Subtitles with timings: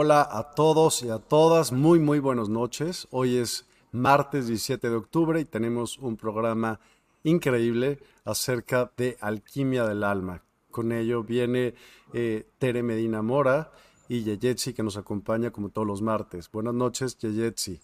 [0.00, 3.08] Hola a todos y a todas, muy muy buenas noches.
[3.10, 6.78] Hoy es martes 17 de octubre y tenemos un programa
[7.24, 10.44] increíble acerca de alquimia del alma.
[10.70, 11.74] Con ello viene
[12.14, 13.72] eh, Tere Medina Mora
[14.08, 16.48] y Yeyetsi que nos acompaña como todos los martes.
[16.48, 17.80] Buenas noches, Yeyetsi.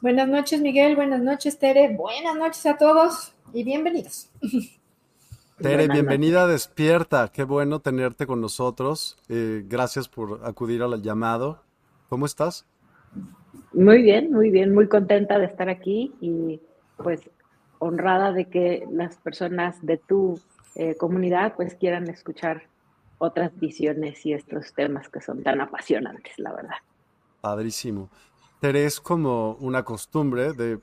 [0.00, 0.96] Buenas noches, Miguel.
[0.96, 1.94] Buenas noches, Tere.
[1.94, 4.30] Buenas noches a todos y bienvenidos.
[5.62, 7.28] Tere, bienvenida Despierta.
[7.28, 9.16] Qué bueno tenerte con nosotros.
[9.28, 11.62] Eh, gracias por acudir al llamado.
[12.08, 12.66] ¿Cómo estás?
[13.72, 16.60] Muy bien, muy bien, muy contenta de estar aquí y
[16.96, 17.30] pues
[17.78, 20.40] honrada de que las personas de tu
[20.74, 22.64] eh, comunidad pues quieran escuchar
[23.18, 26.76] otras visiones y estos temas que son tan apasionantes, la verdad.
[27.40, 28.10] Padrísimo.
[28.60, 30.80] Tere, es como una costumbre de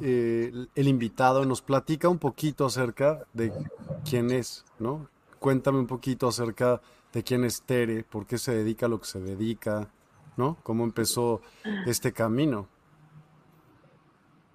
[0.00, 3.52] eh, el invitado nos platica un poquito acerca de
[4.08, 5.08] quién es, ¿no?
[5.38, 6.80] Cuéntame un poquito acerca
[7.12, 9.88] de quién es Tere, por qué se dedica a lo que se dedica,
[10.36, 10.56] ¿no?
[10.62, 11.40] ¿Cómo empezó
[11.86, 12.68] este camino?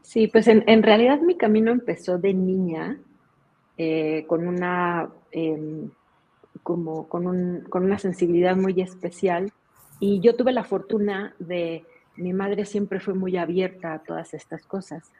[0.01, 2.99] Sí, pues en, realidad mi camino empezó de niña,
[3.77, 5.89] eh, con una em,
[6.63, 9.51] como con, un, con una sensibilidad muy especial.
[9.99, 11.85] Y yo tuve la fortuna de,
[12.17, 15.11] mi madre siempre fue muy abierta a todas estas cosas.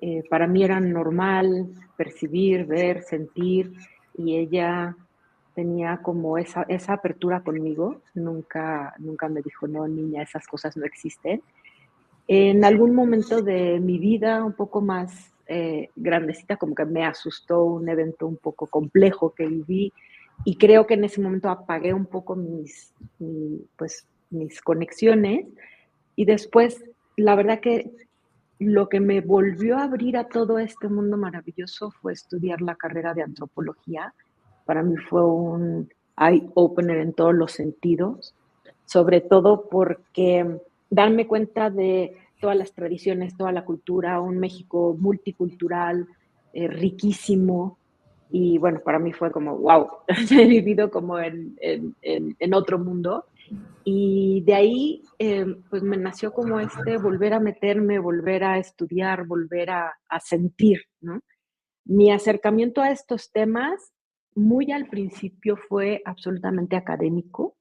[0.00, 3.72] Eh, para mí era normal percibir, ver, sentir,
[4.16, 4.96] y ella
[5.54, 10.84] tenía como esa, esa apertura conmigo, nunca, nunca me dijo, no, niña, esas cosas no
[10.84, 11.42] existen.
[12.26, 17.64] En algún momento de mi vida, un poco más eh, grandecita, como que me asustó
[17.64, 19.92] un evento un poco complejo que viví
[20.44, 22.92] y creo que en ese momento apagué un poco mis,
[23.76, 25.46] pues, mis conexiones
[26.16, 26.84] y después,
[27.16, 27.90] la verdad que
[28.58, 33.14] lo que me volvió a abrir a todo este mundo maravilloso fue estudiar la carrera
[33.14, 34.14] de antropología.
[34.64, 38.34] Para mí fue un eye-opener en todos los sentidos,
[38.84, 46.06] sobre todo porque darme cuenta de todas las tradiciones, toda la cultura, un México multicultural,
[46.52, 47.78] eh, riquísimo.
[48.30, 49.88] Y bueno, para mí fue como, wow,
[50.30, 51.56] he vivido como en,
[52.52, 53.26] otro mundo.
[53.84, 59.26] Y de ahí, em, pues me nació como este volver a meterme, volver a estudiar,
[59.26, 61.20] volver a, a sentir, ¿no?
[61.84, 63.92] Mi acercamiento a estos temas
[64.34, 67.56] muy al principio fue absolutamente académico,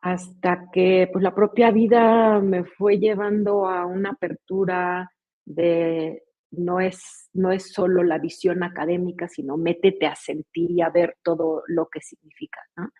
[0.00, 5.10] hasta que pues la propia vida me fue llevando a una apertura
[5.44, 6.22] de
[6.52, 11.16] no es, no es solo la visión académica, sino métete a sentir y a ver
[11.22, 12.90] todo lo que significa, ¿no?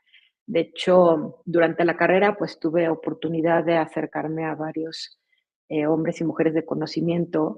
[0.50, 5.20] De hecho, durante la carrera, pues tuve oportunidad de acercarme a varios
[5.68, 7.56] eh, hombres y mujeres de conocimiento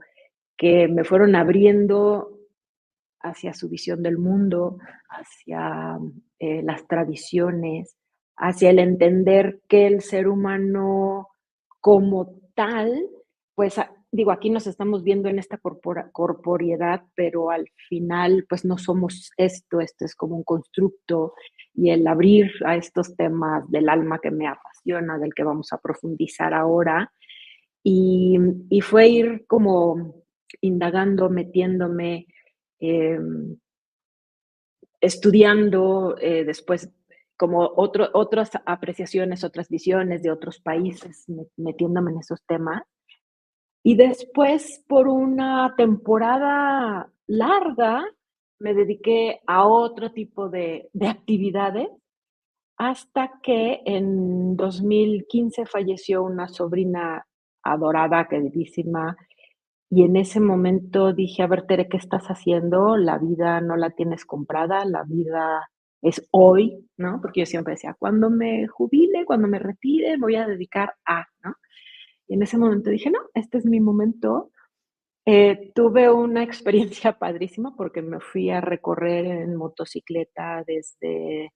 [0.58, 2.38] que me fueron abriendo
[3.20, 4.76] hacia su visión del mundo,
[5.08, 5.98] hacia
[6.38, 7.96] eh, las tradiciones,
[8.36, 11.28] hacia el entender que el ser humano
[11.80, 13.08] como tal,
[13.54, 13.76] pues
[14.12, 19.80] digo, aquí nos estamos viendo en esta corporeidad, pero al final, pues no somos esto,
[19.80, 21.32] esto es como un constructo
[21.74, 25.78] y el abrir a estos temas del alma que me apasiona, del que vamos a
[25.78, 27.10] profundizar ahora.
[27.82, 28.38] Y,
[28.82, 30.22] fue ir como
[30.60, 32.26] indagando, metiéndome,
[32.80, 33.56] em,
[35.00, 36.90] estudiando, eh, después
[37.38, 41.24] como otras apreciaciones, otras visiones de otros países,
[41.56, 42.82] metiéndome en esos temas.
[43.82, 48.04] Y después, por una temporada larga,
[48.60, 51.88] me dediqué a otro tipo de, de actividades
[52.76, 57.26] hasta que en 2015 falleció una sobrina
[57.62, 59.16] adorada, queridísima,
[59.94, 62.96] y en ese momento dije, a ver, Tere, ¿qué estás haciendo?
[62.96, 65.68] La vida no la tienes comprada, la vida
[66.00, 67.20] es hoy, ¿no?
[67.20, 71.56] Porque yo siempre decía, cuando me jubile, cuando me retire, voy a dedicar a, ¿no?
[72.32, 74.50] En ese momento dije, no, este es mi momento.
[75.24, 81.52] Eh, tuve una experiencia padrísima porque me fui a recorrer en motocicleta desde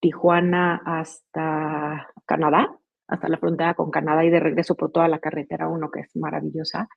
[0.00, 2.78] Tijuana hasta Canadá,
[3.08, 6.16] hasta la frontera con Canadá y de regreso por toda la carretera 1, que es
[6.16, 6.88] maravillosa.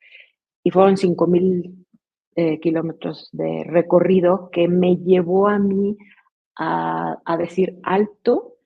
[0.64, 1.88] Y fueron 5.000 mil
[2.36, 5.98] eh, kilómetros de recorrido que me llevó a mí
[6.60, 8.57] a, decir alto,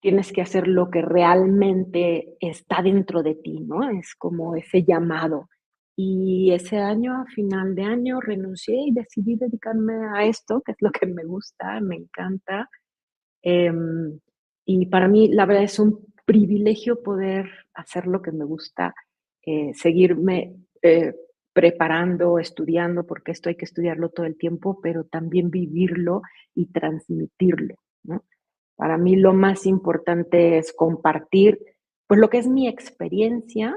[0.00, 3.88] tienes que hacer lo que realmente está dentro de ti, ¿no?
[3.90, 5.48] Es como ese llamado.
[5.96, 10.78] Y ese año, a final de año, renuncié y decidí dedicarme a esto, que es
[10.80, 12.70] lo que me gusta, me encanta.
[13.42, 14.20] Em,
[14.64, 18.94] y para mí, la verdad, es un privilegio poder hacer lo que me gusta,
[19.44, 21.14] eh, seguirme eh,
[21.52, 26.22] preparando, estudiando, porque esto hay que estudiarlo todo el tiempo, pero también vivirlo
[26.54, 27.76] y transmitirlo.
[28.78, 31.58] Para mí lo más importante es compartir
[32.06, 33.76] pues lo que es mi experiencia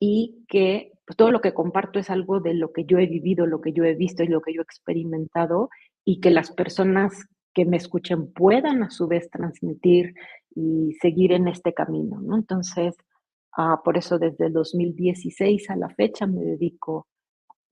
[0.00, 3.46] y que pues, todo lo que comparto es algo de lo que yo he vivido,
[3.46, 5.68] lo que yo he visto y lo que yo he experimentado
[6.02, 10.14] y que las personas que me escuchen puedan a su vez transmitir
[10.54, 12.34] y seguir en este camino, ¿no?
[12.34, 12.96] Entonces,
[13.54, 17.06] ah, por eso desde el 2016 a la fecha me dedico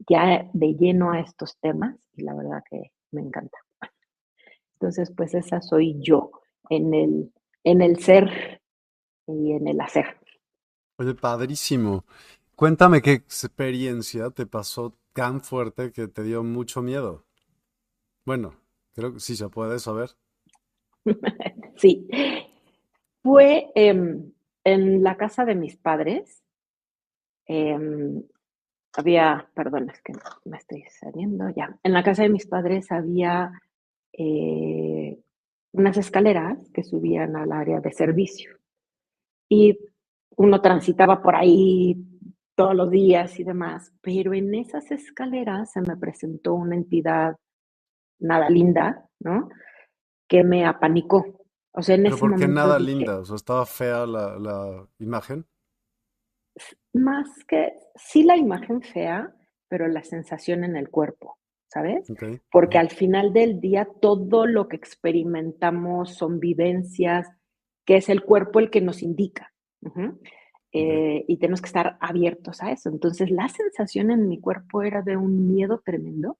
[0.06, 3.56] ya de lleno a estos temas y la verdad que me encanta.
[4.74, 6.32] Entonces, pues esa soy yo
[6.70, 7.32] en el,
[7.64, 8.60] en el ser
[9.26, 10.18] y en el hacer.
[10.98, 12.04] Oye, padrísimo.
[12.54, 17.24] Cuéntame qué experiencia te pasó tan fuerte que te dio mucho miedo.
[18.24, 18.54] Bueno,
[18.94, 20.10] creo que sí se puede saber.
[21.76, 22.08] sí.
[23.22, 24.32] Fue em,
[24.64, 26.42] en la casa de mis padres.
[27.46, 28.22] Em,
[28.94, 30.14] había, perdón, es que
[30.44, 31.78] me estoy saliendo ya.
[31.82, 33.52] En la casa de mis padres había
[34.12, 35.18] eh,
[35.72, 38.56] unas escaleras que subían al área de servicio.
[39.48, 39.78] Y
[40.36, 41.96] uno transitaba por ahí
[42.54, 47.36] todos los días y demás, pero en esas escaleras se me presentó una entidad
[48.18, 49.50] nada linda, ¿no?
[50.26, 51.46] Que me apanicó.
[51.72, 53.18] O sea, en ¿Pero por qué nada linda?
[53.18, 55.46] O sea, estaba fea la, la imagen
[56.92, 59.34] más que sí la imagen fea,
[59.68, 62.06] pero la sensación en el cuerpo, ¿sabes?
[62.50, 67.28] Porque al final del día todo lo que experimentamos son vivencias,
[67.84, 69.52] que es el cuerpo el que nos indica.
[70.72, 72.88] Eh, y tenemos que estar abiertos a eso.
[72.90, 76.38] Entonces la sensación en mi cuerpo era de un miedo tremendo.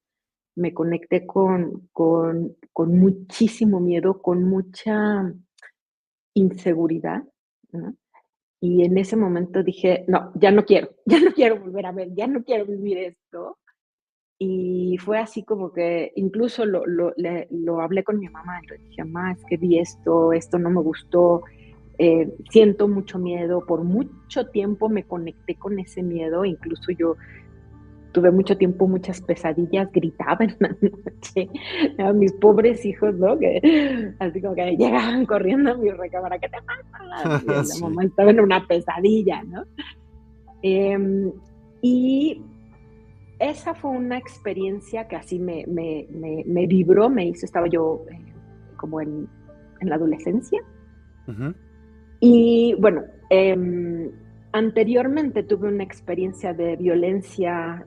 [0.54, 5.32] Me conecté con, con, con muchísimo miedo, con mucha
[6.34, 7.22] inseguridad.
[7.72, 7.94] ¿no?
[8.60, 12.14] Y en ese momento dije, no, ya no quiero, ya no quiero volver a ver,
[12.14, 13.58] ya no quiero vivir esto.
[14.38, 17.14] Y fue así como que incluso lo, lo,
[17.50, 20.82] lo hablé con mi mamá, le dije, mamá, es que vi esto, esto no me
[20.82, 21.42] gustó,
[21.98, 27.16] eh, siento mucho miedo, por mucho tiempo me conecté con ese miedo, incluso yo
[28.12, 31.48] tuve mucho tiempo muchas pesadillas, gritaba en la noche
[31.98, 33.38] a mis pobres hijos, ¿no?
[33.38, 37.42] Que así como que llegaban corriendo a mi recámara, ¿qué te pasa?
[37.42, 39.64] Y la mamá estaba en una pesadilla, ¿no?
[40.62, 41.32] Em,
[41.80, 42.42] y
[43.38, 46.06] esa fue una experiencia que así me, me,
[46.46, 48.32] me, vibró, me hizo, estaba yo eh,
[48.76, 49.28] como en,
[49.80, 50.62] en, la adolescencia.
[52.20, 54.10] Y bueno, eh,
[54.56, 57.84] Anteriormente tuve una experiencia de violencia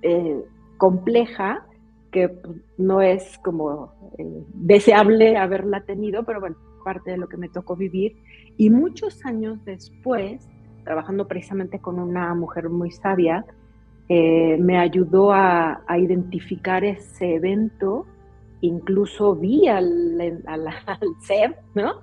[0.00, 0.44] eh,
[0.76, 1.66] compleja
[2.12, 2.30] que
[2.78, 7.74] no es como eh, deseable haberla tenido, pero bueno, parte de lo que me tocó
[7.74, 8.16] vivir.
[8.56, 10.48] Y muchos años después,
[10.84, 13.44] trabajando precisamente con una mujer muy sabia,
[14.08, 18.06] eh, me ayudó a, identificar ese evento,
[18.60, 20.66] incluso vi al, al,
[21.20, 21.94] ser, ¿no?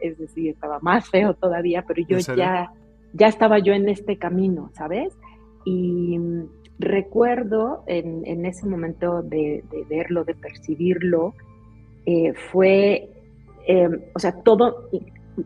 [0.00, 2.72] Es decir, estaba más feo todavía, pero yo ya,
[3.12, 5.16] ya estaba yo en este camino, ¿sabes?
[5.64, 6.18] Y
[6.78, 11.34] recuerdo en, ese momento de, verlo, de percibirlo,
[12.06, 13.08] eh, fue,
[13.66, 14.88] em, o sea, todo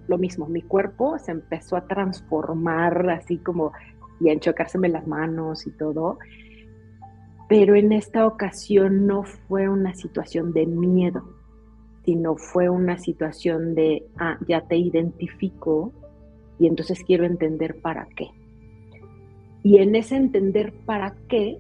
[0.06, 3.72] lo mismo, mi cuerpo se empezó a transformar así como
[4.20, 6.18] y a enchocárseme las manos y todo.
[7.48, 11.24] Pero en esta ocasión no fue una situación de miedo,
[12.04, 15.92] sino fue una situación de, ah, ya te identifico
[16.58, 18.28] y entonces quiero entender para qué.
[19.62, 21.58] Y en ese entender para qué,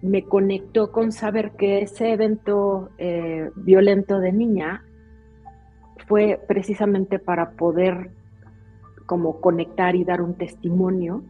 [0.00, 4.84] me conectó con saber que ese evento eh, violento de niña
[6.06, 8.10] fue precisamente para poder
[9.06, 11.24] como conectar y dar un testimonio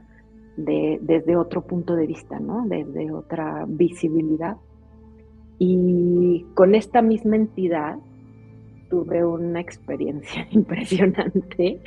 [0.56, 2.64] de, desde otro punto de vista, ¿no?
[2.66, 4.56] Desde otra visibilidad.
[5.58, 7.98] Y con esta misma entidad
[8.88, 11.80] tuve una experiencia impresionante.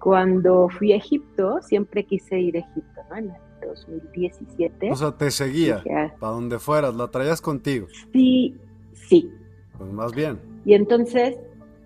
[0.00, 3.16] Cuando fui a Egipto, siempre quise ir a Egipto, ¿no?
[3.16, 4.90] En el 2017.
[4.90, 6.12] O sea, te seguía ah".
[6.18, 7.86] para donde fueras, la traías contigo.
[8.12, 8.56] Sí,
[8.92, 9.30] sí.
[9.76, 10.38] Pues más bien.
[10.64, 11.38] Y entonces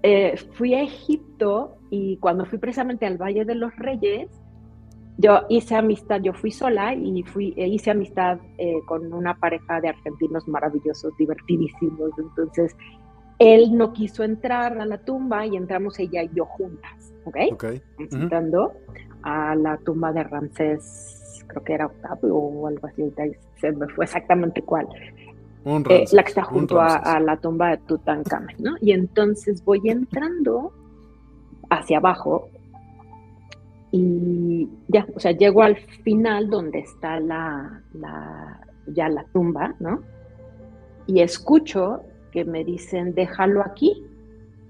[0.02, 4.28] eh, fui a Egipto y cuando fui precisamente al Valle de los Reyes,
[5.22, 9.80] yo hice amistad, yo fui sola y fui, e hice amistad eh, con una pareja
[9.80, 12.10] de argentinos maravillosos, divertidísimos.
[12.18, 12.76] Entonces,
[13.38, 17.36] él no quiso entrar a la tumba y entramos ella y yo juntas, ¿ok?
[17.52, 17.64] Ok.
[17.98, 18.72] Visitando
[19.22, 23.04] a la tumba de Ramsés, creo que era Octavio o algo así,
[23.60, 24.88] se me fue exactamente cuál.
[25.64, 28.74] Eh, la que está junto a, la tumba de Tutankamón, ¿no?
[28.80, 30.72] Y entonces voy entrando
[31.70, 32.48] hacia abajo
[33.94, 37.82] y ya, o sea, llego al final donde está la,
[38.86, 40.02] ya la tumba, ¿no?
[41.06, 42.00] Y escucho
[42.32, 44.02] que me dicen, déjalo aquí.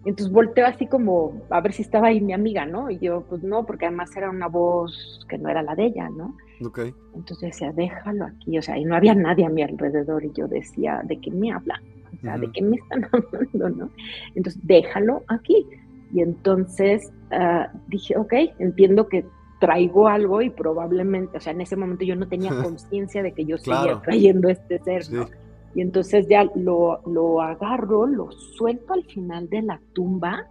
[0.05, 2.91] Entonces volteo así como a ver si estaba ahí mi amiga, ¿no?
[2.91, 6.11] Y yo, pues no, porque además era una voz que no era la de ella,
[6.11, 6.37] ¿no?
[6.67, 6.81] Ok.
[7.15, 10.49] Entonces decía, déjalo aquí, o sea, y no había nadie a mi alrededor y yo
[10.49, 11.81] decía, ¿de qué me hablan?
[12.13, 13.91] O sea, ¿de qué me están hablando, no?
[14.35, 15.65] Entonces, déjalo aquí.
[16.13, 19.25] Y entonces ah, dije, ok, entiendo que
[19.61, 23.45] traigo algo y probablemente, o sea, en ese momento yo no tenía conciencia de que
[23.45, 25.27] yo seguía trayendo este ser, ¿no?
[25.75, 30.47] Y entonces ya lo, lo, agarro, lo suelto al final de la tumba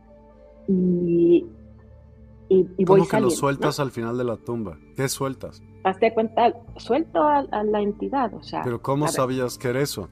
[0.68, 1.46] y,
[2.50, 4.80] y, y ¿Cómo que lo sueltas al final de la tumba?
[4.96, 5.62] ¿Qué sueltas?
[5.84, 8.64] Hazte cuenta, suelto a, la entidad, o sea.
[8.64, 10.10] Pero ¿cómo sabías que era eso?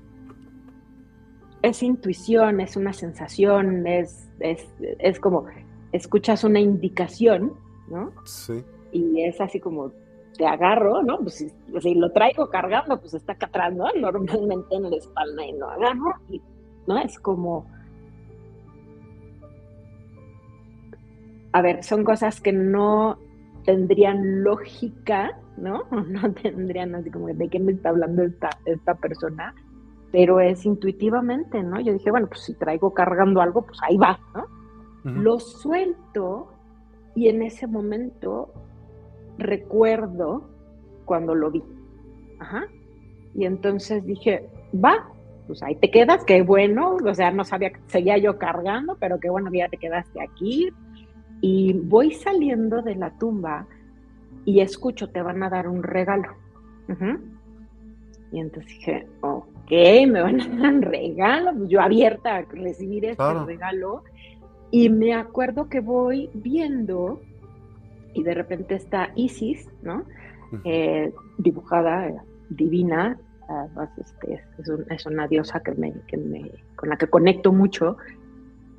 [1.62, 5.46] Es intuición, es una sensación, es, es, es como,
[5.92, 7.54] escuchas una indicación,
[7.90, 8.12] ¿no?
[8.26, 8.64] Sí.
[8.92, 9.92] Y es así como,
[10.40, 11.20] te agarro, ¿no?
[11.20, 11.36] Pues
[11.82, 13.92] si, lo traigo cargando, pues está acá atrás, ¿no?
[14.00, 16.42] Normalmente en la espalda y lo agarro y,
[16.88, 16.98] ¿no?
[16.98, 17.70] Es como...
[21.52, 23.18] A ver, son cosas que no
[23.66, 25.84] tendrían lógica, ¿no?
[26.08, 29.54] No tendrían así como de qué me está hablando esta, esta persona,
[30.12, 31.80] pero es intuitivamente, ¿no?
[31.80, 34.46] Yo dije, bueno, pues si traigo cargando algo, pues ahí va, ¿no?
[35.04, 36.52] Lo suelto
[37.16, 38.54] y en ese momento
[39.38, 40.50] recuerdo
[41.06, 41.64] cuando lo vi.
[42.40, 42.66] Ajá.
[43.34, 45.08] Y entonces dije, va,
[45.48, 49.20] pues ahí te quedas, qué bueno, o sea, no sabía que seguía yo cargando, pero
[49.20, 50.70] qué bueno, ya te quedaste aquí.
[51.42, 53.66] Y voy saliendo de la tumba
[54.46, 56.36] y escucho, te van a dar un regalo.
[58.32, 63.06] Y entonces dije, ok, me van a dar un regalo, pues yo abierta a recibir
[63.06, 64.04] este regalo.
[64.72, 67.22] Y me acuerdo que voy viendo
[68.14, 70.04] y de repente está Isis, ¿no?
[70.64, 73.18] Eh, dibujada, divina,
[73.98, 74.44] este,
[74.90, 75.94] es, una diosa que me,
[76.76, 77.98] con la que conecto mucho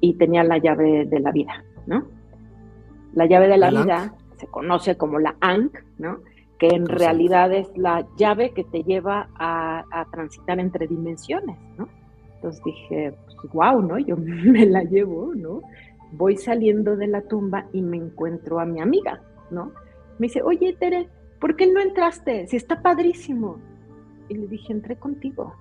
[0.01, 2.07] y tenía la llave de la vida, ¿no?
[3.15, 6.21] La llave de la vida se conoce como la Ankh, ¿no?
[6.61, 11.89] Que en realidad es la llave que te lleva a, transitar entre dimensiones, ¿no?
[12.37, 13.15] Entonces dije,
[13.53, 13.99] wow, pues, ¿no?
[13.99, 15.63] Yo me la llevo, ¿no?
[16.13, 19.73] voy saliendo de la tumba y me encuentro a mi amiga, ¿no?
[20.19, 21.09] Me dice, oye, Tere,
[21.41, 22.47] ¿por qué no entraste?
[22.47, 23.59] Si está padrísimo.
[24.29, 25.55] Y le dije, entré contigo.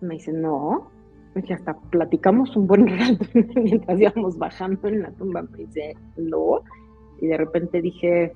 [0.00, 0.90] Me dice, no.
[1.34, 3.24] Me dije, hasta platicamos un buen rato
[3.56, 5.42] mientras íbamos bajando en la tumba.
[5.42, 6.60] Me dice, no.
[7.20, 8.32] Y de repente dije,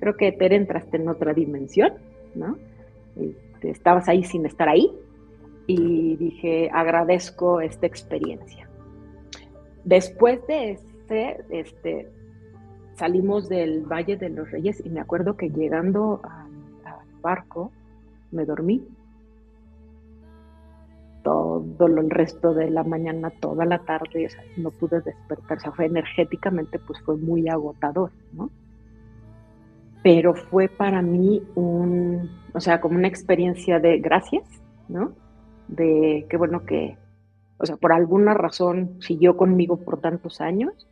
[0.00, 1.92] creo que Tere entraste en otra dimensión,
[2.34, 2.56] ¿no?
[3.16, 4.90] Este, estabas ahí sin estar ahí.
[5.66, 8.68] Y dije, agradezco esta experiencia.
[9.84, 12.08] Después de ese, este,
[12.96, 16.20] salimos del Valle de los Reyes y me acuerdo que llegando
[17.20, 17.70] barco,
[18.32, 18.86] me dormí.
[21.22, 25.58] Todo el resto de la mañana, toda la tarde, no pude despertar.
[25.58, 28.50] O sea, fue energéticamente, pues fue muy agotador, ¿no?
[30.02, 34.44] Pero fue para mí un, o sea, como una experiencia de gracias,
[34.88, 35.12] ¿no?
[35.68, 36.96] De qué bueno que,
[37.58, 40.86] o sea, por alguna razón siguió conmigo por tantos años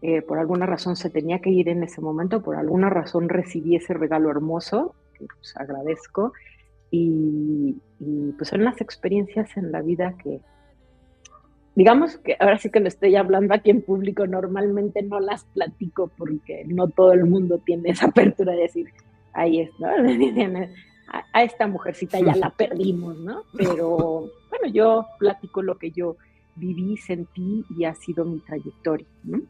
[0.00, 3.74] eh, por alguna razón se tenía que ir en ese momento, por alguna razón recibí
[3.74, 6.32] ese regalo hermoso, que pues agradezco,
[6.90, 7.76] y,
[8.38, 10.40] pues son las experiencias en la vida que,
[11.78, 16.10] digamos que ahora sí que lo estoy hablando aquí en público, normalmente no las platico
[16.18, 18.88] porque no todo el mundo tiene esa apertura de decir,
[19.32, 19.86] ahí es, ¿no?
[19.86, 19.92] A,
[21.32, 23.44] a esta mujercita ya la perdimos, ¿no?
[23.56, 26.16] Pero bueno, yo platico lo que yo
[26.56, 29.40] viví, sentí y ha sido mi trayectoria, ¿no?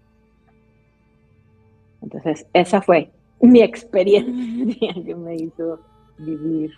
[2.02, 5.80] Entonces, esa fue mi experiencia que me hizo
[6.18, 6.72] vivir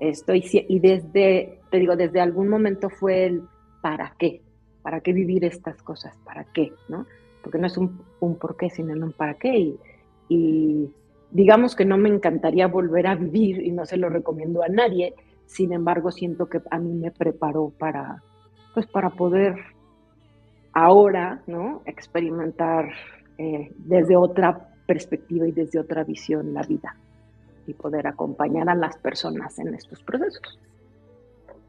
[0.00, 0.34] esto.
[0.34, 3.42] Y, desde, te digo, desde algún momento fue el
[3.80, 4.40] ¿para qué?
[4.84, 6.14] ¿Para qué vivir estas cosas?
[6.24, 6.74] ¿Para qué?
[6.88, 7.06] ¿No?
[7.42, 9.74] Porque no es un, un por qué, sino un para qué.
[10.28, 10.90] Y,
[11.30, 15.14] digamos que no me encantaría volver a vivir y no se lo recomiendo a nadie.
[15.46, 18.22] Sin embargo, siento que a mí me preparó para,
[18.74, 19.56] pues, para poder
[20.74, 21.80] ahora, ¿no?
[21.86, 22.90] Experimentar
[23.38, 26.94] eh, desde otra perspectiva y desde otra visión la vida
[27.66, 30.58] y poder acompañar a las personas en estos procesos.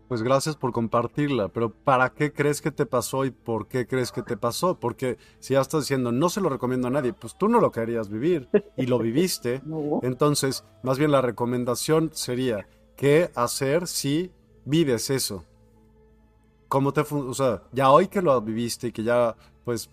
[0.08, 4.12] Pues gracias por compartirla, pero ¿para qué crees que te pasó y por qué crees
[4.12, 4.80] que te pasó?
[4.80, 7.72] Porque si ya estás diciendo no se lo recomiendo a nadie, pues tú no lo
[7.72, 8.48] querías vivir
[8.78, 9.62] y lo viviste.
[10.04, 14.32] Entonces, más bien la recomendación sería, ¿qué hacer si
[14.64, 15.44] vives eso?
[16.68, 19.90] ¿Cómo te o sea, ya hoy que lo viviste y que ya pues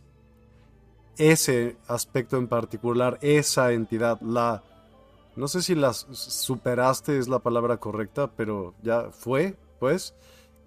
[1.16, 4.62] ese aspecto en particular, esa entidad, la...
[5.36, 10.14] No sé si la superaste es la palabra correcta, pero ya fue, pues.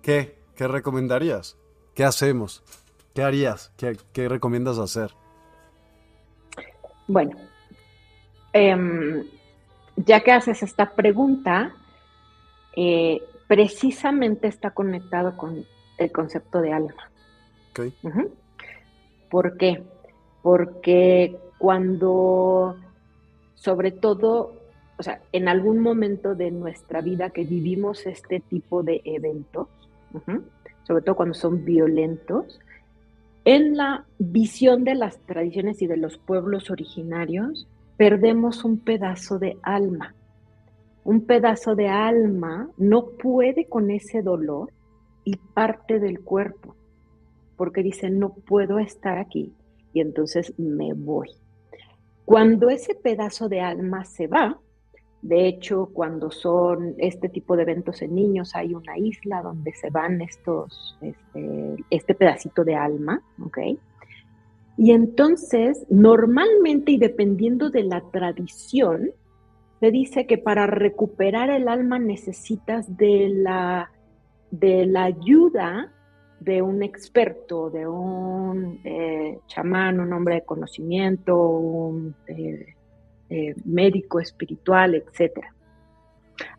[0.02, 0.36] ¿Qué?
[0.58, 1.58] ¿Qué recomendarías?
[1.94, 2.62] ¿Qué hacemos?
[3.14, 3.72] ¿Qué harías?
[3.78, 5.12] ¿Qué, recomiendas hacer?
[7.08, 7.38] Bueno,
[8.52, 9.24] em,
[9.96, 11.74] ya que haces esta pregunta,
[12.76, 15.64] eh, precisamente está conectado con
[15.98, 17.10] el concepto de alma.
[17.72, 17.94] Okay.
[19.30, 19.82] ¿Por qué?
[20.42, 22.76] porque cuando,
[23.54, 24.55] sobre todo,
[24.98, 29.68] o sea, en algún momento de nuestra vida que vivimos este tipo de eventos,
[30.84, 32.60] sobre todo cuando son violentos,
[33.44, 39.58] en la visión de las tradiciones y de los pueblos originarios, perdemos un pedazo de
[39.62, 40.16] alma.
[41.04, 44.72] Un pedazo de alma no puede con ese dolor
[45.24, 46.76] y parte del cuerpo,
[47.58, 49.54] porque dice, no puedo estar aquí,
[49.94, 51.30] y entonces me voy.
[52.26, 54.60] Cuando ese pedazo de alma se va,
[55.26, 59.90] de hecho, cuando son este tipo de eventos en niños, hay una isla donde se
[59.90, 63.58] van estos, este, este pedacito de alma, ¿ok?
[64.78, 69.14] Y entonces, normalmente y dependiendo de la tradición,
[69.80, 73.90] se dice que para recuperar el alma necesitas de la,
[74.52, 75.92] de la ayuda
[76.40, 82.75] de un experto, de un eh, chamán, un hombre de conocimiento, un eh,
[83.30, 85.46] eh, médico espiritual, etc.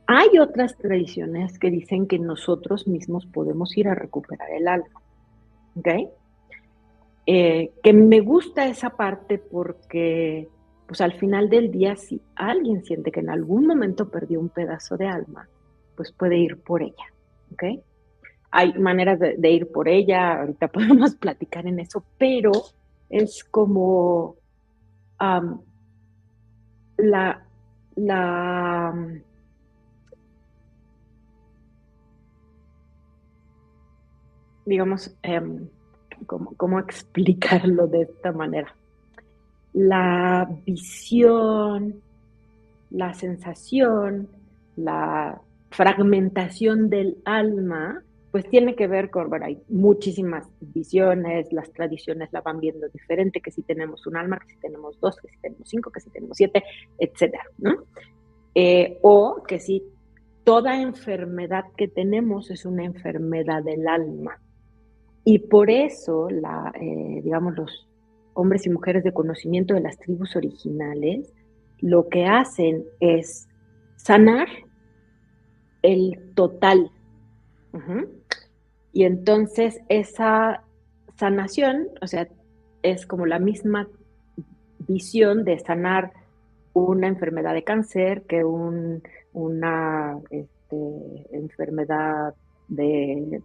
[0.06, 5.02] Hay otras tradiciones que dicen que nosotros mismos podemos ir a recuperar el alma.
[5.76, 5.88] ¿Ok?
[7.28, 10.48] que me gusta esa parte porque,
[10.86, 14.96] pues al final del día, si alguien siente que en algún momento perdió un pedazo
[14.96, 15.48] de alma,
[15.96, 17.12] pues puede ir por ella.
[17.52, 17.64] ¿Ok?
[18.56, 22.52] hay maneras de, ir por ella, ahorita podemos platicar en eso, pero
[23.10, 24.36] es como
[26.96, 27.42] la,
[27.96, 28.94] la
[34.66, 35.68] digamos, em,
[36.26, 38.74] ¿cómo, explicarlo de esta manera?
[39.72, 42.02] La visión,
[42.90, 44.28] la sensación,
[44.76, 52.32] la fragmentación del alma pues tiene que ver con, bueno, hay muchísimas visiones, las tradiciones
[52.32, 55.38] la van viendo diferente, que si tenemos un alma, que si tenemos dos, que si
[55.38, 56.62] tenemos cinco, que si tenemos siete,
[56.98, 57.84] etcétera, ¿no?
[58.54, 59.82] Eh, o que si
[60.44, 64.40] toda enfermedad que tenemos es una enfermedad del alma.
[65.24, 67.88] Y por eso, la, eh, digamos, los
[68.34, 71.32] hombres y mujeres de conocimiento de las tribus originales,
[71.80, 73.48] lo que hacen es
[73.96, 74.46] sanar
[75.82, 76.90] el total.
[78.92, 80.62] Y entonces esa
[81.18, 82.28] sanación, o sea,
[82.82, 83.88] es como la misma
[84.86, 86.12] visión de sanar
[86.72, 92.34] una enfermedad de cáncer, que un, una este, enfermedad
[92.68, 93.40] de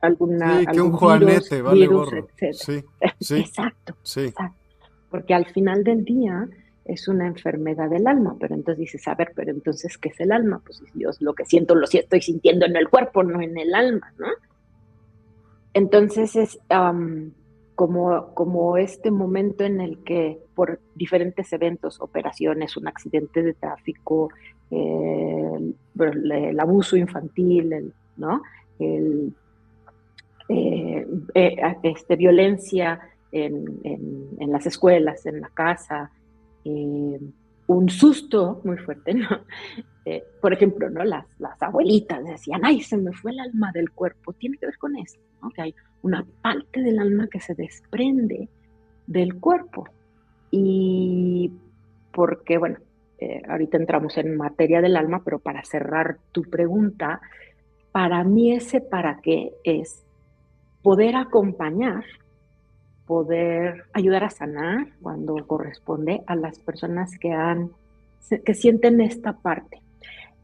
[0.00, 0.60] alguna...
[0.60, 2.26] Sí, que un juanete, vale gorro.
[2.52, 2.84] Sí,
[3.20, 4.26] sí, exacto, sí.
[4.26, 4.58] exacto.
[5.10, 6.48] Porque al final del día
[6.84, 10.32] es una enfermedad del alma, pero entonces dices, a ver, pero entonces, ¿qué es el
[10.32, 10.60] alma?
[10.64, 14.12] Pues yo lo que siento lo estoy sintiendo en el cuerpo, no en el alma,
[14.18, 14.26] ¿no?
[15.72, 16.58] Entonces es
[17.74, 24.30] como, como este momento en el que por diferentes eventos, operaciones, un accidente de tráfico,
[24.70, 25.74] el,
[26.60, 28.42] abuso infantil, ¿no?
[28.78, 29.32] El,
[30.48, 33.00] eh, eh, este, violencia
[33.32, 36.10] en, en, las escuelas, en la casa,
[36.64, 37.20] eh,
[37.66, 39.28] un susto muy fuerte, ¿no?
[40.42, 41.02] por ejemplo, ¿no?
[41.02, 44.76] Las, las abuelitas decían, ay, se me fue el alma del cuerpo, tiene que ver
[44.76, 45.18] con eso.
[45.54, 48.48] Que hay una parte del alma que se desprende
[49.06, 49.88] del cuerpo.
[50.50, 51.52] Y
[52.12, 52.78] porque, bueno,
[53.48, 57.20] ahorita entramos en materia del alma, pero para cerrar tu pregunta,
[57.92, 60.04] para mí ese para qué es
[60.82, 62.04] poder acompañar,
[63.06, 67.70] poder ayudar a sanar cuando corresponde a las personas que han
[68.44, 69.82] que sienten esta parte.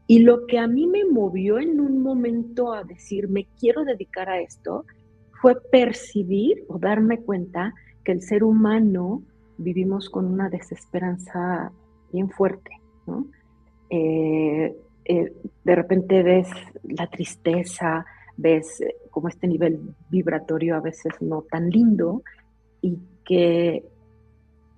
[0.07, 4.29] Y lo que a mí me movió en un momento a decir, me quiero dedicar
[4.29, 4.85] a esto,
[5.41, 9.23] fue percibir o darme cuenta que el ser humano
[9.57, 11.71] vivimos con una desesperanza
[12.11, 12.71] bien fuerte,
[13.89, 16.47] eh, eh, de repente ves
[16.83, 18.05] la tristeza,
[18.37, 22.23] ves eh, como este nivel vibratorio a veces no tan lindo
[22.81, 23.85] y que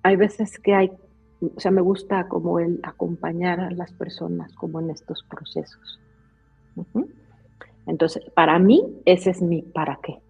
[0.02, 0.92] hay veces que hay,
[1.40, 6.00] o sea, me gusta como el acompañar a las personas como en estos procesos.
[7.86, 10.20] Entonces, para mí, ese es mi para qué.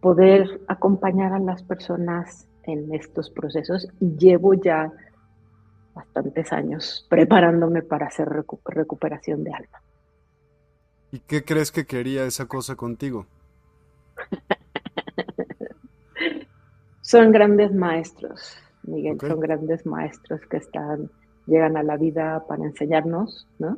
[0.00, 4.92] Poder acompañar a las personas en estos procesos y llevo ya
[5.94, 8.28] bastantes años preparándome para hacer
[8.64, 9.82] recuperación de alma.
[11.10, 13.26] ¿Y qué crees que quería esa cosa contigo?
[17.12, 21.10] Son grandes maestros, Miguel, son grandes maestros que están,
[21.46, 23.76] llegan a la vida para enseñarnos, ¿no?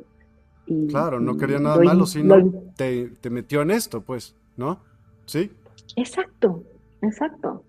[0.65, 4.79] Y, claro, no quería nada malo, sino te, te metió en esto, pues, ¿no?
[5.25, 5.51] ¿Sí?
[5.97, 6.63] Exacto,
[7.01, 7.61] exacto.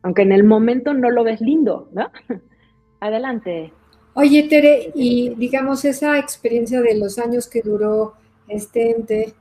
[0.00, 2.10] Aunque en el momento no lo ves lindo, ¿no?
[3.00, 3.74] Adelante.
[4.14, 8.14] Oye, Tere, y digamos esa experiencia de los años que duró
[8.48, 9.34] este ente,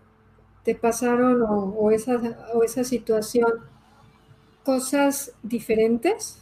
[0.64, 2.18] te pasaron o, esa,
[2.54, 3.54] o esa situación
[4.68, 6.38] cosas diferentes?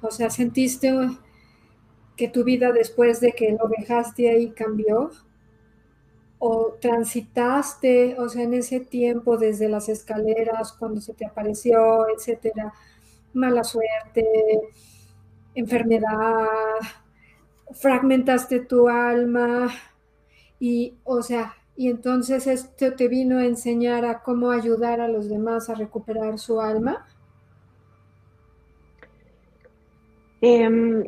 [0.00, 0.94] O sea, ¿sentiste
[2.16, 5.10] que tu vida después de que lo dejaste ahí cambió?
[6.38, 12.72] ¿O transitaste, o sea, en ese tiempo desde las escaleras, cuando se te apareció, etcétera,
[13.34, 14.24] mala suerte,
[15.56, 16.46] enfermedad,
[17.72, 19.74] fragmentaste tu alma
[20.60, 25.28] y, o sea, y entonces esto te vino a enseñar a cómo ayudar a los
[25.28, 27.06] demás a recuperar su alma.
[30.40, 31.04] Em,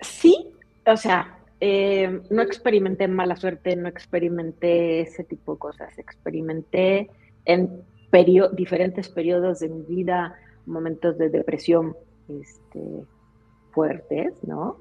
[0.00, 0.52] sí,
[0.86, 7.08] o sea, em, no experimenté mala suerte, no experimenté ese tipo de cosas, experimenté
[7.44, 7.82] en
[8.52, 10.34] diferentes periodos de mi vida
[10.66, 11.96] momentos de depresión
[12.28, 13.04] este,
[13.70, 14.76] fuertes, ¿no?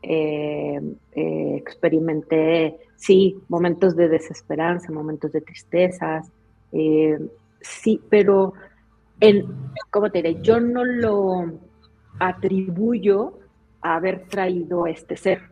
[0.00, 0.80] Eh,
[1.12, 6.30] eh, experimenté, sí, momentos de desesperanza, momentos de tristezas,
[6.70, 7.18] eh,
[7.60, 8.52] sí, pero,
[9.18, 9.44] en,
[9.90, 10.40] ¿cómo te diré?
[10.40, 11.52] Yo no lo
[12.20, 13.40] atribuyo
[13.80, 15.42] a haber traído este ser,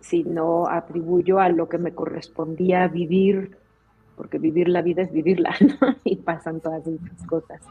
[0.00, 3.56] sino atribuyo a lo que me correspondía vivir,
[4.16, 5.54] porque vivir la vida es vivirla.
[6.04, 7.62] Y pasan todas esas cosas.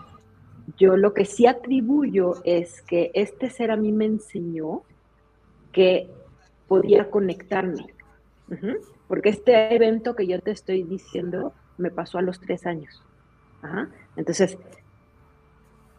[0.78, 4.84] Yo lo que sí atribuyo es que este ser a mí me enseñó
[5.71, 6.10] que
[6.67, 7.88] podía conectarme.
[9.08, 13.04] Porque este evento que yo te estoy diciendo me pasó a los tres años.
[14.15, 14.58] Entonces,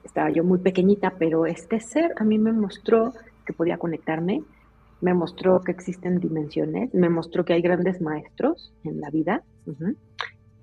[0.05, 3.13] estaba yo muy pequeñita, pero este ser a mí me mostró
[3.45, 4.43] que podía conectarme,
[5.01, 9.43] me mostró que existen dimensiones, me mostró que hay grandes maestros en la vida.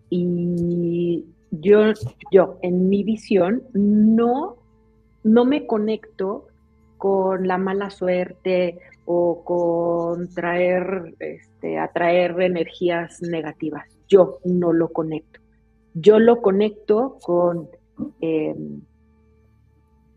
[0.10, 1.94] Y yo,
[2.32, 4.56] yo, en mi visión, no,
[5.24, 6.48] no me conecto
[6.98, 13.86] con la mala suerte o con traer, este, atraer energías negativas.
[14.08, 15.42] Yo no lo conecto.
[15.94, 17.70] Yo lo conecto con,
[18.22, 18.82] em,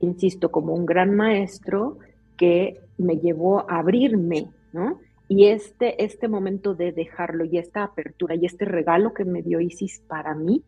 [0.00, 1.98] insisto, como un gran maestro
[2.36, 5.00] que me llevó a abrirme, ¿no?
[5.26, 9.58] Y este, este momento de dejarlo y esta apertura y este regalo que me dio
[9.58, 10.62] Isis para mí,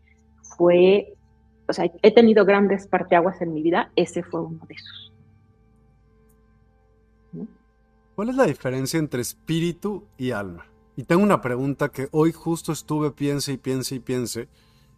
[0.57, 1.15] fue,
[1.69, 5.13] o sea, he tenido grandes parteaguas en mi vida, ese fue uno de esos.
[8.15, 10.67] ¿Cuál es la diferencia entre espíritu y alma?
[10.97, 14.49] Y tengo una pregunta que hoy justo estuve piense y piense y piense.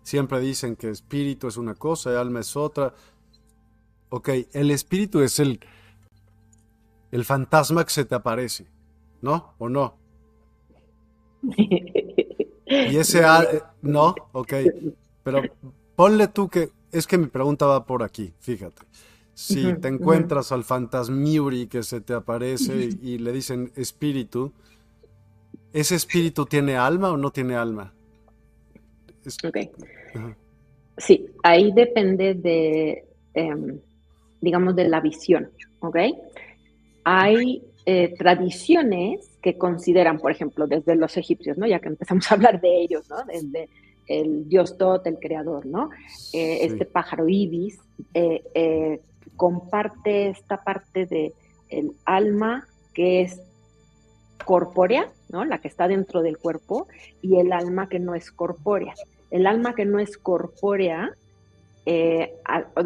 [0.05, 2.95] Siempre dicen que espíritu es una cosa y alma es otra.
[4.11, 5.59] Ok, el espíritu es el,
[7.11, 8.69] el fantasma que se te aparece,
[9.21, 9.55] ¿no?
[9.59, 9.97] ¿O no?
[12.71, 13.23] Y ese...
[13.81, 14.53] No, ok.
[15.31, 15.43] Pero
[15.97, 16.71] ponle tú que...
[16.91, 18.83] Es que mi pregunta va por aquí, fíjate.
[19.35, 24.53] Si te encuentras al fantasmiuri que se te aparece y le dicen espíritu,
[25.73, 27.93] ¿ese espíritu tiene alma o no tiene alma?
[29.45, 29.59] Ok.
[30.97, 33.79] Sí, ahí depende de, em,
[34.41, 35.97] digamos, de la visión, ¿ok?
[37.05, 41.67] Hay eh, tradiciones que consideran, por ejemplo, desde los egipcios, ¿no?
[41.67, 43.25] Ya que empezamos a hablar de ellos, ¿no?
[43.25, 43.69] Desde
[44.09, 45.90] el dios Tot, el creador, ¿no?
[46.33, 47.79] Eh, este pájaro ibis
[48.14, 49.01] eh,
[49.37, 51.33] comparte esta parte de
[51.68, 53.40] el alma que es
[54.44, 55.44] corpórea, ¿no?
[55.44, 56.88] La que está dentro del cuerpo,
[57.21, 58.94] y el alma que no es corpórea.
[59.31, 61.14] El alma que no es corpórea,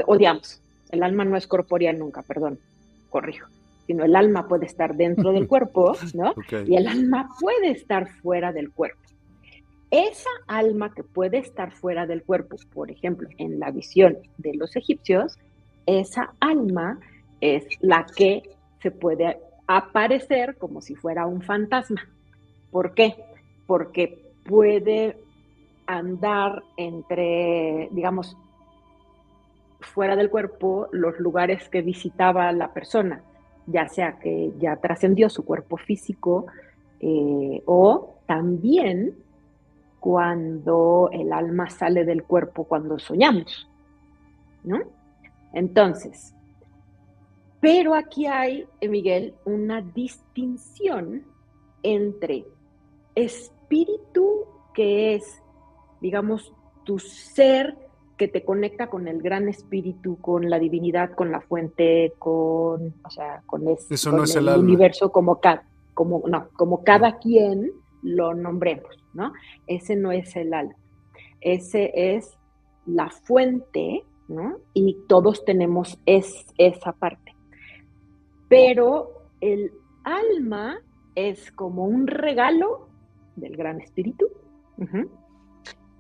[0.07, 2.59] o, digamos, el alma no es corpórea nunca, perdón,
[3.11, 3.47] corrijo
[3.87, 6.35] sino el alma puede estar dentro del cuerpo, ¿no?
[6.67, 9.01] Y el alma puede estar fuera del cuerpo.
[9.93, 14.75] Esa alma que puede estar fuera del cuerpo, por ejemplo, en la visión de los
[14.75, 15.39] egipcios,
[15.87, 16.99] esa alma
[17.41, 18.43] es la que
[18.81, 22.09] se puede aparecer como si fuera un fantasma.
[22.73, 23.17] ¿Por qué?
[23.69, 25.17] Porque puede
[25.87, 28.37] andar entre, digamos,
[29.81, 33.23] fuera del cuerpo los lugares que visitaba la persona
[33.67, 36.47] ya sea que ya trascendió su cuerpo físico
[37.01, 39.15] eh, o también
[40.03, 43.69] cuando el alma sale del cuerpo cuando soñamos,
[44.65, 44.81] ¿no?
[45.53, 46.35] Entonces,
[47.61, 51.23] pero aquí hay, eh, Miguel, una distinción
[51.85, 52.45] entre
[53.15, 55.41] espíritu, que es,
[56.01, 57.77] digamos, tu ser
[58.17, 63.11] que te conecta con el gran espíritu, con la divinidad, con la fuente, con, o
[63.11, 65.63] sea, con, el, universo como cada,
[65.95, 67.71] como, no, como cada quien
[68.03, 69.33] lo nombremos, ¿no?
[69.67, 70.77] Ese no es el alma.
[71.41, 72.37] Ese es
[72.87, 74.59] la fuente, ¿no?
[74.75, 77.35] Y todos tenemos es, esa parte.
[78.49, 79.73] Pero el
[80.05, 80.81] alma
[81.15, 82.89] es como un regalo
[83.37, 84.27] del gran espíritu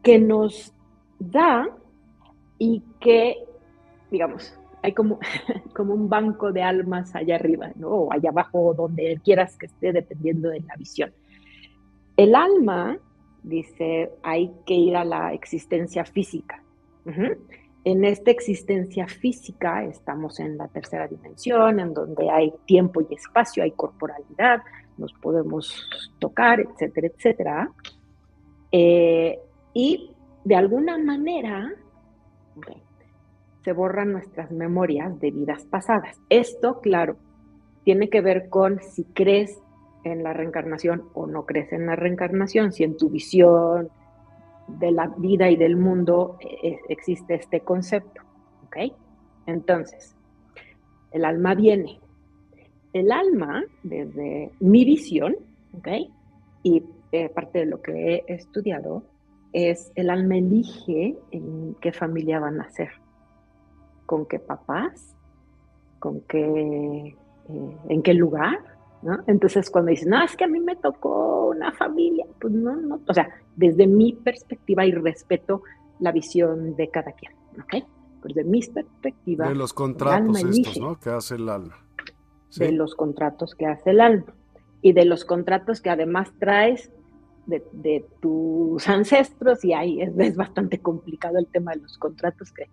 [0.02, 0.74] que nos
[1.18, 1.68] da
[2.58, 3.36] y que,
[4.10, 5.18] digamos, hay como,
[5.74, 7.88] como un banco de almas allá arriba, ¿no?
[7.88, 11.12] O allá abajo, donde quieras que esté, dependiendo de la visión.
[12.16, 12.98] El alma,
[13.42, 16.62] dice, hay que ir a la existencia física.
[17.84, 23.64] En esta existencia física estamos en la tercera dimensión, en donde hay tiempo y espacio,
[23.64, 24.62] hay corporalidad,
[24.98, 25.88] nos podemos
[26.20, 27.72] tocar, etcétera, etcétera.
[28.70, 29.38] Eh,
[29.74, 30.10] y
[30.44, 31.74] de alguna manera
[33.64, 36.20] se borran nuestras memorias de vidas pasadas.
[36.28, 37.16] Esto, claro,
[37.84, 39.61] tiene que ver con si crees
[40.04, 43.88] en la reencarnación o no crees en la reencarnación, si en tu visión
[44.66, 48.22] de la vida y del mundo eh, existe este concepto.
[48.66, 48.92] ¿Ok?
[49.46, 50.14] Entonces,
[51.10, 52.00] el alma viene.
[52.92, 55.36] El alma, desde mi visión,
[55.78, 55.88] ¿ok?
[56.62, 59.04] Y eh, parte de lo que he estudiado,
[59.52, 62.90] es el alma elige en qué familia van a nacer,
[64.06, 65.14] con qué papás,
[65.98, 67.14] con qué,
[67.48, 68.58] eh, en qué lugar,
[69.02, 69.18] ¿no?
[69.26, 73.00] Entonces cuando dicen, no, es que a mí me tocó una familia, pues no, no,
[73.06, 75.62] o sea, desde mi perspectiva y respeto
[76.00, 77.84] la visión de cada quien, ¿ok?
[78.20, 79.48] Pues de mi perspectiva.
[79.48, 80.98] De los contratos estos, ¿no?
[80.98, 81.76] Que hace el alma.
[82.56, 84.34] De los contratos que hace el alma.
[84.80, 86.90] Y de los contratos que además traes
[87.46, 92.68] de, tus ancestros y ahí es, bastante complicado el tema de los contratos que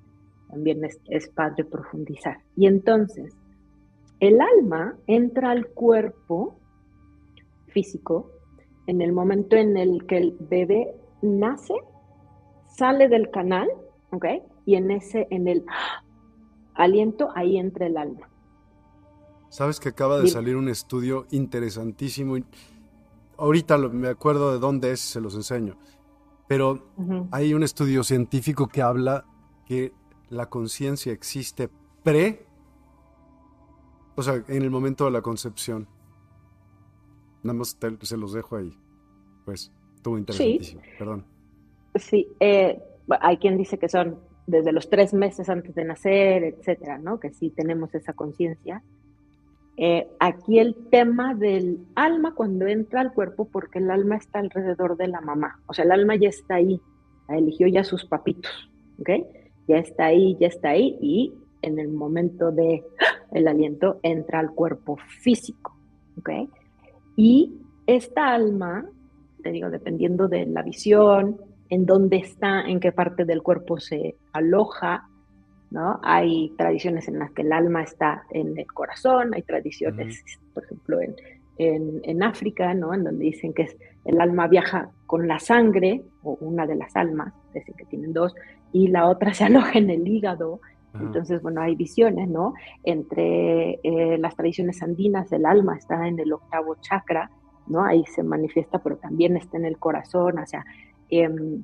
[0.50, 2.38] también es, es padre profundizar.
[2.56, 3.36] Y entonces,
[4.20, 6.60] el alma entra al cuerpo
[7.68, 8.32] físico
[8.88, 11.76] en el momento en el que el bebé nace,
[12.68, 13.70] sale del canal,
[14.12, 14.26] ¿ok?
[14.66, 15.66] Y en ese, en el
[16.74, 18.30] aliento, ahí entra el alma.
[19.50, 22.38] Sabes que acaba de salir un estudio interesantísimo
[23.40, 25.78] ahorita me acuerdo de dónde es, se los enseño.
[26.48, 26.92] Pero
[27.32, 29.26] hay un estudio científico que habla
[29.66, 29.94] que
[30.30, 31.70] la conciencia existe
[32.04, 32.46] pre,
[34.20, 35.88] o sea, en el momento de la concepción.
[37.42, 38.78] Nada más se los dejo ahí.
[39.46, 40.82] Pues, estuvo interesantísimo.
[40.98, 41.26] Perdón.
[41.96, 42.82] Sí, eh,
[43.22, 47.20] hay quien dice que son desde los tres meses antes de nacer, etcétera, ¿no?
[47.20, 48.84] Que sí tenemos esa conciencia.
[49.78, 54.98] Eh, aquí el tema del alma cuando entra al cuerpo, porque el alma está alrededor
[54.98, 56.82] de la mamá, o sea, el alma ya está ahí,
[57.30, 59.10] eligió ya sus papitos, ¿ok?
[59.70, 62.84] Ya está ahí, ya está ahí, y en el momento de
[63.32, 65.76] el aliento entra al cuerpo físico,
[66.18, 66.30] ¿ok?
[67.16, 67.54] Y
[67.86, 68.86] esta alma,
[69.44, 71.38] te digo, dependiendo de la visión,
[71.70, 75.08] en dónde está, en qué parte del cuerpo se aloja,
[75.72, 76.00] ¿no?
[76.02, 81.00] Hay tradiciones en las que el alma está en el corazón, hay tradiciones, por ejemplo,
[81.02, 81.16] en,
[81.58, 82.94] en, África, ¿no?
[82.94, 86.96] En donde dicen que es, el alma viaja con la sangre, o una de las
[86.96, 88.34] almas, dicen que tienen dos,
[88.72, 90.62] y la otra se aloja en el hígado.
[90.94, 92.56] Entonces, bueno, hay visiones, ¿no?
[92.84, 97.30] Entre eh, las tradiciones andinas, el alma está en el octavo chakra,
[97.68, 97.84] ¿no?
[97.84, 100.66] Ahí se manifiesta, pero también está en el corazón, o sea,
[101.10, 101.64] em,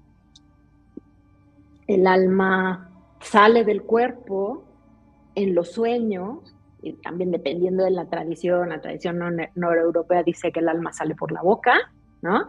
[1.88, 4.64] el alma sale del cuerpo
[5.34, 9.20] en los sueños, y también dependiendo de la tradición, la tradición
[9.56, 11.74] noreuropea dice que el alma sale por la boca,
[12.22, 12.46] ¿no?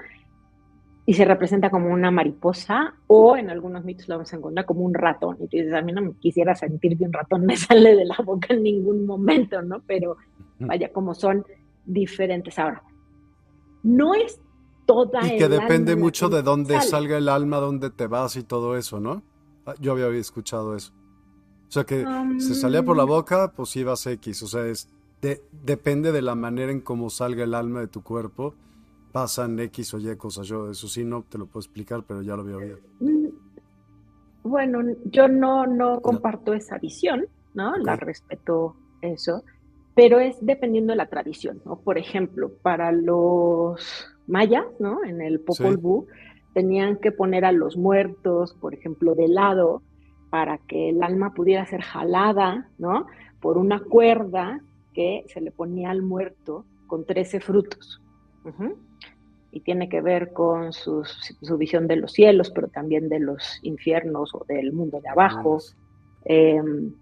[1.07, 4.81] Y se representa como una mariposa, o en algunos mitos lo vamos a encontrar como
[4.81, 5.37] un ratón.
[5.41, 8.05] Y tú dices, a mí no me quisiera sentir que un ratón me sale de
[8.05, 9.83] la boca en ningún momento, ¿no?
[9.87, 10.17] Pero
[10.59, 11.45] vaya, como son
[11.85, 12.59] diferentes.
[12.59, 12.83] Ahora,
[13.83, 14.41] no es
[14.85, 18.77] toda Y que depende mucho de dónde salga el alma, dónde te vas y todo
[18.77, 19.23] eso, ¿no?
[19.65, 20.93] Ah, yo había escuchado eso.
[21.69, 22.05] O sea que
[22.39, 24.43] se salía por la boca, pues ibas X.
[24.43, 24.89] O sea, es
[25.65, 28.55] depende de la manera en cómo salga el alma de tu cuerpo.
[29.17, 30.47] Pasan X o Y cosas.
[30.47, 32.79] Yo eso sí no te lo puedo explicar, pero ya lo había oído.
[33.01, 33.29] Mm,
[34.43, 37.25] bueno, yo no, no comparto esa visión,
[37.55, 37.79] ¿no?
[37.79, 39.43] La respeto eso,
[39.95, 41.77] pero es dependiendo de la tradición, ¿no?
[41.77, 45.03] Por ejemplo, para los mayas, ¿no?
[45.03, 46.07] En el Popol Vuh,
[46.53, 49.81] tenían que poner a los muertos, por ejemplo, de lado,
[50.29, 53.07] para que el alma pudiera ser jalada, ¿no?
[53.41, 54.61] Por una cuerda
[54.93, 58.03] que se le ponía al muerto con 13 frutos.
[59.57, 61.03] Y tiene que ver con su
[61.57, 65.61] visión de los cielos, pero también de los infiernos o del mundo de abajo.
[66.27, 66.93] Em,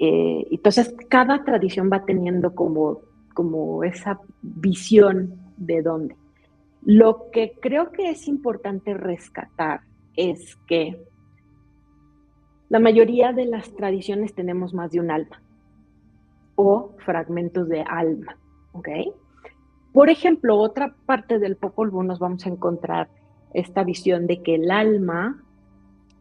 [0.00, 6.16] eh, entonces, cada tradición va teniendo como, como esa visión de dónde.
[6.82, 9.82] Lo que creo que es importante rescatar
[10.16, 11.00] es que
[12.70, 15.40] la mayoría de las tradiciones tenemos más de un alma
[16.56, 18.36] o fragmentos de alma,
[18.72, 18.88] ¿ok?
[19.92, 23.08] Por ejemplo, otra parte del Popol Vuh nos vamos a encontrar
[23.52, 25.42] esta visión de que el alma,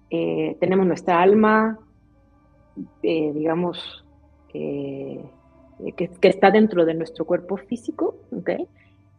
[0.10, 1.77] eh, tenemos nuestra alma,
[3.03, 4.05] eh, digamos,
[4.53, 5.23] eh,
[5.95, 8.15] que, está dentro de nuestro cuerpo físico.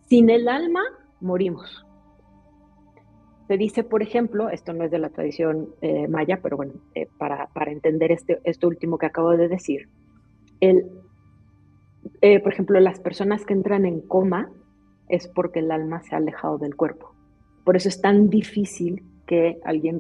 [0.09, 0.83] Sin el alma
[1.21, 1.87] morimos.
[3.47, 5.71] Se dice, por ejemplo, esto no es de la tradición
[6.09, 9.89] maya, pero bueno, eh, para, entender este, esto último que acabo de decir,
[10.61, 10.87] el,
[12.23, 14.51] eh, por ejemplo, las personas que entran en coma
[15.09, 17.15] es porque el alma se ha alejado del cuerpo.
[17.65, 19.99] Por eso es tan difícil que alguien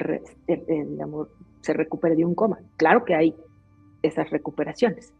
[1.60, 2.58] se recupere de un coma.
[2.76, 3.34] Claro que hay
[4.02, 5.12] esas recuperaciones,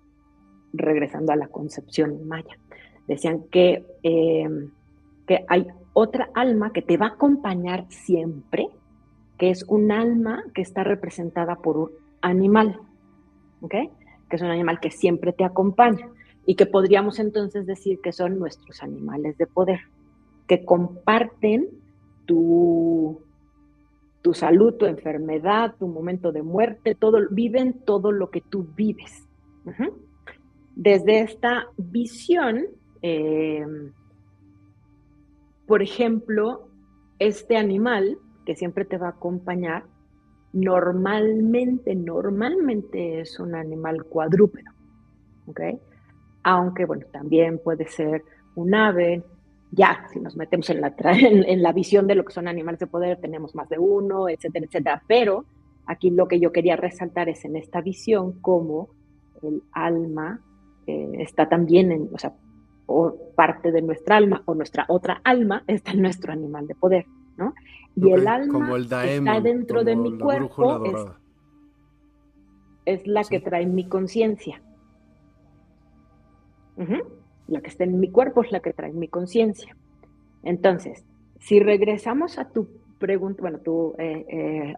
[0.73, 2.59] regresando a la concepción maya.
[3.07, 3.85] Decían que,
[5.27, 8.69] que hay otra alma que te va a acompañar siempre,
[9.39, 12.79] que es un alma que está representada por un animal,
[13.61, 13.75] ¿ok?
[14.29, 16.09] Que es un animal que siempre te acompaña
[16.51, 19.83] y que podríamos entonces decir que son nuestros animales de poder,
[20.49, 21.69] que comparten
[22.27, 23.21] tu,
[24.21, 29.29] tu salud, tu enfermedad, tu momento de muerte, todo, viven todo lo que tú vives.
[30.75, 32.67] Desde esta visión,
[33.01, 33.65] eh,
[35.69, 36.67] por ejemplo,
[37.21, 39.85] este animal que siempre te va a acompañar,
[40.53, 44.73] normalmente, normalmente es un animal cuadrúpedo,
[45.47, 45.61] ¿ok?
[46.42, 48.22] Aunque, bueno, también puede ser
[48.55, 49.22] un ave,
[49.70, 52.87] ya, si nos metemos en la, en, la visión de lo que son animales de
[52.87, 55.44] poder, tenemos más de uno, etcétera, etcétera, pero
[55.87, 58.88] aquí lo que yo quería resaltar es en esta visión cómo
[59.42, 60.40] el alma
[60.87, 62.34] eh, está también en, o sea,
[62.86, 67.07] o parte de nuestra alma o nuestra otra alma está en nuestro animal de poder,
[67.36, 67.55] ¿no?
[67.95, 70.82] Y el alma está dentro de mi cuerpo,
[72.84, 74.61] es, la que trae mi conciencia.
[77.49, 79.77] La que está en mi cuerpo es la que trae mi conciencia.
[80.43, 81.05] Entonces,
[81.41, 82.68] si regresamos a tu
[82.99, 84.75] pregunta, bueno, tu, eh, eh,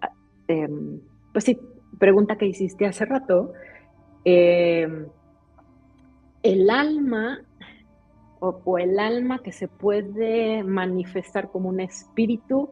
[0.48, 1.00] em,
[1.32, 1.58] pues sí,
[1.98, 3.52] pregunta que hiciste hace rato,
[4.24, 5.06] em,
[6.42, 7.40] el alma
[8.40, 12.70] o, el alma que se puede manifestar como un espíritu,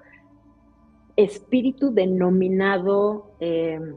[1.16, 3.95] espíritu denominado em,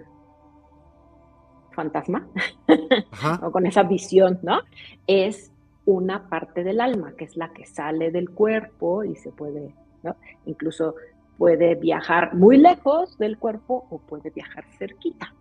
[1.74, 2.28] fantasma,
[3.42, 4.60] o con esa visión, ¿no?
[5.08, 5.52] Es
[5.86, 10.16] una parte del alma, que es la que sale del cuerpo y se puede, ¿no?
[10.46, 10.96] incluso
[11.38, 15.34] puede viajar muy lejos del cuerpo o puede viajar cerquita.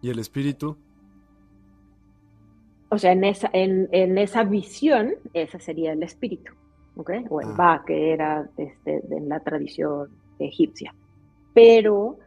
[0.00, 0.76] ¿Y el espíritu?
[2.88, 6.52] O sea, en esa, en, esa visión, ese sería el espíritu,
[6.96, 7.10] ¿ok?
[7.28, 7.54] O el ah.
[7.56, 10.08] Ba, que era este, en la tradición
[10.38, 10.94] egipcia.
[11.52, 12.18] Pero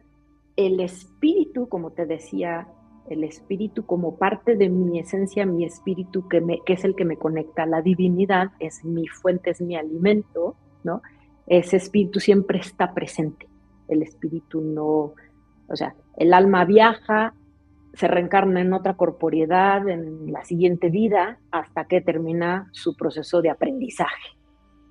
[0.66, 2.68] el espíritu, como te decía,
[3.08, 7.04] el espíritu como parte de mi esencia, mi espíritu que, me, que es el que
[7.04, 11.02] me conecta a la divinidad, es mi fuente, es mi alimento, ¿no?
[11.46, 13.48] Ese espíritu siempre está presente.
[13.88, 15.14] El espíritu no,
[15.68, 17.34] o sea, el alma viaja,
[17.94, 23.50] se reencarna en otra corporeidad en la siguiente vida hasta que termina su proceso de
[23.50, 24.36] aprendizaje,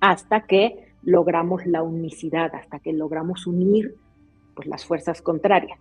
[0.00, 3.94] hasta que logramos la unicidad, hasta que logramos unir
[4.60, 5.78] pues, las fuerzas contrarias.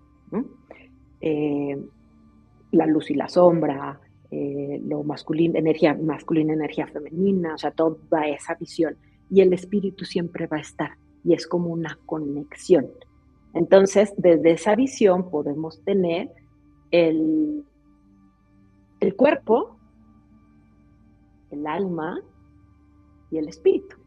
[1.19, 1.77] Eh,
[2.71, 3.99] la luz y la sombra,
[4.31, 8.95] eh, lo masculino, energía masculina, energía femenina, o sea, toda esa visión.
[9.29, 10.91] Y el espíritu siempre va a estar
[11.25, 12.87] y es como una conexión.
[13.53, 16.31] Entonces, desde esa visión podemos tener
[16.91, 17.65] el,
[19.01, 19.77] el cuerpo,
[21.51, 22.21] el alma
[23.29, 23.97] y el espíritu.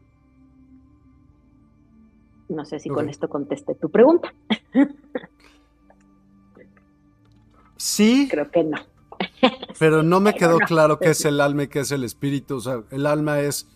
[2.49, 4.33] No sé si con esto contesté tu pregunta.
[7.77, 8.27] Sí.
[8.31, 8.77] Creo que no.
[9.77, 12.55] Pero no me quedó claro qué es el alma y qué es el espíritu.
[12.55, 13.69] O sea, el alma es.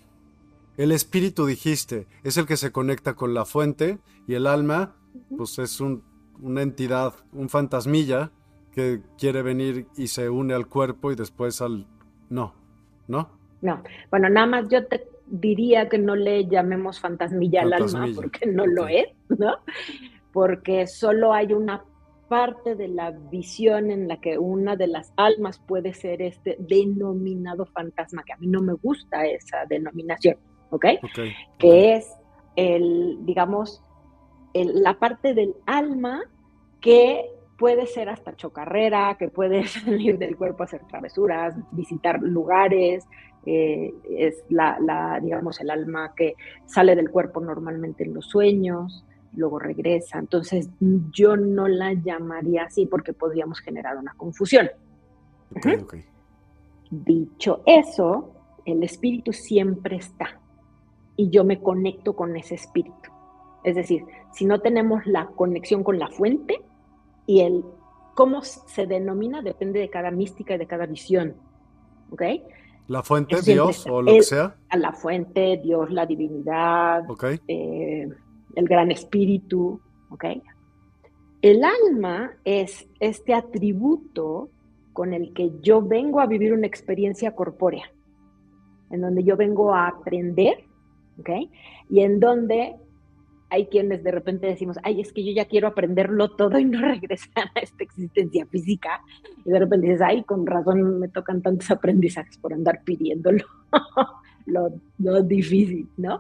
[0.78, 4.96] El espíritu, dijiste, es el que se conecta con la fuente y el alma,
[5.36, 6.04] pues es un,
[6.40, 8.32] una entidad, un fantasmilla
[8.72, 11.88] que quiere venir y se une al cuerpo y después al...
[12.30, 12.54] No,
[13.08, 13.30] ¿no?
[13.62, 13.82] No,
[14.12, 18.68] bueno, nada más yo te diría que no le llamemos fantasmilla, al alma porque no
[18.68, 19.58] lo es, ¿no?
[20.32, 21.84] Porque solo hay una
[22.28, 27.66] parte de la visión en la que una de las almas puede ser este denominado
[27.66, 30.38] fantasma, que a mí no me gusta esa denominación,
[30.70, 30.86] ¿ok?
[31.04, 32.12] okay que es
[32.58, 33.82] el, digamos,
[34.54, 36.24] la parte del alma
[36.82, 43.08] que puede ser hasta chocarrera, que puede salir del cuerpo a hacer travesuras, visitar lugares,
[43.46, 49.60] eh, es la, digamos, el alma que sale del cuerpo normalmente en los sueños, luego
[49.60, 50.20] regresa.
[50.20, 54.70] Entonces, yo no la llamaría así porque podríamos generar una confusión.
[56.90, 58.32] Dicho eso,
[58.66, 60.40] el espíritu siempre está
[61.16, 63.12] y yo me conecto con ese espíritu.
[63.64, 64.04] Es decir,
[64.34, 66.62] si no tenemos la conexión con la fuente,
[67.28, 67.64] y el
[68.16, 71.36] cómo se denomina depende de cada mística y de cada visión.
[72.10, 72.24] ¿Ok?
[72.88, 74.56] La fuente, Dios o lo que sea.
[74.70, 77.04] A la fuente, Dios, la divinidad,
[77.48, 78.08] eh,
[78.58, 79.80] el gran espíritu.
[80.10, 80.26] ¿Ok?
[81.42, 84.50] El alma es este atributo
[84.94, 87.86] con el que yo vengo a vivir una experiencia corpórea,
[88.90, 90.64] en donde yo vengo a aprender,
[91.20, 91.30] ¿ok?
[91.92, 92.78] Y en donde
[93.50, 96.82] hay quienes de repente decimos, ay, es que yo ya quiero aprenderlo todo y no
[96.88, 99.02] regresar a esta existencia física.
[99.46, 103.46] Y de repente dices, ay, con razón me tocan tantos aprendizajes por andar pidiéndolo,
[104.48, 106.20] lo, difícil, ¿no?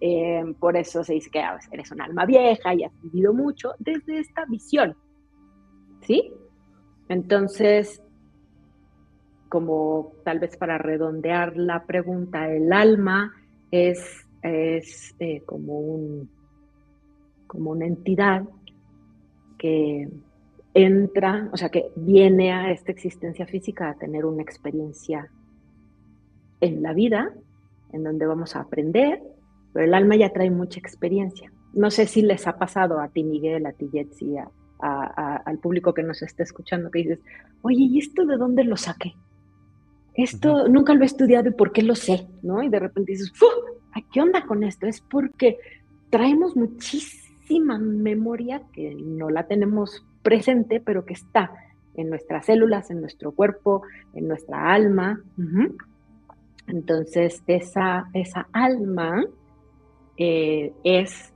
[0.00, 3.72] Eh, por eso se dice que ah, eres un alma vieja y has vivido mucho
[3.78, 4.96] desde esta visión,
[6.02, 6.32] ¿sí?
[7.08, 8.02] Entonces,
[9.48, 13.34] como tal vez para redondear la pregunta, el alma
[13.70, 16.30] es, es eh, como un
[17.48, 18.44] como una entidad
[19.56, 20.08] que
[20.74, 25.28] entra, o sea, que viene a esta existencia física a tener una experiencia
[26.60, 27.32] en la vida,
[27.92, 29.20] en donde vamos a aprender,
[29.72, 31.50] pero el alma ya trae mucha experiencia.
[31.72, 34.36] No sé si les ha pasado a ti, Miguel, a ti, Jetsi,
[34.80, 37.18] al público que nos está escuchando, que dices,
[37.62, 39.14] oye, ¿y esto de dónde lo saqué?
[40.14, 42.62] Esto nunca lo he estudiado y por qué lo sé, ¿no?
[42.62, 43.32] Y de repente dices,
[44.12, 44.86] ¿qué onda con esto?
[44.86, 45.58] Es porque
[46.10, 51.52] traemos muchísimo memoria que no la tenemos presente, pero que está
[51.94, 53.82] en nuestras células, en nuestro cuerpo,
[54.14, 55.20] en nuestra alma.
[56.66, 59.24] Entonces, esa, esa alma
[60.18, 61.32] eh, es,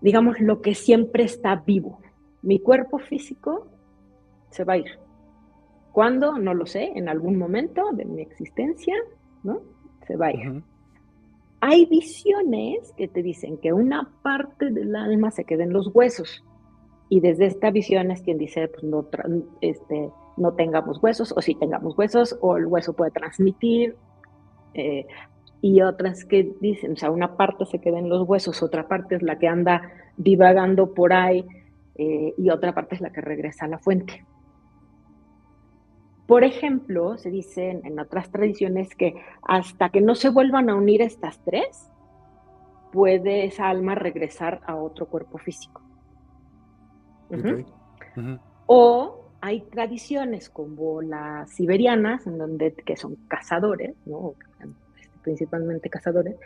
[0.00, 2.00] digamos, lo que siempre está vivo.
[2.42, 3.68] Mi cuerpo físico
[4.50, 4.98] se va a ir.
[5.92, 6.38] ¿Cuándo?
[6.38, 8.94] No lo sé, en algún momento de mi existencia,
[9.42, 9.62] ¿no?
[10.06, 10.62] Se va a ir.
[11.60, 16.44] Hay visiones que te dicen que una parte del alma se queda en los huesos.
[17.08, 19.08] Y desde esta visión es quien dice, pues no,
[19.60, 23.96] este, no tengamos huesos, o si tengamos huesos, o el hueso puede transmitir.
[24.74, 25.06] Eh,
[25.62, 29.16] y otras que dicen, o sea, una parte se queda en los huesos, otra parte
[29.16, 31.46] es la que anda divagando por ahí,
[31.96, 34.24] eh, y otra parte es la que regresa a la fuente.
[36.26, 41.02] Por ejemplo, se dice en otras tradiciones que hasta que no se vuelvan a unir
[41.02, 41.90] estas tres,
[42.92, 45.82] puede esa alma regresar a otro cuerpo físico.
[48.66, 54.34] O hay tradiciones como las siberianas, en donde, que son cazadores, ¿no?
[55.22, 56.36] Principalmente cazadores,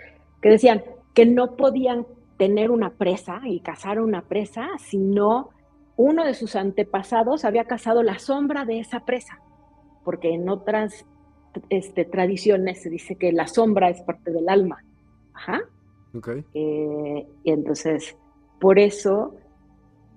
[0.41, 0.83] que decían
[1.14, 2.07] que no podían
[2.37, 5.51] tener una presa y cazar una presa, sino
[5.97, 9.39] uno de sus antepasados había cazado la sombra de esa presa
[10.05, 11.07] porque en otras
[11.70, 14.85] este, tradiciones se dice que la sombra es parte del alma.
[15.33, 15.62] Ajá.
[16.14, 16.45] Okay.
[16.55, 18.16] Eh, y entonces,
[18.61, 19.35] por eso,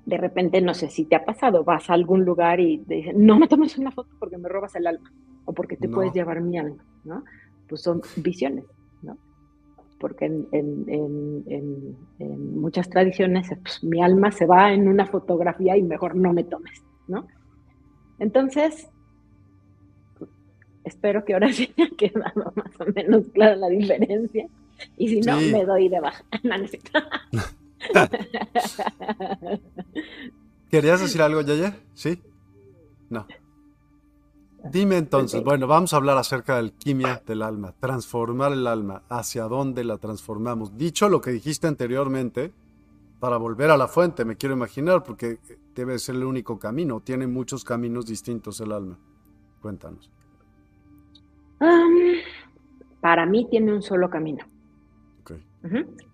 [0.05, 3.25] de repente, no sé si te ha pasado, vas a algún lugar y te dicen,
[3.25, 5.11] no me tomes una foto porque me robas el alma
[5.45, 7.23] o porque te puedes llevar mi alma, ¿no?
[7.67, 8.65] Pues son visiones,
[9.01, 9.17] ¿no?
[9.99, 11.95] Porque en,
[12.55, 16.83] muchas tradiciones, pues, mi alma se va en una fotografía y mejor no me tomes,
[17.07, 17.27] ¿no?
[18.19, 18.89] Entonces,
[20.83, 24.47] espero que ahora sí haya quedado más o menos clara la diferencia.
[24.95, 26.23] Y si no, me doy de baja.
[30.69, 31.77] ¿Querías decir algo, Yaya?
[31.93, 32.21] ¿Sí?
[33.09, 33.27] No.
[34.71, 39.43] Dime entonces, bueno, vamos a hablar acerca de alquimia del alma, transformar el alma, hacia
[39.43, 40.77] dónde la transformamos.
[40.77, 42.51] Dicho lo que dijiste anteriormente,
[43.19, 45.39] para volver a la fuente, me quiero imaginar, porque
[45.73, 48.97] debe ser el único camino, tiene muchos caminos distintos el alma.
[49.61, 50.11] Cuéntanos
[52.99, 54.45] para mí tiene un solo camino.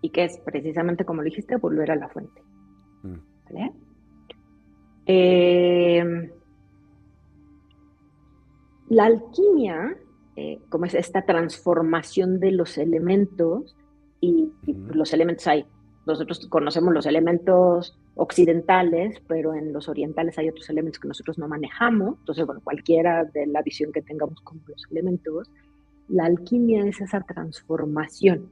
[0.02, 2.42] Y que es precisamente, como lo dijiste, volver a la fuente.
[3.04, 3.16] Mm.
[5.06, 6.30] Em,
[8.90, 9.98] la alquimia,
[10.36, 13.76] eh, como es esta transformación de los elementos,
[14.20, 14.52] y,
[14.94, 15.66] los elementos hay,
[16.06, 21.48] nosotros conocemos los elementos occidentales, pero en los orientales hay otros elementos que nosotros no
[21.48, 22.18] manejamos.
[22.20, 25.50] Entonces, bueno, cualquiera de la visión que tengamos con los elementos,
[26.08, 28.50] la alquimia es esa transformación.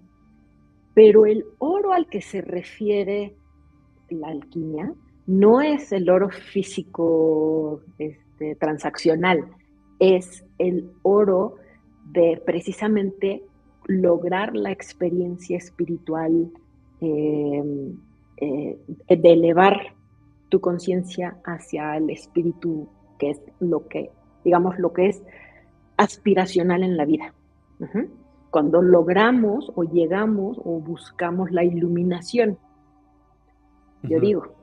[0.93, 3.36] Pero el oro al que se refiere
[4.09, 4.93] la alquimia
[5.27, 9.45] no es el oro físico este, transaccional,
[10.02, 11.58] es el oro
[12.12, 13.43] de precisamente
[13.86, 16.52] lograr la experiencia espiritual
[16.99, 17.93] eh,
[18.38, 19.93] eh, de elevar
[20.49, 22.89] tu conciencia hacia el espíritu,
[23.20, 24.10] que es lo que,
[24.43, 25.24] digamos, lo que es
[25.97, 27.34] aspiracional en la vida.
[28.49, 32.58] Cuando logramos o llegamos o buscamos la iluminación,
[34.04, 34.56] yo digo,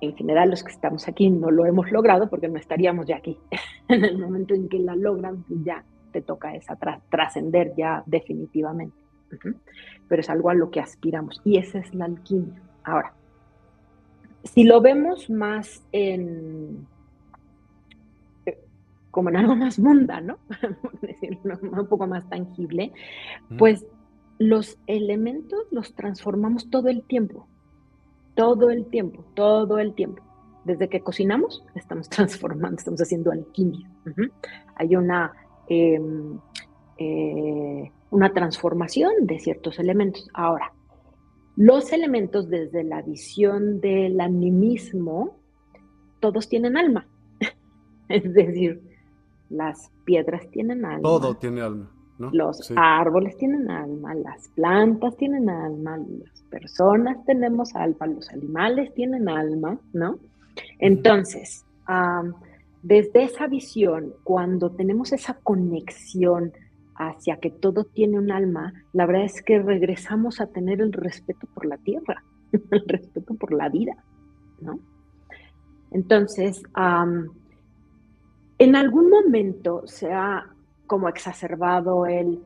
[0.00, 3.38] en general los que estamos aquí no lo hemos logrado porque no estaríamos ya aquí.
[3.90, 6.76] en el momento en que la logran, ya te toca esa
[7.08, 8.96] trascender ya definitivamente
[10.08, 12.60] pero es algo a lo que aspiramos y esa es la alquimia.
[12.84, 13.12] Ahora,
[14.44, 16.86] si lo vemos más en
[18.46, 18.58] eh,
[19.10, 20.38] como en algo más mundano,
[21.02, 22.92] decirlo un poco más tangible,
[23.58, 23.86] pues
[24.38, 27.46] los elementos los transformamos todo el tiempo,
[28.34, 30.22] todo el tiempo, todo el tiempo.
[30.70, 33.90] Desde que cocinamos, estamos transformando, estamos haciendo alquimia.
[34.76, 35.32] Hay una
[35.68, 36.38] em,
[36.96, 40.28] eh, una transformación de ciertos elementos.
[40.32, 40.72] Ahora,
[41.56, 45.36] los elementos desde la visión del animismo,
[46.20, 47.08] todos tienen alma.
[48.08, 48.80] es decir,
[49.48, 51.02] las piedras tienen alma.
[51.02, 51.90] Todo tiene alma.
[52.32, 59.26] Los árboles tienen alma, las plantas tienen alma, las personas tenemos alma, los animales tienen
[59.26, 60.18] alma, ¿no?
[60.78, 61.64] Entonces,
[62.82, 66.52] desde esa visión, cuando tenemos esa conexión
[66.96, 71.46] hacia que todo tiene un alma, la verdad es que regresamos a tener el respeto
[71.54, 72.22] por la tierra,
[72.70, 73.96] el respeto por la vida,
[74.60, 74.78] ¿no?
[75.90, 76.62] Entonces,
[78.58, 80.46] en algún momento se ha
[80.86, 82.40] como exacerbado el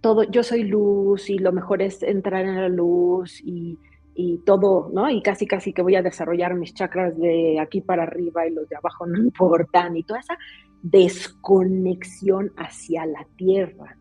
[0.00, 3.78] todo, yo soy luz y lo mejor es entrar en la luz y,
[4.14, 5.08] y todo, ¿no?
[5.10, 8.68] Y casi, casi que voy a desarrollar mis chakras de aquí para arriba y los
[8.68, 10.38] de abajo no importan y toda esa
[10.82, 13.96] desconexión hacia la tierra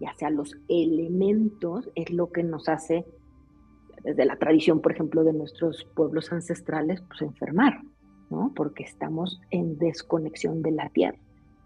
[0.00, 3.04] y hacia los elementos es lo que nos hace,
[4.02, 7.82] desde la tradición, por ejemplo, de nuestros pueblos ancestrales, pues enfermar,
[8.28, 8.52] ¿no?
[8.56, 11.18] Porque estamos en desconexión de la tierra.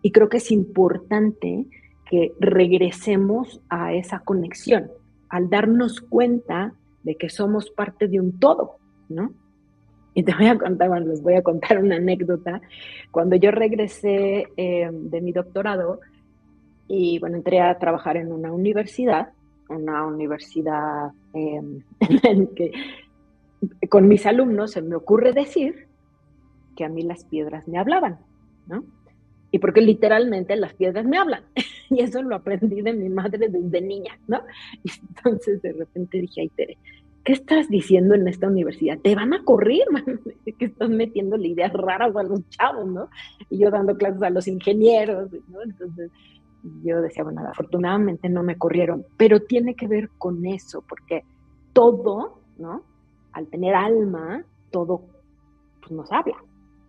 [0.02, 1.66] Y creo que es importante
[2.10, 4.90] que regresemos a esa conexión,
[5.30, 6.74] al darnos cuenta
[7.06, 8.78] de que somos parte de un todo,
[9.08, 9.32] ¿no?
[10.12, 12.60] Y te voy a contar, bueno, les voy a contar una anécdota.
[13.12, 16.00] Cuando yo regresé eh, de mi doctorado
[16.88, 19.28] y bueno, entré a trabajar en una universidad,
[19.68, 21.82] una universidad em,
[22.24, 22.72] en que
[23.88, 25.86] con mis alumnos se me ocurre decir
[26.76, 28.18] que a mí las piedras me hablaban,
[28.66, 28.84] ¿no?
[29.50, 31.42] Y porque literalmente las piedras me hablan.
[31.90, 34.40] y eso lo aprendí de mi madre desde niña, ¿no?
[34.84, 36.78] Y entonces de repente dije, ay, Tere,
[37.24, 38.98] ¿qué estás diciendo en esta universidad?
[38.98, 39.86] Te van a correr,
[40.58, 43.08] que estás metiéndole ideas raras a los chavos, ¿no?
[43.50, 45.62] Y yo dando clases a los ingenieros, ¿no?
[45.62, 46.10] Entonces
[46.82, 51.24] yo decía, bueno, afortunadamente no me corrieron, pero tiene que ver con eso, porque
[51.72, 52.82] todo, ¿no?
[53.32, 55.02] Al tener alma, todo
[55.80, 56.36] pues, nos habla,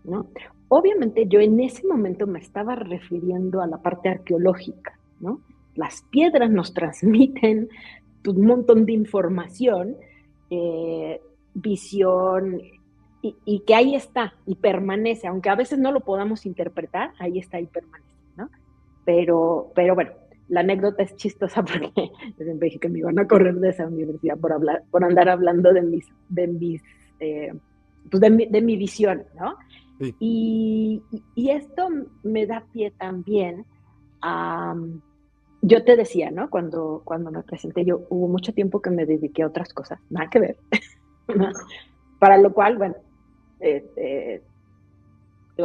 [0.03, 0.27] ¿no?
[0.69, 5.41] Obviamente yo en ese momento me estaba refiriendo a la parte arqueológica, ¿no?
[5.75, 7.69] Las piedras nos transmiten
[8.27, 9.95] un montón de información,
[10.49, 11.21] eh,
[11.53, 12.61] visión,
[13.21, 17.59] y, que ahí está y permanece, aunque a veces no lo podamos interpretar, ahí está
[17.59, 18.07] y permanece,
[18.37, 18.49] ¿no?
[19.05, 20.11] Pero, pero bueno,
[20.47, 24.53] la anécdota es chistosa porque dije que me iban a correr de esa universidad por,
[24.53, 26.81] hablar, por andar hablando de mis, de mis,
[27.19, 27.53] eh,
[28.09, 29.57] pues de mi, de mi visión, ¿no?
[29.99, 31.01] Y,
[31.35, 31.89] esto
[32.23, 33.65] me da pie también
[34.21, 34.75] a,
[35.61, 36.49] yo te decía, ¿no?
[36.49, 40.29] Cuando, cuando me presenté, yo hubo mucho tiempo que me dediqué a otras cosas, nada
[40.29, 40.57] que ver.
[42.19, 42.95] Para lo cual, bueno,
[43.59, 44.43] este,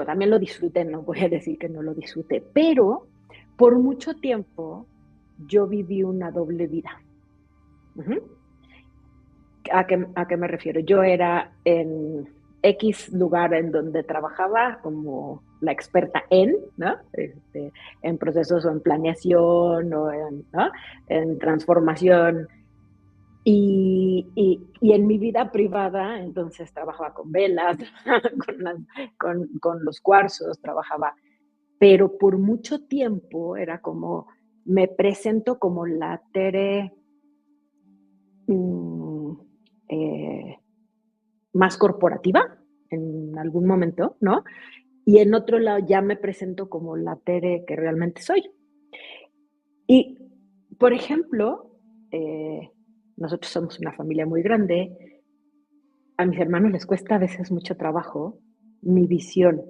[0.06, 3.06] también lo disfruté, no voy a decir que no lo disfruté, pero
[3.56, 4.86] por mucho tiempo
[5.46, 7.00] yo viví una doble vida.
[9.70, 10.80] ¿A, qué, ¿A qué me refiero?
[10.80, 12.28] Yo era en
[12.62, 16.96] X lugar en donde trabajaba como la experta en, ¿no?
[17.12, 20.46] Este, en procesos o en planeación o en,
[21.08, 22.48] en transformación.
[23.44, 27.76] Y, y, en mi vida privada, entonces trabajaba con velas,
[29.18, 31.16] con, con, los cuarzos, trabajaba,
[31.76, 34.28] pero por mucho tiempo era como,
[34.64, 36.94] me presento como la Tere
[38.46, 39.32] mm,
[39.88, 40.61] eh,
[41.52, 42.58] más corporativa
[42.90, 44.44] en algún momento, ¿no?
[45.04, 48.50] Y en otro lado ya me presento como la Tere que realmente soy.
[49.86, 50.18] Y,
[50.78, 51.70] por ejemplo,
[52.10, 52.70] eh,
[53.16, 55.20] nosotros somos una familia muy grande,
[56.16, 58.38] a mis hermanos les cuesta a veces mucho trabajo
[58.82, 59.62] mi visión,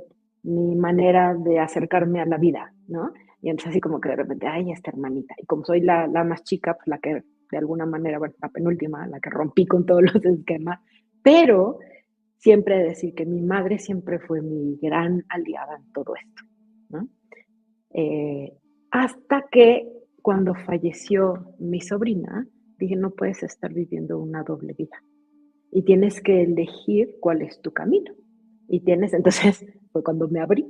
[0.43, 3.13] mi manera de acercarme a la vida, ¿no?
[3.41, 5.35] Y entonces así como que de repente, ay, esta hermanita.
[5.39, 8.49] Y como soy la, la más chica, pues la que de alguna manera, bueno, la
[8.49, 10.81] penúltima, la que rompí con todos los esquemas,
[11.23, 11.79] pero
[12.39, 16.43] siempre decir que mi madre siempre fue mi gran aliada en todo esto.
[16.91, 17.09] ¿no?
[17.91, 18.53] Eh,
[18.91, 19.89] hasta que
[20.21, 22.47] cuando falleció mi sobrina,
[22.79, 25.03] dije, no puedes estar viviendo una doble vida
[25.73, 28.13] y tienes que elegir cuál es tu camino.
[28.69, 30.67] Y tienes, entonces fue cuando me abrí.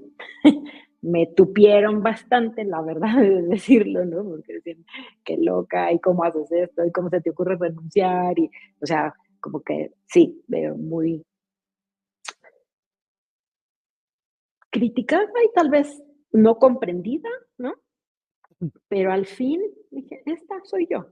[1.02, 4.22] me tupieron bastante, la verdad de decirlo, ¿no?
[4.22, 4.84] Porque decían,
[5.24, 8.48] qué loca, y cómo haces esto, y cómo se te ocurre renunciar, y,
[8.80, 9.12] o sea,
[9.42, 11.22] como que sí, veo muy
[14.70, 17.28] criticada y tal vez no comprendida,
[17.58, 17.74] ¿no?
[18.88, 21.08] Pero al fin dije, esta soy yo.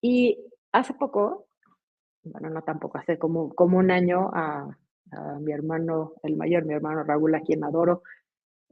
[0.00, 0.38] Y
[0.72, 1.46] hace poco,
[2.22, 4.76] bueno, no tampoco, hace como, como un año a,
[5.40, 8.02] mi hermano, el mayor, mi hermano Raúl, a quien adoro,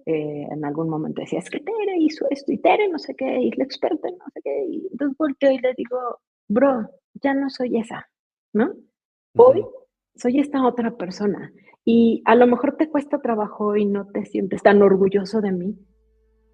[0.07, 3.39] eh, en algún momento decía, es que Tere hizo esto y Tere no sé qué,
[3.41, 4.65] y la experta no sé qué.
[4.65, 8.09] Y entonces volteo y le digo, bro, ya no soy esa,
[8.53, 8.75] ¿no?
[9.37, 9.65] Hoy
[10.15, 11.53] soy esta otra persona.
[11.85, 15.79] Y a lo mejor te cuesta trabajo y no te sientes tan orgulloso de mí,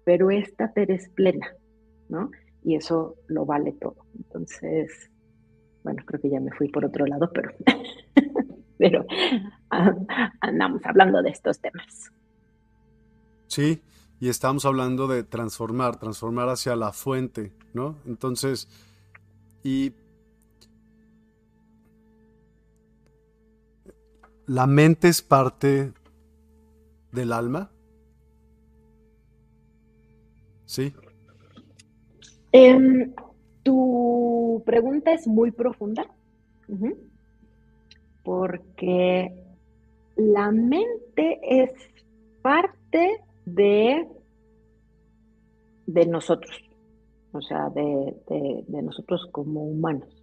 [0.03, 1.55] pero esta te eres plena,
[2.07, 2.31] ¿no?
[2.63, 3.97] Y eso lo vale todo.
[4.15, 5.11] Entonces,
[5.83, 7.51] bueno, creo que ya me fui por otro lado, pero,
[8.79, 9.05] pero
[10.39, 12.11] andamos hablando de estos temas.
[13.45, 13.81] Sí,
[14.19, 17.97] y estamos hablando de transformar, transformar hacia la fuente, ¿no?
[18.07, 18.67] Entonces,
[19.63, 19.93] y
[24.49, 25.93] ¿La mente es parte
[27.11, 27.69] del alma?
[30.65, 30.91] Sí.
[32.51, 33.13] Em,
[33.61, 36.07] tu pregunta es muy profunda,
[38.23, 39.31] porque
[40.15, 41.69] la mente es
[42.41, 44.07] parte de,
[45.85, 46.59] de nosotros,
[47.33, 50.18] o sea, de nosotros como humanos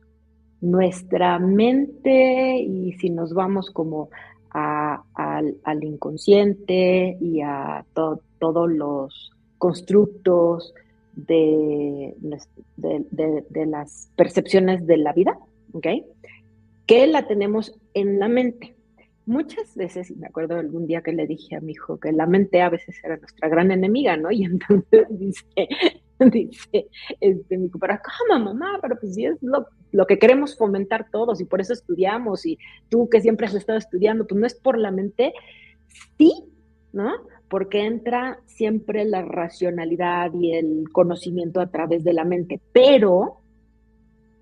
[0.61, 4.09] nuestra mente y si nos vamos como
[4.51, 10.75] al, inconsciente y a todos los constructos
[11.15, 12.15] de,
[13.67, 15.39] las percepciones de la vida,
[15.73, 15.87] ¿ok?
[16.87, 18.77] Que la tenemos en la mente.
[19.27, 22.27] Muchas veces, y me acuerdo algún día que le dije a mi hijo que la
[22.27, 24.31] mente a veces era nuestra gran enemiga, ¿no?
[24.31, 25.69] Y entonces dice,
[26.21, 26.87] dice
[27.21, 28.79] este, mi para ¿cómo mamá?
[28.81, 32.59] Pero pues sí es lo, lo, que queremos fomentar todos y por eso estudiamos y
[32.89, 35.33] tú que siempre has estado estudiando, pues no es por la mente,
[36.19, 36.45] sí,
[36.93, 37.13] ¿no?
[37.49, 43.41] porque entra siempre la racionalidad y el conocimiento a través de la mente, pero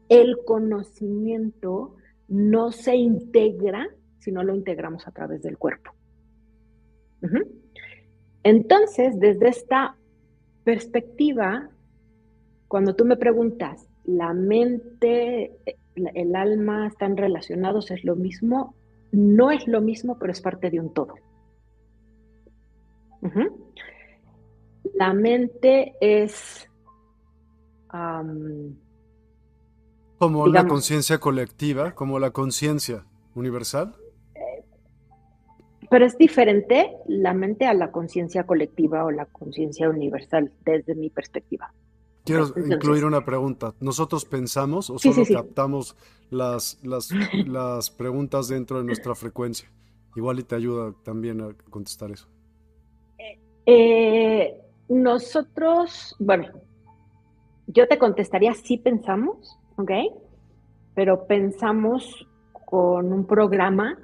[0.08, 1.96] el conocimiento
[2.28, 3.88] no se integra
[4.18, 5.92] si no lo integramos a través del cuerpo.
[8.42, 9.96] Entonces, desde esta
[10.64, 11.70] perspectiva,
[12.68, 15.56] cuando tú me preguntas, ¿la mente,
[15.94, 17.90] el alma están relacionados?
[17.90, 18.74] ¿Es lo mismo?
[19.12, 21.14] No es lo mismo, pero es parte de un todo.
[24.94, 26.68] La mente es...
[30.18, 33.94] como la conciencia colectiva, como la conciencia universal.
[35.90, 41.08] Pero es diferente la mente a la conciencia colectiva o la conciencia universal desde mi
[41.08, 41.72] perspectiva.
[42.24, 43.74] Quiero incluir una pregunta.
[43.80, 45.94] ¿Nosotros pensamos o solo captamos
[46.30, 47.10] las, las,
[47.46, 49.70] las, preguntas dentro de nuestra frecuencia?
[50.16, 52.26] Igual y te ayuda también a contestar eso.
[53.66, 54.58] Eh,
[54.88, 56.48] nosotros, bueno,
[57.66, 59.90] yo te contestaría sí pensamos, ¿ok?
[60.94, 63.98] Pero pensamos con un programa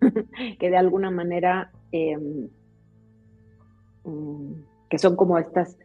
[0.58, 2.48] que de alguna manera, em,
[4.04, 4.52] mm,
[4.90, 5.78] que son como estas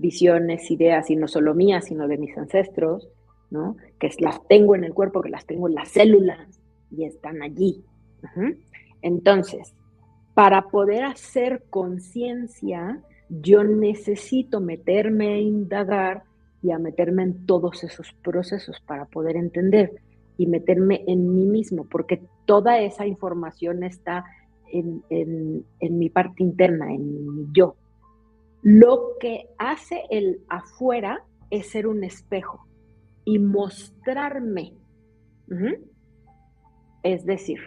[0.00, 3.08] visiones, ideas, y no solo mías, sino de mis ancestros,
[3.50, 3.76] ¿no?
[3.98, 7.84] Que las tengo en el cuerpo, que las tengo en las células y están allí.
[9.02, 9.74] Entonces,
[10.34, 16.24] para poder hacer conciencia, yo necesito meterme a indagar
[16.62, 19.92] y a meterme en todos esos procesos para poder entender
[20.36, 24.24] y meterme en mí mismo, porque toda esa información está
[24.72, 27.76] en, mi parte interna, en mi yo.
[28.62, 32.66] Lo que hace el afuera es ser un espejo
[33.24, 34.74] y mostrarme.
[37.02, 37.58] Es decir,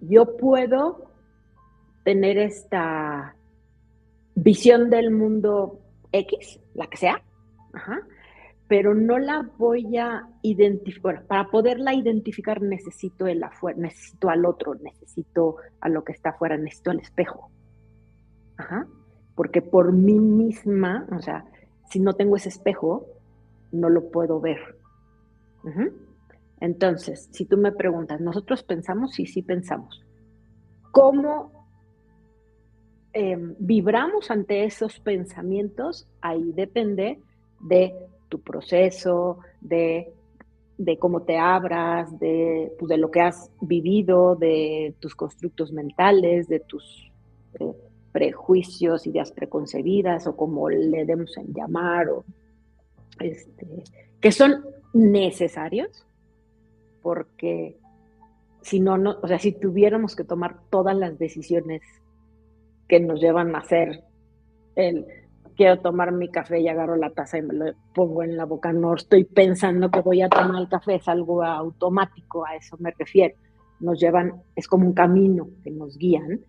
[0.00, 1.10] yo puedo
[2.04, 3.36] tener esta
[4.34, 5.80] visión del mundo
[6.12, 7.22] X, la que sea,
[8.68, 11.26] pero no la voy a identificar.
[11.26, 16.56] para poderla identificar necesito el afuera, necesito al otro, necesito a lo que está afuera,
[16.56, 17.50] necesito al espejo.
[18.56, 18.86] Ajá.
[19.34, 21.44] Porque por mí misma, o sea,
[21.90, 23.06] si no tengo ese espejo,
[23.72, 24.58] no lo puedo ver.
[26.60, 29.12] Entonces, si tú me preguntas, ¿nosotros pensamos?
[29.12, 30.04] Sí, sí pensamos.
[30.90, 31.50] ¿Cómo
[33.12, 36.06] em, vibramos ante esos pensamientos?
[36.20, 37.20] Ahí depende
[37.60, 37.94] de
[38.28, 40.12] tu proceso, de,
[40.98, 42.10] cómo te abras,
[42.78, 47.10] pues, de, lo que has vivido, de tus constructos mentales, de tus
[47.60, 47.72] eh,
[48.14, 52.24] prejuicios, ideas preconcebidas o como le demos en llamar, o,
[53.18, 53.66] este,
[54.20, 56.06] que son necesarios,
[57.02, 57.76] porque
[58.62, 61.82] si no, no, o sea, si tuviéramos que tomar todas las decisiones
[62.86, 64.04] que nos llevan a hacer
[64.76, 65.04] el
[65.56, 68.72] quiero tomar mi café y agarro la taza y me lo pongo en la boca,
[68.72, 72.92] no estoy pensando que voy a tomar el café, es algo automático, a eso me
[72.96, 73.34] refiero.
[73.80, 76.40] Nos llevan, es como un camino que nos guían,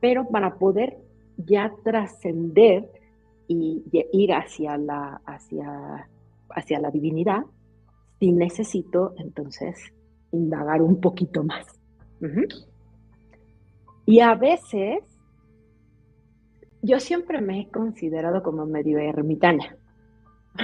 [0.00, 0.96] pero para poder
[1.38, 2.90] ya trascender
[3.46, 3.82] y
[4.12, 6.08] ir hacia la, hacia,
[6.50, 7.44] hacia la divinidad,
[8.20, 9.78] sí necesito entonces
[10.32, 11.66] indagar un poquito más.
[14.04, 14.98] Y a veces
[16.82, 19.76] yo siempre me he considerado como medio ermitaña.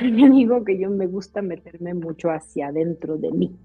[0.03, 3.57] Me digo que yo me gusta meterme mucho hacia adentro de mí.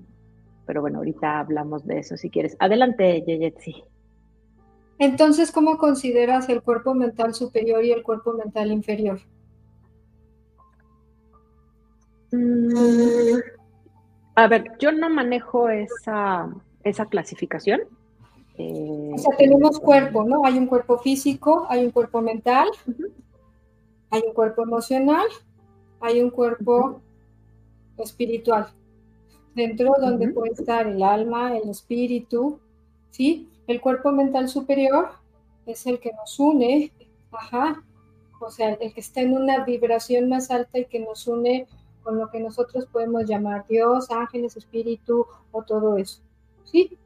[0.65, 2.55] Pero bueno, ahorita hablamos de eso si quieres.
[2.59, 3.83] Adelante, Yeyetsi.
[4.99, 9.21] Entonces, ¿cómo consideras el cuerpo mental superior y el cuerpo mental inferior?
[12.31, 13.39] Mm,
[14.35, 17.79] a ver, yo no manejo esa, esa clasificación.
[18.57, 20.45] Eh, o sea, tenemos cuerpo, ¿no?
[20.45, 22.67] Hay un cuerpo físico, hay un cuerpo mental,
[24.09, 25.27] hay un cuerpo emocional,
[26.01, 26.99] hay un cuerpo
[27.97, 28.67] espiritual.
[29.55, 32.59] Dentro donde puede estar el alma, el espíritu,
[33.11, 33.49] ¿sí?
[33.69, 35.09] El cuerpo mental superior
[35.67, 36.91] es el que nos une,
[37.31, 37.83] ajá,
[38.41, 41.67] o sea, el que está en una vibración más alta y que nos une
[42.01, 46.23] con lo que nosotros podemos llamar Dios, ángeles, espíritu o todo eso,
[46.63, 46.97] ¿sí?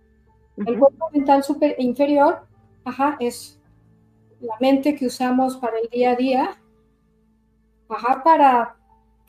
[0.56, 2.48] El cuerpo mental super, inferior,
[2.86, 3.60] ajá, es
[4.40, 6.62] la mente que usamos para el día a día,
[7.90, 8.78] ajá, para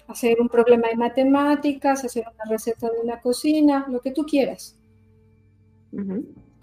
[0.07, 4.79] hacer un problema de matemáticas, hacer una receta de una cocina, lo que tú quieras.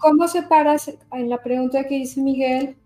[0.02, 2.76] ¿Cómo separas en la pregunta que dice Miguel?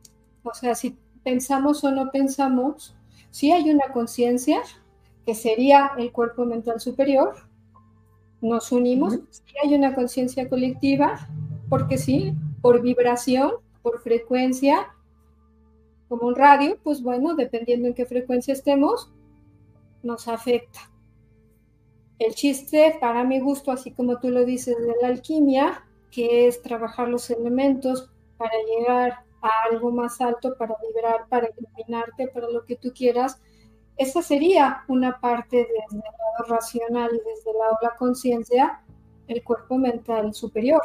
[0.43, 2.95] O sea, si pensamos o no pensamos,
[3.31, 4.61] si hay una conciencia,
[5.25, 7.35] que sería el cuerpo mental superior,
[8.43, 11.27] nos unimos, si hay una conciencia colectiva,
[11.71, 14.95] porque sí, por vibración, por frecuencia,
[16.11, 19.11] como un radio, pues bueno, dependiendo en qué frecuencia estemos,
[20.03, 20.91] nos afecta.
[22.19, 25.86] El chiste, para mi gusto, así como tú lo dices, de la alquimia,
[26.17, 32.29] que es trabajar los elementos para llegar a algo más alto, para vibrar, para iluminarte,
[32.29, 33.39] para lo que tú quieras,
[33.99, 38.81] esa sería una parte desde el lado racional y desde el lado de la conciencia,
[39.29, 40.81] el cuerpo mental superior.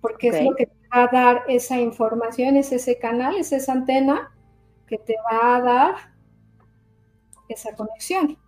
[0.00, 3.74] Porque es lo que te va a dar esa información, es ese canal, es esa
[3.74, 4.34] antena
[4.88, 5.94] que te va a dar
[7.48, 8.38] esa conexión.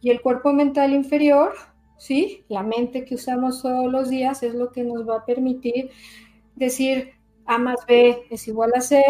[0.00, 1.52] Y el cuerpo mental inferior,
[2.02, 2.44] ¿sí?
[2.48, 5.92] La mente que usamos todos los días es lo que nos va a permitir
[6.56, 7.12] decir
[7.46, 9.04] A más B es igual a C,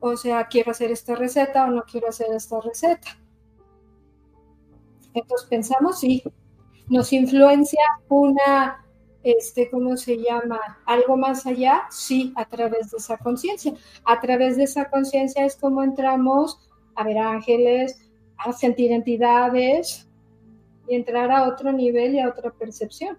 [0.00, 3.08] o sea, quiero hacer esta receta o no quiero hacer esta receta.
[5.12, 6.22] Entonces pensamos, sí,
[6.88, 8.86] nos influencia una,
[9.22, 10.58] este, ¿cómo se llama?
[10.86, 13.74] Algo más allá, sí, a través de esa conciencia.
[14.04, 16.58] A través de esa conciencia es como entramos
[16.94, 20.09] a ver ángeles, a sentir entidades
[20.90, 23.16] y entrar a otro nivel y a otra percepción.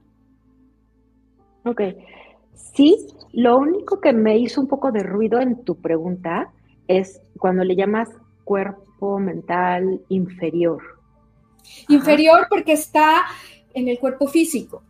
[1.63, 1.81] Ok.
[2.53, 6.51] Sí, lo único que me hizo un poco de ruido en tu pregunta
[6.87, 8.09] es cuando le llamas
[8.43, 10.81] cuerpo mental inferior.
[11.87, 13.23] Inferior porque está
[13.73, 14.83] en el cuerpo físico,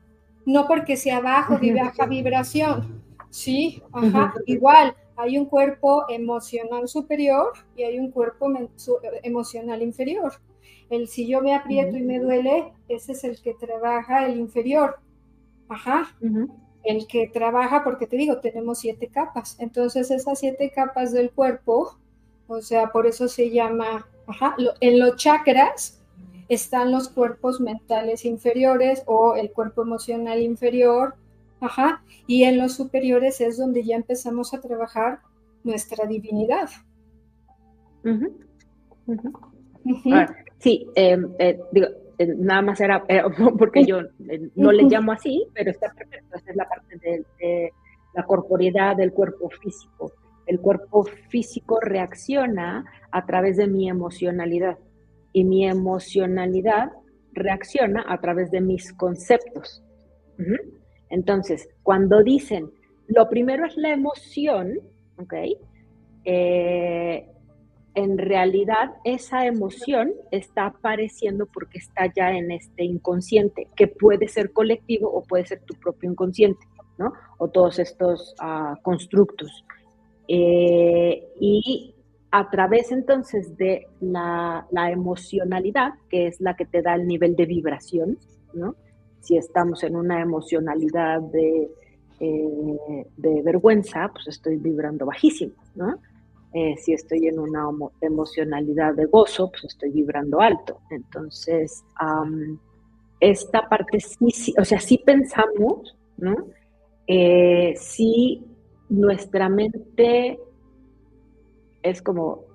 [0.46, 3.04] no porque sea bajo de baja vibración.
[3.30, 8.52] Sí, ajá, igual hay un cuerpo emocional superior y hay un cuerpo
[9.22, 10.34] emocional inferior.
[10.92, 15.00] El si yo me aprieto y me duele, ese es el que trabaja el inferior.
[15.70, 16.14] Ajá.
[16.84, 19.56] El que trabaja, porque te digo, tenemos siete capas.
[19.60, 21.98] Entonces, esas siete capas del cuerpo,
[22.48, 26.02] o sea, por eso se llama, ajá, en los chakras
[26.50, 31.16] están los cuerpos mentales inferiores o el cuerpo emocional inferior,
[31.62, 35.22] ajá, y en los superiores es donde ya empezamos a trabajar
[35.64, 36.70] nuestra divinidad.
[40.62, 41.88] Sí, em, eh, digo,
[42.18, 43.04] eh, nada más era,
[43.58, 47.72] porque yo eh, no le llamo así, pero está perfecto, esa es la parte de,
[48.14, 50.14] la corporeidad del cuerpo físico.
[50.46, 54.78] El cuerpo físico reacciona a través de mi emocionalidad
[55.32, 56.92] y mi emocionalidad
[57.32, 59.82] reacciona a través de mis conceptos.
[61.10, 62.70] Entonces, cuando dicen,
[63.08, 64.80] lo primero es la emoción,
[65.18, 65.34] ¿ok?
[66.26, 67.31] Eh,
[67.94, 74.54] en realidad esa emoción está apareciendo porque está ya en este inconsciente, que puede ser
[74.54, 76.66] colectivo o puede ser tu propio inconsciente,
[76.98, 77.14] ¿no?
[77.38, 79.66] O todos estos uh, constructos.
[80.28, 81.94] Eh, y
[82.32, 87.36] a través entonces de la, la, emocionalidad, que es la que te da el nivel
[87.36, 88.18] de vibración,
[88.54, 88.76] ¿no?
[89.20, 91.70] Si estamos en una emocionalidad de,
[92.22, 96.00] eh, de vergüenza, pues estoy vibrando bajísimo, ¿no?
[96.54, 97.70] Eh, si estoy en una
[98.02, 100.82] emocionalidad de gozo, pues estoy vibrando alto.
[100.90, 101.84] Entonces,
[103.20, 106.36] esta parte sí, o sea, sí pensamos, ¿no?
[107.08, 108.44] Eh, sí,
[108.90, 110.40] nuestra mente
[111.84, 112.46] es como,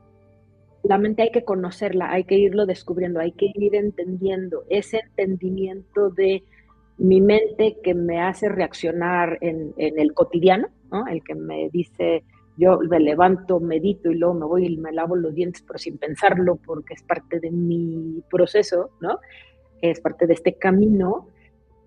[0.83, 6.11] la mente hay que conocerla, hay que irlo descubriendo, hay que ir entendiendo ese entendimiento
[6.11, 6.45] de
[6.99, 11.07] mi mente que me hace reaccionar en, en el cotidiano, ¿no?
[11.07, 12.25] El que me dice,
[12.57, 15.99] yo me levanto, medito y luego me voy y me lavo los dientes, pero sin
[15.99, 19.19] pensarlo, porque es parte de mi proceso, ¿no?
[19.83, 21.29] Es parte de este camino.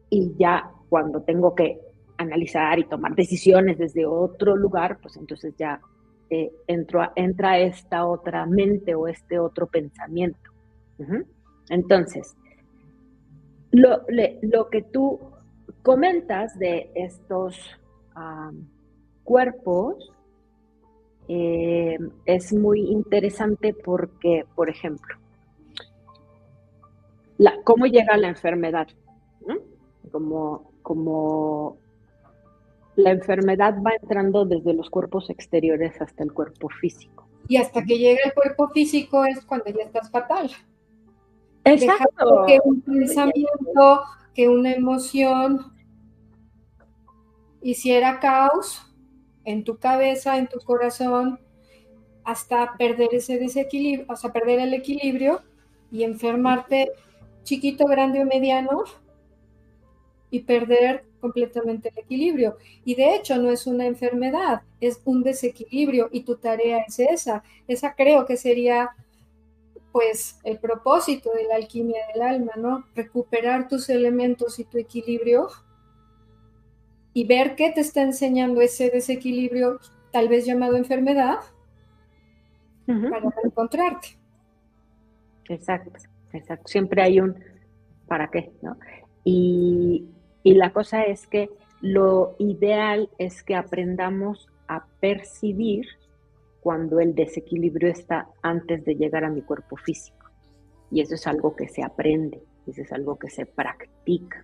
[0.10, 1.80] Y ya cuando tengo que
[2.18, 5.82] analizar y tomar decisiones desde otro lugar, pues entonces ya
[6.30, 10.52] eh, entro entra esta otra mente o este otro pensamiento.
[11.70, 12.36] Entonces,
[13.72, 14.02] lo,
[14.42, 15.20] lo, que tú
[15.82, 17.58] comentas de estos
[19.24, 20.12] cuerpos,
[21.32, 25.16] eh, es muy interesante porque, por ejemplo,
[27.38, 28.88] la, cómo llega la enfermedad,
[30.12, 31.78] Como, como
[32.96, 37.28] la enfermedad va entrando desde los cuerpos exteriores hasta el cuerpo físico.
[37.48, 40.50] Y hasta que llega el cuerpo físico es cuando ya estás fatal.
[41.64, 42.46] Exacto.
[42.48, 44.02] que un pensamiento,
[44.34, 45.74] que una emoción
[47.62, 48.89] hiciera caos
[49.52, 51.40] en tu cabeza, en tu corazón,
[52.24, 55.42] hasta perder ese desequilibrio, hasta perder el equilibrio
[55.92, 56.92] y enfermarte
[57.44, 58.84] chiquito, grande o mediano
[60.30, 62.58] y perder completamente el equilibrio.
[62.86, 67.44] Y de hecho no es una enfermedad, es un desequilibrio y tu tarea es esa.
[67.68, 68.92] Esa creo que sería
[69.92, 72.86] pues el propósito de la alquimia del alma, ¿no?
[72.94, 75.48] Recuperar tus elementos y tu equilibrio
[77.14, 79.80] y ver qué te está enseñando ese desequilibrio,
[80.12, 81.40] tal vez llamado enfermedad,
[82.86, 84.18] para encontrarte.
[85.48, 85.92] Exacto,
[86.34, 86.68] exacto.
[86.68, 87.36] Siempre hay un
[88.08, 88.78] para qué, ¿no?
[89.24, 90.08] Y,
[90.44, 91.50] y la cosa es que
[91.82, 95.86] lo ideal es que aprendamos a percibir
[96.62, 100.28] cuando el desequilibrio está antes de llegar a mi cuerpo físico.
[100.92, 104.44] Y eso es algo que se aprende, eso es algo que se practica,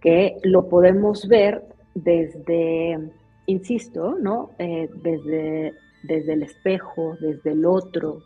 [0.00, 1.62] que lo podemos ver
[1.94, 2.98] desde,
[3.46, 4.50] insisto, ¿no?
[4.58, 8.22] Eh, desde, desde el espejo, desde el otro,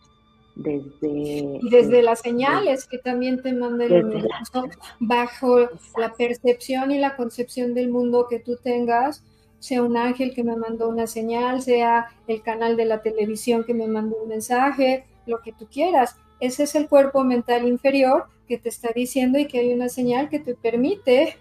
[0.56, 1.58] desde...
[1.62, 4.64] Y desde las señales que también te manda el universo,
[5.00, 5.68] bajo
[5.98, 9.24] la percepción y la concepción del mundo que tú tengas,
[9.58, 13.74] sea un ángel que me mandó una señal, sea el canal de la televisión que
[13.74, 16.16] me mandó un mensaje, lo que tú quieras.
[16.38, 20.28] Ese es el cuerpo mental inferior que te está diciendo y que hay una señal
[20.28, 21.38] que te permite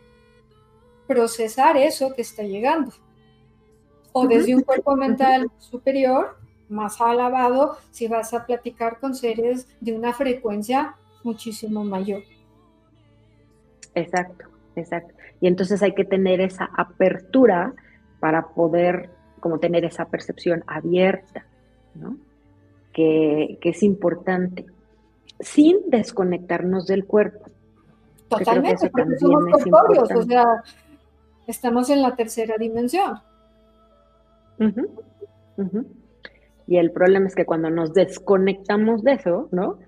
[1.08, 2.92] procesar eso que está llegando.
[4.12, 6.38] O desde un cuerpo mental superior,
[6.70, 12.24] más alabado, si vas a platicar con seres de una frecuencia muchísimo mayor.
[13.96, 14.46] Exacto,
[14.76, 15.14] exacto.
[15.40, 17.74] Y entonces hay que tener esa apertura
[18.20, 21.46] para poder como tener esa percepción abierta,
[21.96, 22.18] ¿no?
[22.94, 24.66] Que, que es importante
[25.40, 27.50] sin desconectarnos del cuerpo.
[28.30, 30.64] Totalmente, porque somos corpóreos, o sea,
[31.48, 33.20] estamos en la tercera dimensión.
[36.68, 39.80] Y el problema es que cuando nos desconectamos de eso, ¿no?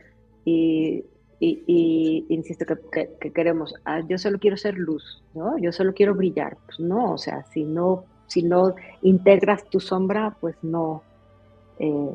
[0.43, 1.05] Y,
[1.39, 5.57] insisto que, queremos, ah, yo solo quiero ser luz, ¿no?
[5.57, 6.57] Yo solo quiero brillar.
[6.65, 11.03] Pues no, o sea, si no, si no integras tu sombra, pues no,
[11.79, 12.09] eh,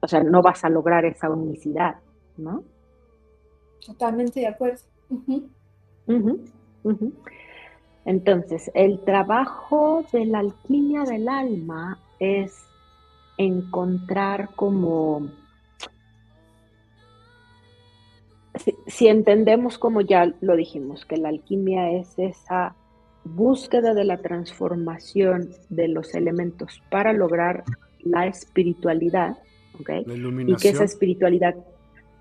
[0.00, 1.96] o sea, no vas a lograr esa unicidad.
[2.38, 2.62] ¿no?
[3.84, 4.80] Totalmente de acuerdo.
[8.08, 12.64] Entonces, el trabajo de la alquimia del alma es
[13.36, 15.28] encontrar como,
[18.54, 22.74] si, si, entendemos como ya lo dijimos, que la alquimia es esa
[23.24, 27.62] búsqueda de la transformación de los elementos para lograr
[28.00, 29.36] la espiritualidad,
[29.78, 29.90] ¿ok?
[30.46, 31.56] y que esa espiritualidad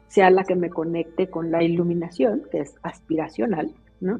[0.09, 3.71] sea la que me conecte con la iluminación, que es aspiracional,
[4.01, 4.19] ¿no?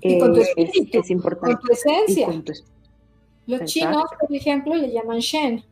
[0.00, 1.56] Y con tu eh, espíritu, es, importante.
[1.56, 2.28] con tu esencia.
[3.46, 5.64] Los chinos, por ejemplo, le llaman Shen.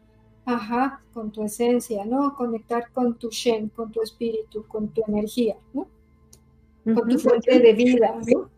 [0.46, 2.34] Ajá, con tu esencia, ¿no?
[2.34, 5.86] Conectar con tu Shen, con tu espíritu, con tu energía, ¿no?
[6.84, 8.48] Con tu fuente de vida, ¿no?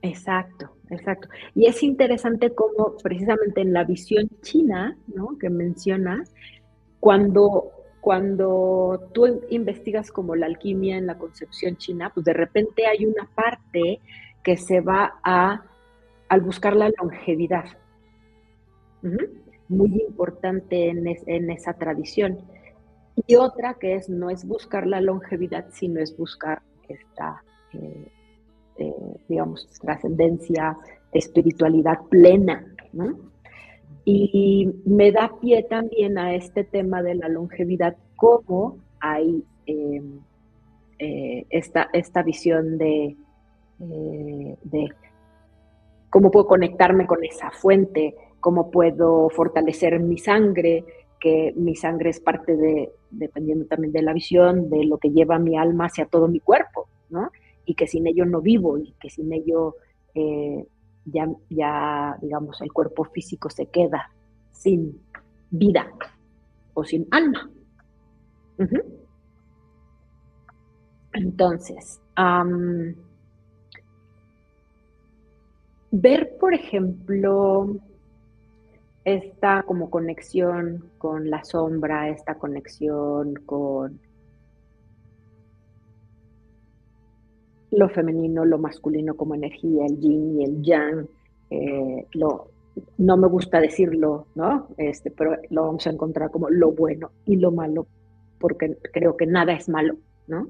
[0.00, 1.28] Exacto, exacto.
[1.54, 5.36] Y es interesante cómo precisamente en la visión china, ¿no?
[5.38, 6.32] Que mencionas,
[6.98, 13.04] cuando cuando tú investigas como la alquimia en la concepción china, pues de repente hay
[13.04, 14.00] una parte
[14.42, 15.62] que se va a,
[16.28, 17.64] al buscar la longevidad.
[19.68, 22.38] Muy importante en, esa tradición.
[23.26, 28.08] Y otra que es, no es buscar la longevidad, sino es buscar esta, eh,
[28.78, 28.94] eh,
[29.28, 30.76] digamos, trascendencia,
[31.12, 32.64] espiritualidad plena.
[34.04, 41.88] Y me da pie también a este tema de la longevidad, cómo hay eh, esta,
[41.92, 43.16] esta, visión de,
[43.80, 44.88] eh, de
[46.10, 50.84] cómo puedo conectarme con esa fuente, cómo puedo fortalecer mi sangre,
[51.20, 55.38] que mi sangre es parte de, dependiendo también de la visión, de lo que lleva
[55.38, 57.30] mi alma hacia todo mi cuerpo, ¿no?
[57.64, 59.76] Y que sin ello no vivo y que sin ello
[60.14, 60.66] eh,
[61.04, 64.10] ya, ya, digamos, el cuerpo físico se queda
[64.50, 65.00] sin
[65.50, 65.90] vida
[66.74, 67.50] o sin alma.
[71.12, 72.00] Entonces,
[75.90, 77.76] ver, por ejemplo,
[79.04, 84.00] esta como conexión con la sombra, esta conexión con
[87.70, 91.06] lo femenino, lo masculino como energía, el yin y el yang,
[91.50, 92.48] eh, lo,
[92.98, 94.68] no me gusta decirlo, ¿no?
[94.76, 97.86] Este, pero lo vamos a encontrar como lo bueno y lo malo,
[98.38, 100.48] porque creo que nada es malo, ¿no?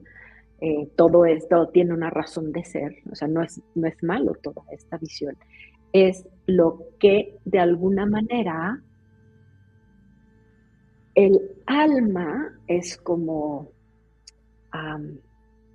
[0.60, 4.34] Eh, todo esto tiene una razón de ser, o sea, no es, no es malo
[4.42, 5.36] toda esta visión,
[5.92, 8.82] es lo que de alguna manera
[11.14, 13.72] el alma es como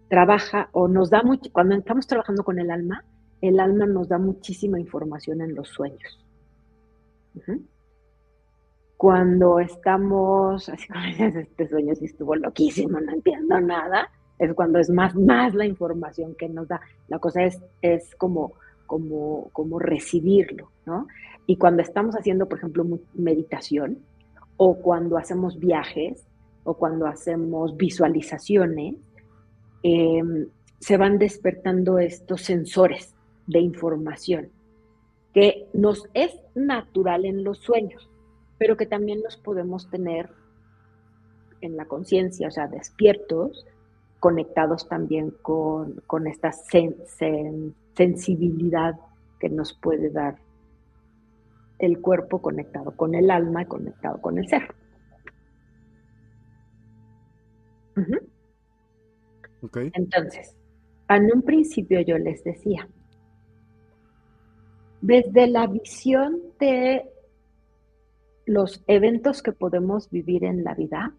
[0.08, 3.04] trabaja o nos da mucho, cuando estamos trabajando con el alma,
[3.42, 6.26] el alma nos da muchísima información en los sueños.
[8.98, 14.10] Cuando estamos, así como este sueño sí estuvo loquísimo, no entiendo nada,
[14.40, 16.82] es cuando es más, más la información que nos da.
[17.08, 18.54] La cosa es, es como,
[18.86, 21.08] como, como recibirlo, ¿no?
[21.48, 24.00] Y cuando estamos haciendo, por ejemplo, meditación,
[24.58, 26.26] o cuando hacemos viajes
[26.64, 28.96] o cuando hacemos visualizaciones,
[29.84, 30.48] em,
[30.80, 33.14] se van despertando estos sensores
[33.48, 34.50] de información
[35.34, 38.10] que nos es natural en los sueños,
[38.58, 40.30] pero que también los podemos tener
[41.62, 43.66] en la conciencia, o sea, despiertos,
[44.26, 46.51] conectados también con, esta
[47.93, 48.99] sensibilidad
[49.39, 50.38] que nos puede dar
[51.78, 54.63] el cuerpo conectado con el alma y conectado con el ser.
[59.93, 60.55] Entonces,
[61.07, 62.89] en un principio yo les decía,
[65.01, 67.11] desde la visión de
[68.47, 71.13] los eventos que podemos vivir en la vida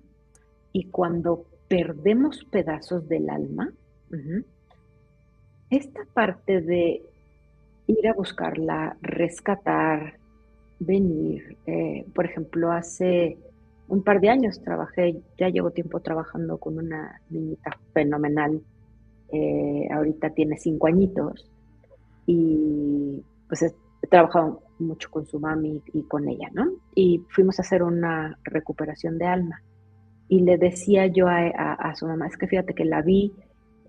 [0.72, 3.73] y cuando perdemos pedazos del alma,
[5.71, 7.03] esta parte de
[7.87, 10.19] ir a buscarla, rescatar,
[10.79, 13.39] venir, eh, por ejemplo, hace
[13.89, 18.62] un par de años trabajé, ya llevo tiempo trabajando con una niñita fenomenal,
[19.33, 21.51] eh, ahorita tiene cinco añitos
[22.27, 23.75] y pues he,
[24.09, 26.71] trabajado mucho con su mami y con ella, ¿no?
[26.95, 29.62] Y fuimos a hacer una recuperación de alma
[30.29, 33.33] y le decía yo a, su mamá, es que fíjate que la vi,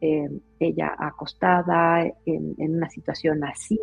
[0.01, 0.29] eh,
[0.59, 3.79] ella acostada en, una situación así,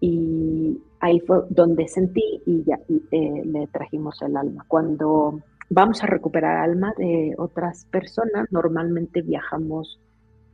[0.00, 2.78] y ahí fue donde sentí y ya
[3.10, 4.64] eh, le trajimos el alma.
[4.68, 5.40] Cuando
[5.70, 9.98] vamos a recuperar alma de otras personas, normalmente viajamos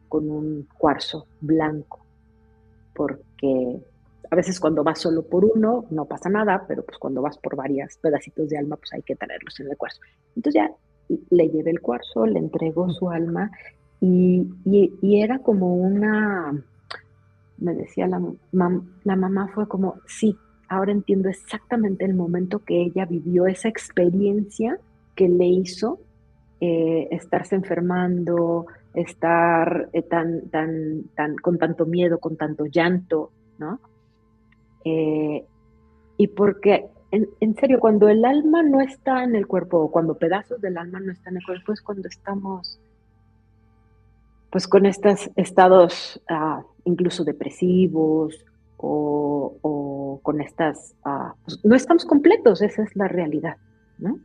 [0.08, 2.00] con un cuarzo blanco,
[2.94, 3.82] porque
[4.30, 7.56] a veces cuando vas solo por uno no pasa nada, pero pues cuando vas por
[7.56, 10.00] varios pedacitos de alma, pues hay que traerlos en el cuarzo.
[10.34, 10.70] Entonces ya
[11.30, 13.50] le llevé el cuarzo, le entregó su alma
[14.00, 14.48] y,
[15.02, 16.52] era como una,
[17.58, 18.20] me decía la,
[19.04, 20.36] la mamá, fue como, sí,
[20.68, 24.78] ahora entiendo exactamente el momento que ella vivió, esa experiencia
[25.14, 26.00] que le hizo
[26.60, 33.80] eh, estarse enfermando, estar eh, tan, tan, tan, con tanto miedo, con tanto llanto, ¿no?
[34.84, 35.44] Eh,
[36.16, 40.60] y porque en, serio, cuando el alma no está en el cuerpo, o cuando pedazos
[40.62, 42.80] del alma no están en el cuerpo, es cuando estamos
[44.50, 48.44] pues con estos estados ah, incluso depresivos
[48.76, 50.94] o, con estas,
[51.44, 53.56] pues, no estamos completos, esa es la realidad,
[53.98, 54.18] ¿no?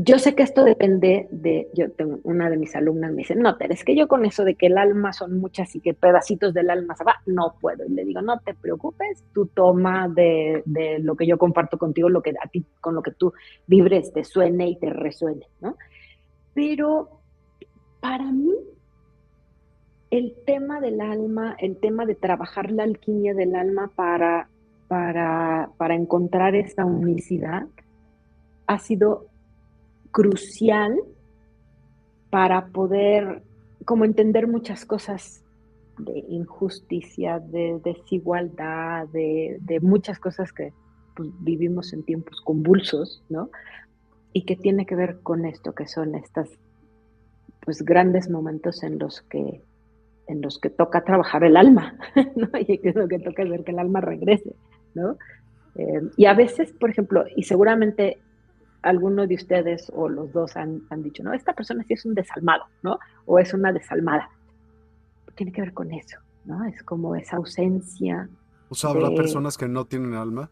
[0.00, 3.58] Yo sé que esto depende de, yo tengo una de mis alumnas me dice, no,
[3.58, 6.54] pero es que yo con eso de que el alma son muchas y que pedacitos
[6.54, 7.84] del alma se va, no puedo.
[7.84, 12.08] Y le digo, no te preocupes, tú toma de, de, lo que yo comparto contigo,
[12.08, 13.32] lo que a ti, con lo que tú
[13.66, 15.76] vibres, te suene y te resuene, ¿no?
[16.54, 17.20] Pero
[17.98, 18.54] para mí,
[20.12, 24.48] el tema del alma, el tema de trabajar la alquimia del alma para,
[24.86, 27.66] para, para encontrar esa unicidad,
[28.68, 29.27] ha sido
[30.10, 30.96] crucial
[32.30, 33.42] para poder
[33.84, 35.42] como entender muchas cosas
[35.98, 40.72] de injusticia, de desigualdad, de, muchas cosas que
[41.16, 43.50] pues, vivimos en tiempos convulsos, ¿no?
[44.32, 46.48] Y que tiene que ver con esto, que son estos
[47.64, 49.62] pues grandes momentos en los que
[50.26, 51.98] en los que toca trabajar el alma,
[52.36, 52.48] ¿no?
[52.58, 54.54] Y que es lo que toca hacer que el alma regrese,
[54.94, 55.16] ¿no?
[55.74, 58.18] Eh, y a veces, por ejemplo, y seguramente
[58.82, 62.64] alguno de ustedes o los dos han, dicho, no, esta persona sí es un desalmado,
[62.82, 62.98] ¿no?
[63.26, 64.30] O es una desalmada.
[65.34, 66.64] Tiene que ver con eso, ¿no?
[66.64, 68.28] Es como esa ausencia.
[68.68, 70.50] O sea, ¿habrá personas que no tienen alma?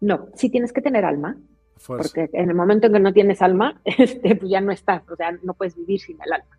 [0.00, 1.36] No, sí tienes que tener alma,
[1.86, 5.16] porque en el momento en que no tienes alma, este, pues ya no estás, o
[5.16, 6.58] sea, no puedes vivir sin el alma.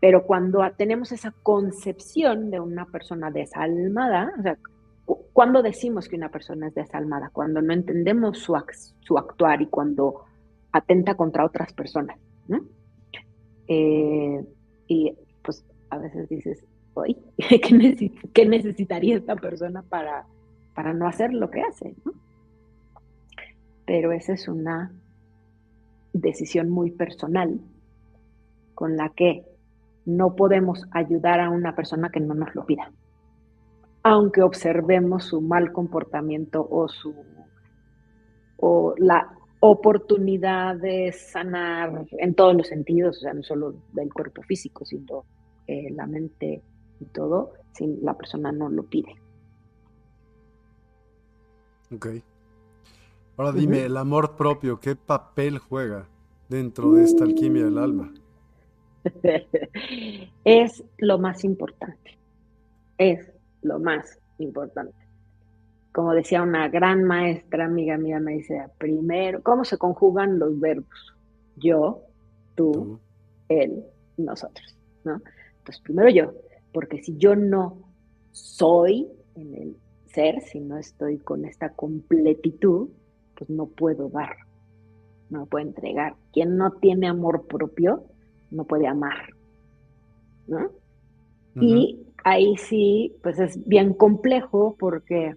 [0.00, 4.58] Pero cuando tenemos esa concepción de una persona desalmada, o sea,
[5.32, 7.30] ¿Cuándo decimos que una persona es desalmada?
[7.30, 8.54] Cuando no entendemos su,
[9.00, 10.24] su actuar y cuando
[10.72, 12.18] atenta contra otras personas.
[12.46, 12.60] ¿no?
[13.68, 14.44] Eh,
[14.86, 16.64] y pues a veces dices,
[16.94, 17.16] oye,
[18.34, 20.26] ¿qué, necesitaría esta persona para,
[20.74, 21.94] para no hacer lo que hace?
[23.86, 24.92] Pero esa es una
[26.12, 27.60] decisión muy personal
[28.74, 29.44] con la que
[30.04, 32.92] no podemos ayudar a una persona que no nos lo pida
[34.02, 37.14] aunque observemos su mal comportamiento o su
[38.60, 44.42] o la oportunidad de sanar en todos los sentidos, o sea, no solo del cuerpo
[44.42, 45.24] físico, sino
[45.66, 46.62] eh, la mente
[47.00, 49.14] y todo, si la persona no lo pide.
[51.94, 52.06] Ok.
[53.36, 56.08] Ahora dime, el amor propio, ¿qué papel juega
[56.48, 58.12] dentro de esta alquimia del alma?
[60.44, 62.18] es lo más importante.
[62.98, 63.30] Es
[63.62, 64.94] lo más importante.
[65.92, 71.16] como decía una gran maestra amiga mía, me dice, primero, ¿cómo se conjugan los verbos?
[71.56, 72.02] Yo,
[72.54, 73.00] tú,
[73.48, 73.84] él,
[74.16, 75.20] nosotros, ¿no?
[75.58, 76.34] Entonces, primero yo,
[76.72, 77.78] porque si yo no
[78.30, 79.76] soy en el
[80.06, 82.90] ser, si no estoy con esta completitud,
[83.36, 84.36] pues no puedo dar,
[85.30, 86.14] no puedo entregar.
[86.32, 88.04] Quien no tiene amor propio,
[88.50, 89.30] no puede amar,
[90.46, 90.70] ¿no?
[91.60, 95.34] Y ahí sí, pues es bien complejo porque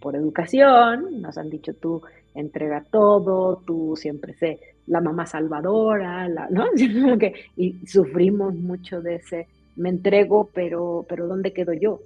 [0.00, 2.02] por educación nos han dicho tú
[2.34, 6.66] entrega todo, tú siempre sé la mamá salvadora, ¿no?
[7.56, 9.46] y sufrimos mucho de ese
[9.76, 12.00] me entrego, pero, pero ¿dónde quedo yo?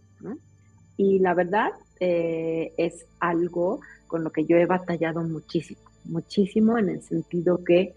[0.96, 6.88] Y la verdad eh, es algo con lo que yo he batallado muchísimo, muchísimo en
[6.88, 7.94] el sentido que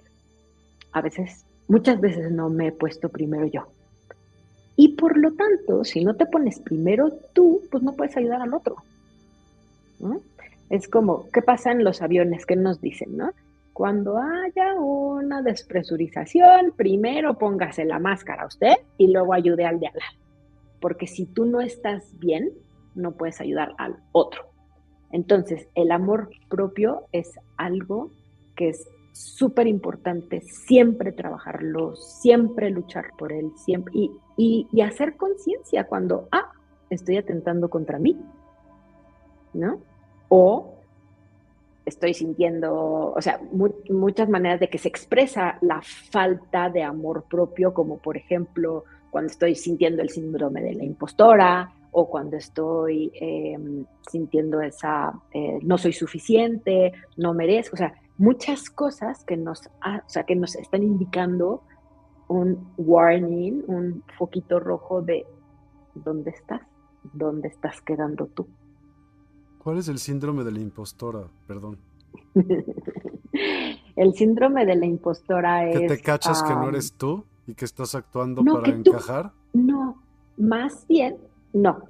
[0.93, 3.67] a veces, muchas veces no me he puesto primero yo.
[4.79, 8.53] Y por lo tanto, si no te pones primero tú, pues no puedes ayudar al
[8.53, 8.77] otro.
[10.69, 12.45] Es como, ¿qué pasa en los aviones?
[12.45, 13.31] ¿Qué nos dicen, no?
[13.73, 19.87] Cuando haya una despresurización, primero póngase la máscara a usted y luego ayude al de
[19.87, 20.15] al lado.
[20.79, 22.51] Porque si tú no estás bien,
[22.93, 24.43] no puedes ayudar al otro.
[25.11, 28.11] Entonces, el amor propio es algo
[28.55, 28.87] que es
[29.17, 36.51] súper importante, siempre trabajarlo, siempre luchar por él, siempre, y, y, hacer conciencia cuando, ah,
[36.89, 38.17] estoy atentando contra mí,
[39.53, 39.79] ¿no?
[40.29, 40.75] O
[41.85, 43.39] estoy sintiendo, o sea,
[43.89, 49.31] muchas maneras de que se expresa la falta de amor propio, como por ejemplo cuando
[49.31, 55.77] estoy sintiendo el síndrome de la impostora, o cuando estoy em, sintiendo esa, eh, no
[55.77, 60.83] soy suficiente, no merezco, o sea, muchas cosas que nos, o sea, que nos están
[60.83, 61.63] indicando
[62.27, 65.25] un warning, un foquito rojo de
[65.93, 66.61] dónde estás,
[67.13, 68.47] dónde estás quedando tú.
[69.59, 71.27] ¿Cuál es el síndrome de la impostora?
[71.45, 71.77] Perdón.
[73.95, 75.79] el síndrome de la impostora es...
[75.79, 79.31] ¿Que te cachas que no eres tú y que estás actuando para encajar?
[79.53, 80.03] no,
[80.37, 81.17] más bien
[81.53, 81.81] no,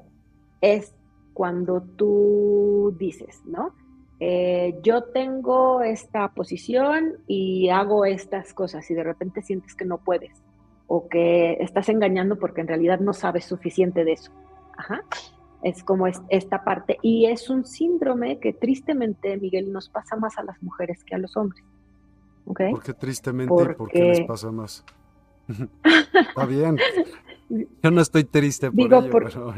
[0.61, 0.93] es
[1.33, 3.73] cuando tú dices, ¿no?
[4.19, 9.99] Eh, yo tengo esta posición y hago estas cosas y de repente sientes que no
[9.99, 10.41] puedes
[10.87, 14.31] o que estás engañando porque en realidad no sabes suficiente de eso.
[14.75, 15.01] Ajá.
[15.61, 16.97] Es como esta parte.
[17.01, 21.17] Y es un síndrome que tristemente, Miguel, nos pasa más a las mujeres que a
[21.17, 21.63] los hombres.
[22.45, 22.71] ¿Okay?
[22.71, 23.73] ¿Por qué tristemente porque...
[23.73, 24.85] por qué les pasa más?
[26.29, 26.77] Está bien.
[27.83, 29.53] Yo no estoy triste por ello, pero...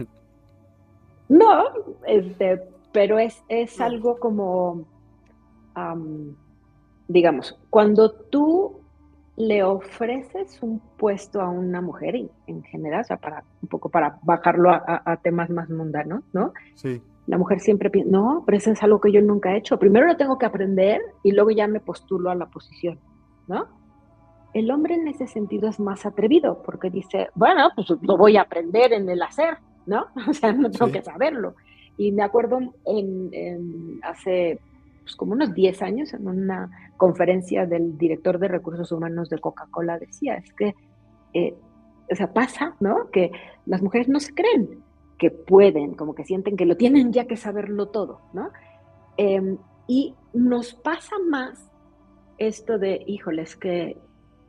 [1.27, 1.63] No,
[2.07, 4.85] este, pero es, es algo como,
[7.07, 8.79] digamos, cuando tú
[9.39, 12.15] le ofreces un puesto a una mujer
[12.47, 16.53] en general, o sea, para un poco para bajarlo a, temas más mundanos, ¿no?
[16.75, 17.01] Sí.
[17.25, 19.79] La mujer siempre piensa, no, pero eso es algo que yo nunca he hecho.
[19.79, 22.99] Primero lo tengo que aprender y luego ya me postulo a la posición,
[23.47, 23.67] ¿no?
[24.53, 28.41] El hombre en ese sentido es más atrevido porque dice, bueno, pues lo voy a
[28.41, 30.07] aprender en el hacer, ¿no?
[30.27, 31.55] O sea, no tengo que saberlo.
[31.99, 34.59] Y me acuerdo en, hace
[35.03, 39.99] pues, como unos 10 años, en una conferencia del director de recursos humanos de Coca-Cola,
[39.99, 40.73] decía, es que,
[41.33, 41.53] eh,
[42.11, 43.11] o sea, pasa, ¿no?
[43.11, 43.31] Que
[43.67, 44.81] las mujeres no se creen
[45.19, 48.49] que pueden, como que sienten que lo tienen ya que saberlo todo, ¿no?
[49.17, 49.57] Em,
[49.87, 51.69] y nos pasa más
[52.39, 53.97] esto de, híjole, es que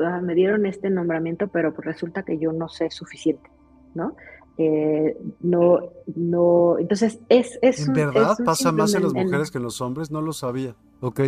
[0.03, 3.51] Ah, me dieron este nombramiento, pero resulta que yo no sé suficiente,
[3.95, 4.17] ¿no?
[4.62, 5.78] Eh, no,
[6.16, 7.59] no, entonces es...
[7.62, 10.11] es ¿En verdad pasa más en las mujeres que en los hombres?
[10.11, 10.77] No lo sabía.
[11.01, 11.20] Ok.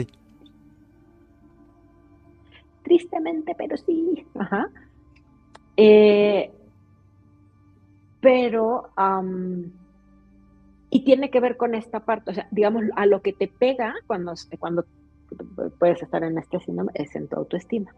[2.82, 4.26] Tristemente, pero sí.
[4.34, 4.68] Ajá.
[5.78, 6.52] Eh,
[8.20, 8.90] pero,
[10.90, 13.94] y tiene que ver con esta parte, o sea, digamos, a lo que te pega
[14.06, 14.84] cuando, cuando
[15.78, 17.94] puedes estar en este síndrome es en tu autoestima.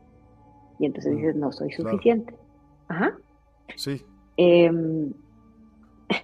[0.79, 2.37] Y entonces mm, dices, no soy suficiente.
[2.87, 3.17] Ajá.
[3.75, 4.01] Sí.
[4.37, 5.13] Em,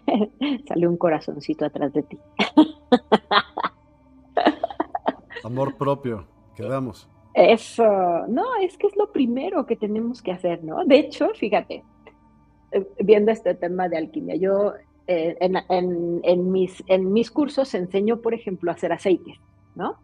[0.68, 2.18] salió un corazoncito atrás de ti.
[5.44, 7.08] Amor propio, quedamos.
[7.34, 10.84] Eso, no, es que es lo primero que tenemos que hacer, ¿no?
[10.84, 11.84] De hecho, fíjate,
[12.72, 14.74] eh, viendo este tema de alquimia, yo
[15.06, 19.38] eh, en, mis, en mis cursos enseño, por ejemplo, a hacer aceites,
[19.74, 19.96] ¿no?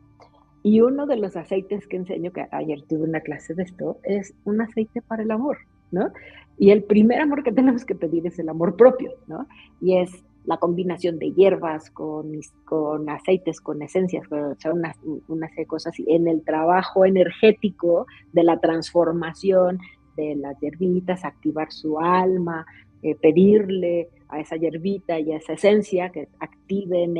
[0.62, 4.34] Y uno de los aceites que enseño, que ayer tuve una clase de esto, es
[4.44, 5.58] un aceite para el amor,
[5.92, 6.10] ¿no?
[6.58, 9.46] Y el primer amor que tenemos que pedir es el amor propio, ¿no?
[9.80, 12.30] Y es la combinación de hierbas con,
[12.64, 14.94] con aceites, con esencias, o sea, una,
[15.26, 19.80] una serie de cosas en el trabajo energético de la transformación
[20.16, 22.64] de las hierbitas, activar su alma,
[23.02, 27.16] eh, pedirle a esa hierbita y a esa esencia que activen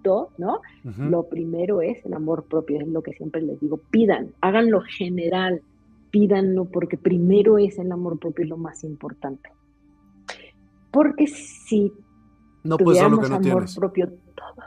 [0.00, 0.60] perfecto, ¿no?
[0.98, 5.62] Lo primero es el amor propio, es lo que siempre les digo, pidan, háganlo general,
[6.10, 9.50] pídanlo porque primero es el amor propio lo más importante.
[10.90, 11.92] Porque si
[12.64, 14.64] no puedes lo que no amor propio todo.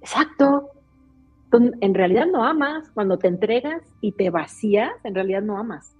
[0.00, 0.70] Exacto.
[1.52, 2.90] En realidad no amas.
[2.90, 5.96] Cuando te entregas y te vacías, en realidad no amas.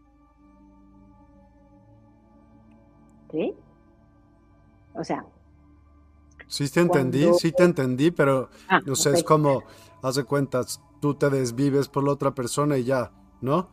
[3.30, 3.55] ¿Sí?
[4.94, 5.24] O sea.
[6.47, 9.62] Sí te entendí, sí te entendí, pero ah, no sé, es como,
[10.02, 13.68] haz de cuentas, tú te desvives por la otra persona y ya, ¿no?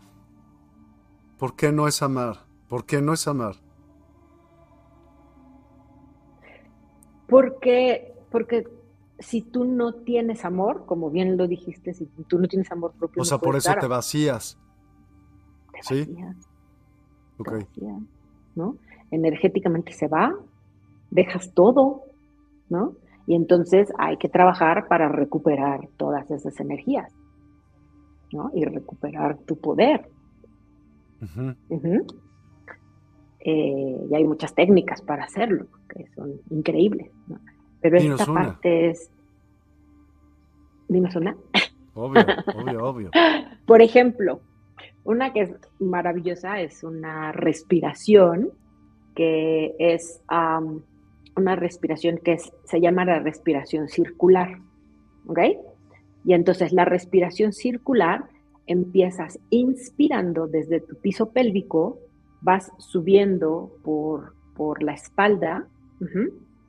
[1.37, 2.45] ¿Por qué no es amar?
[2.67, 3.55] ¿Por qué no es amar?
[7.27, 8.67] Porque, porque
[9.19, 13.21] si tú no tienes amor, como bien lo dijiste, si tú no tienes amor propio.
[13.21, 14.57] O sea, por eso te vacías.
[15.81, 16.07] ¿Sí?
[17.37, 18.03] Vacías,
[18.55, 18.77] ¿no?
[19.11, 20.33] Energéticamente se va,
[21.11, 22.03] dejas todo,
[22.69, 22.95] ¿no?
[23.27, 27.13] Y entonces hay que trabajar para recuperar todas esas energías,
[28.31, 28.49] ¿no?
[28.53, 30.09] Y recuperar tu poder.
[33.39, 37.39] Eh, y hay muchas técnicas para hacerlo, que son increíbles, ¿no?
[37.81, 39.09] Pero esta parte es...
[40.87, 41.35] Dinos una.
[41.93, 42.23] Obvio,
[42.55, 43.11] obvio, obvio.
[43.65, 44.41] Por ejemplo,
[45.03, 48.51] una que es maravillosa es una respiración
[49.15, 50.21] que es
[51.37, 54.59] una respiración que se llama la respiración circular.
[55.27, 55.39] ¿Ok?
[56.25, 58.25] Y entonces la respiración circular
[58.67, 61.99] empiezas inspirando desde tu piso pélvico,
[62.41, 65.67] vas subiendo por, por la espalda,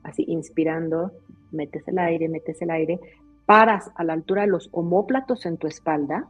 [0.03, 1.11] así inspirando,
[1.51, 2.99] metes el aire, metes el aire,
[3.45, 6.27] paras a la altura de los homóplatos en tu espalda,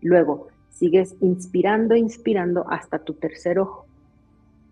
[0.00, 3.86] luego sigues inspirando, inspirando hasta tu tercer ojo.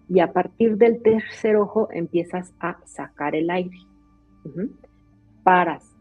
[0.08, 3.78] Y a partir del tercer ojo empiezas a sacar el aire.
[5.42, 5.95] Paras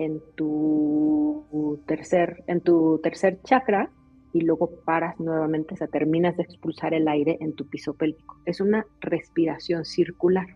[0.00, 3.90] en tu tercer, en tu tercer chakra
[4.32, 8.38] y luego paras nuevamente, o sea, terminas de expulsar el aire en tu piso pélvico.
[8.46, 10.46] Es una respiración circular.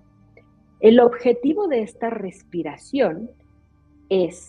[0.81, 3.31] El objetivo de esta respiración
[4.09, 4.49] es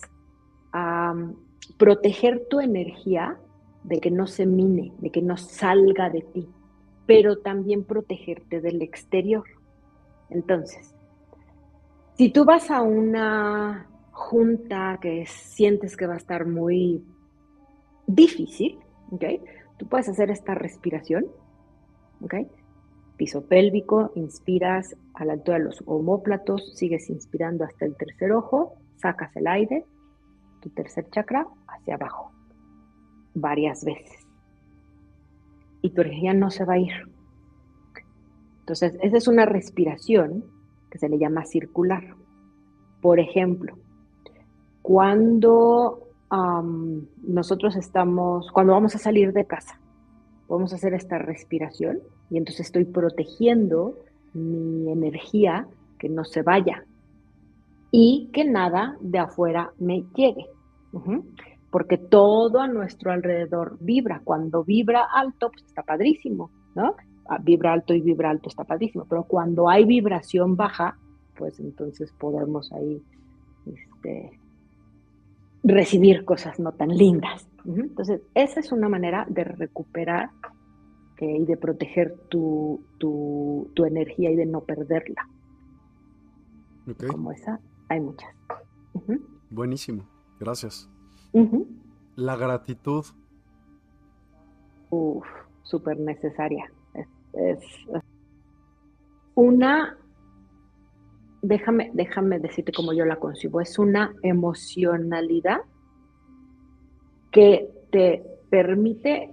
[1.78, 3.38] proteger tu energía
[3.84, 6.48] de que no se mine, de que no salga de ti,
[7.06, 9.44] pero también protegerte del exterior.
[10.30, 10.94] Entonces,
[12.16, 17.04] si tú vas a una junta que sientes que va a estar muy
[18.06, 18.78] difícil,
[19.10, 19.24] ¿ok?
[19.76, 21.26] Tú puedes hacer esta respiración,
[22.22, 22.34] ¿ok?
[23.18, 28.76] Piso pélvico, inspiras a la altura de los homóplatos, sigues inspirando hasta el tercer ojo,
[28.96, 29.84] sacas el aire,
[30.62, 32.32] tu tercer chakra hacia abajo,
[33.34, 34.26] varias veces.
[35.82, 36.92] Y tu energía no se va a ir.
[38.60, 40.46] Entonces, esa es una respiración
[40.90, 42.16] que se le llama circular.
[43.02, 43.76] Por ejemplo,
[44.86, 45.98] cuando
[47.26, 49.80] nosotros estamos, cuando vamos a salir de casa,
[50.48, 51.98] vamos a hacer esta respiración
[52.30, 53.98] y entonces estoy protegiendo
[54.32, 55.66] mi energía
[55.98, 56.84] que no se vaya
[57.90, 60.46] y que nada de afuera me llegue.
[61.72, 64.20] Porque todo a nuestro alrededor vibra.
[64.22, 66.94] Cuando vibra alto, pues está padrísimo, ¿no?
[67.28, 69.04] Ah, vibra alto y vibra alto está padrísimo.
[69.08, 70.96] Pero cuando hay vibración baja,
[71.36, 73.02] pues entonces podemos ahí
[73.66, 74.38] este,
[75.66, 77.48] recibir cosas no tan lindas.
[77.64, 80.30] Entonces, esa es una manera de recuperar
[81.18, 85.28] eh, y de proteger tu, tu, energía y de no perderla.
[87.10, 88.30] Como esa, hay muchas.
[89.50, 90.88] Buenísimo, gracias.
[92.14, 93.04] La gratitud.
[94.90, 95.26] Uf,
[95.62, 96.70] súper necesaria.
[97.32, 97.58] es,
[99.34, 99.98] una
[101.46, 105.60] déjame, déjame decirte cómo yo la concibo, es una emocionalidad
[107.30, 109.32] que te permite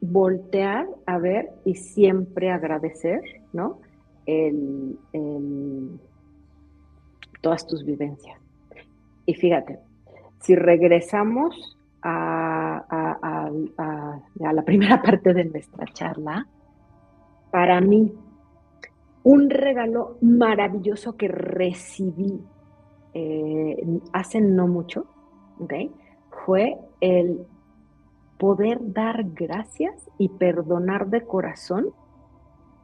[0.00, 3.20] voltear a ver y siempre agradecer,
[3.52, 3.80] ¿no?
[7.40, 8.38] todas tus vivencias.
[9.26, 9.78] Y fíjate,
[10.40, 16.46] si regresamos a, a la primera parte de nuestra charla,
[17.50, 18.12] para mí
[19.24, 22.40] un regalo maravilloso que recibí
[23.14, 25.06] eh, hace no mucho,
[26.44, 27.46] fue el
[28.38, 31.86] poder dar gracias y perdonar de corazón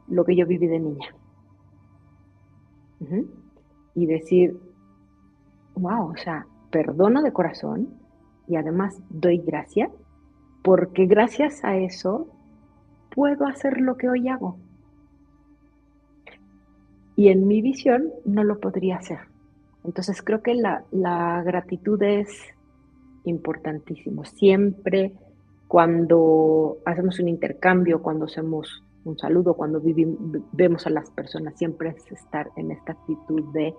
[0.07, 1.15] lo que yo viví de niña.
[3.93, 4.59] Y decir,
[5.75, 7.89] wow, o sea, perdono de corazón
[8.47, 9.91] y además doy gracias,
[10.63, 12.27] porque gracias a eso
[13.13, 14.57] puedo hacer lo que hoy hago.
[17.21, 19.19] Y en mi visión no lo podría hacer.
[19.83, 22.27] Entonces creo que la, la gratitud es
[23.25, 24.25] importantísimo.
[24.25, 25.11] Siempre
[25.67, 29.79] cuando hacemos un intercambio, cuando hacemos un saludo, cuando
[30.51, 33.75] vemos a las personas, siempre es estar en esta actitud de,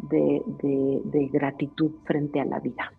[0.00, 2.92] de, gratitud frente a la vida.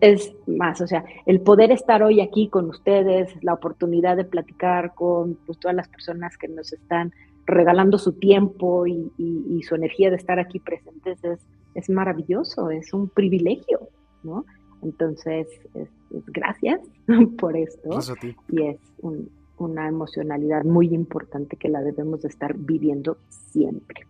[0.00, 4.96] Es, más, o sea, el poder estar hoy aquí con ustedes, la oportunidad de platicar
[4.96, 7.12] con pues, todas las personas que nos están
[7.46, 11.40] regalando su tiempo y, su energía de estar aquí presentes es,
[11.74, 13.88] es maravilloso, es un privilegio,
[14.22, 14.44] ¿no?
[14.82, 15.48] Entonces,
[16.26, 16.80] gracias
[17.38, 17.98] por esto.
[18.48, 18.78] Y es
[19.58, 24.06] una emocionalidad muy importante que la debemos de estar viviendo siempre.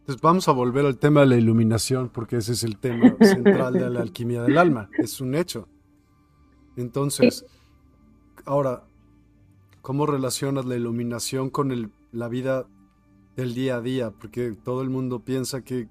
[0.00, 3.74] Entonces vamos a volver al tema de la iluminación, porque ese es el tema central
[3.74, 5.68] de la alquimia del alma, es un hecho.
[6.76, 7.44] Entonces,
[8.44, 8.84] ahora,
[9.82, 12.66] ¿cómo relacionas la iluminación con la vida
[13.36, 14.10] del día a día?
[14.10, 15.88] Porque todo el mundo piensa que,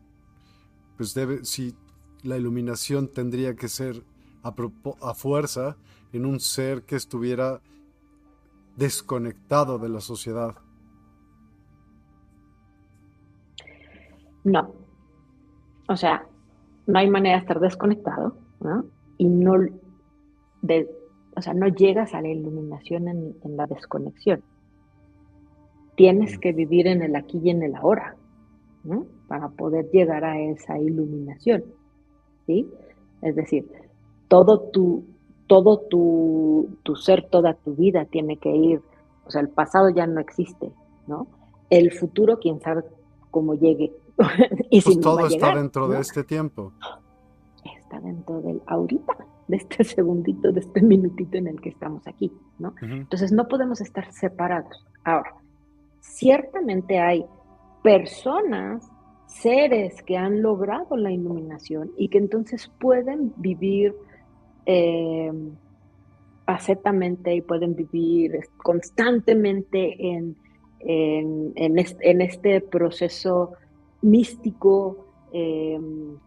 [0.98, 1.76] pues debe, si
[2.24, 4.04] la iluminación tendría que ser
[4.44, 5.78] a, fuerza
[6.14, 7.62] en un ser que estuviera
[8.76, 10.56] desconectado de la sociedad.
[14.44, 14.74] No.
[15.88, 16.26] O sea,
[16.88, 18.86] no hay manera de estar desconectado, ¿no?
[19.18, 19.54] Y no,
[20.62, 20.90] de,
[21.40, 24.44] o sea, no llegas a la iluminación en, en, la desconexión.
[25.96, 28.16] Tienes que vivir en el aquí y en el ahora,
[28.84, 29.06] ¿no?
[29.28, 31.64] Para poder llegar a esa iluminación.
[33.22, 33.70] Es decir,
[34.28, 35.04] todo tu,
[35.48, 38.82] todo tu, ser, toda tu vida tiene que ir,
[39.26, 40.72] o sea, el pasado ya no existe,
[41.08, 41.28] ¿no?
[41.70, 42.84] El futuro, quién sabe
[43.30, 43.94] cómo llegue.
[44.70, 46.74] y pues todo está dentro de este tiempo.
[47.90, 49.18] Está dentro del ahorita,
[49.48, 52.76] de este segundito, de este minutito en el que estamos aquí, ¿no?
[52.82, 54.86] Entonces no podemos estar separados.
[55.04, 55.34] Ahora,
[56.00, 57.26] ciertamente hay
[57.82, 58.88] personas
[59.26, 63.96] seres que han logrado la iluminación y que entonces pueden vivir
[64.68, 65.32] eh,
[67.26, 70.36] y pueden vivir constantemente en,
[70.80, 73.54] en, este, proceso
[74.02, 76.18] místico, em,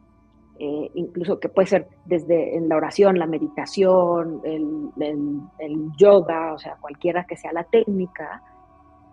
[0.58, 4.90] eh, incluso que puede ser desde en la oración, la meditación, el,
[5.58, 8.42] el yoga, o sea, cualquiera que sea la técnica,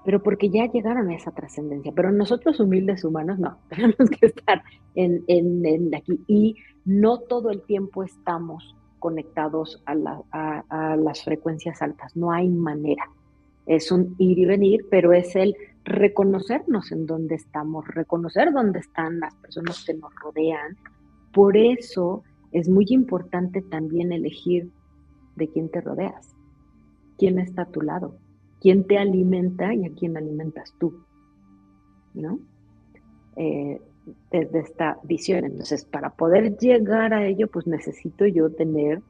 [0.05, 1.91] pero porque ya llegaron a esa trascendencia.
[1.95, 4.63] Pero nosotros humildes humanos no, tenemos que estar
[4.95, 6.55] en, en, aquí y
[6.85, 13.03] no todo el tiempo estamos conectados a, a, las frecuencias altas, no hay manera.
[13.65, 15.55] Es un ir y venir, pero es el
[15.85, 20.75] reconocernos en dónde estamos, reconocer dónde están las personas que nos rodean.
[21.33, 24.71] Por eso es muy importante también elegir
[25.35, 26.35] de quién te rodeas,
[27.17, 28.15] quién está a tu lado,
[28.59, 31.03] quién te alimenta y a quién alimentas tú,
[32.13, 32.39] ¿no?
[33.35, 33.81] Eh,
[34.31, 35.45] desde esta visión.
[35.45, 39.01] Entonces, para poder llegar a ello, pues necesito yo tener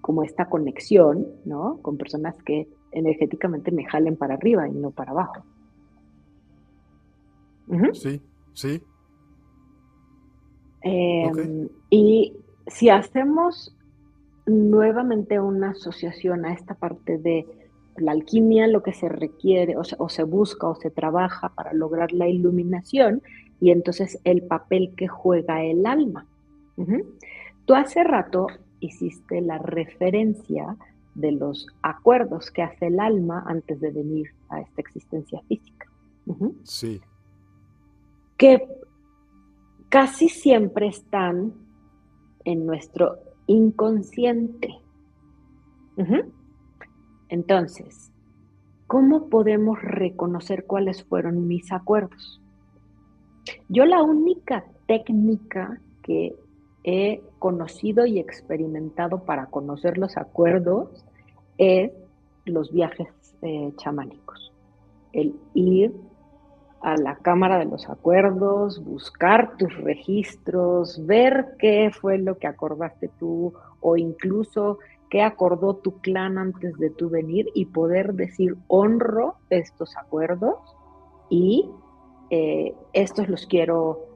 [0.00, 1.78] como esta conexión, ¿no?
[1.82, 5.44] Con personas que energéticamente me jalen para arriba y no para abajo.
[7.92, 8.82] Sí, sí.
[10.82, 12.34] Em, y
[12.66, 13.76] si hacemos
[14.46, 17.46] nuevamente una asociación a esta parte de
[17.98, 22.28] la alquimia lo que se requiere o se, busca o se trabaja para lograr la
[22.28, 23.22] iluminación
[23.60, 26.26] y entonces el papel que juega el alma.
[27.64, 28.48] Tú hace rato
[28.80, 30.76] hiciste la referencia
[31.14, 35.86] de los acuerdos que hace el alma antes de venir a esta existencia física.
[36.64, 37.00] Sí.
[38.36, 38.68] Que
[39.88, 41.54] casi siempre están
[42.44, 44.74] en nuestro inconsciente.
[47.28, 48.12] Entonces,
[48.86, 52.40] ¿cómo podemos reconocer cuáles fueron mis acuerdos?
[53.68, 56.36] Yo la única técnica que
[56.84, 61.04] he conocido y experimentado para conocer los acuerdos
[61.58, 61.90] es
[62.44, 63.08] los viajes
[63.42, 64.52] eh, chamánicos.
[65.12, 65.92] El ir
[66.80, 73.10] a la Cámara de los Acuerdos, buscar tus registros, ver qué fue lo que acordaste
[73.18, 74.78] tú o incluso
[75.08, 80.56] qué acordó tu clan antes de tu venir y poder decir honro estos acuerdos
[81.30, 81.70] y
[82.30, 84.06] eh, estos los quiero,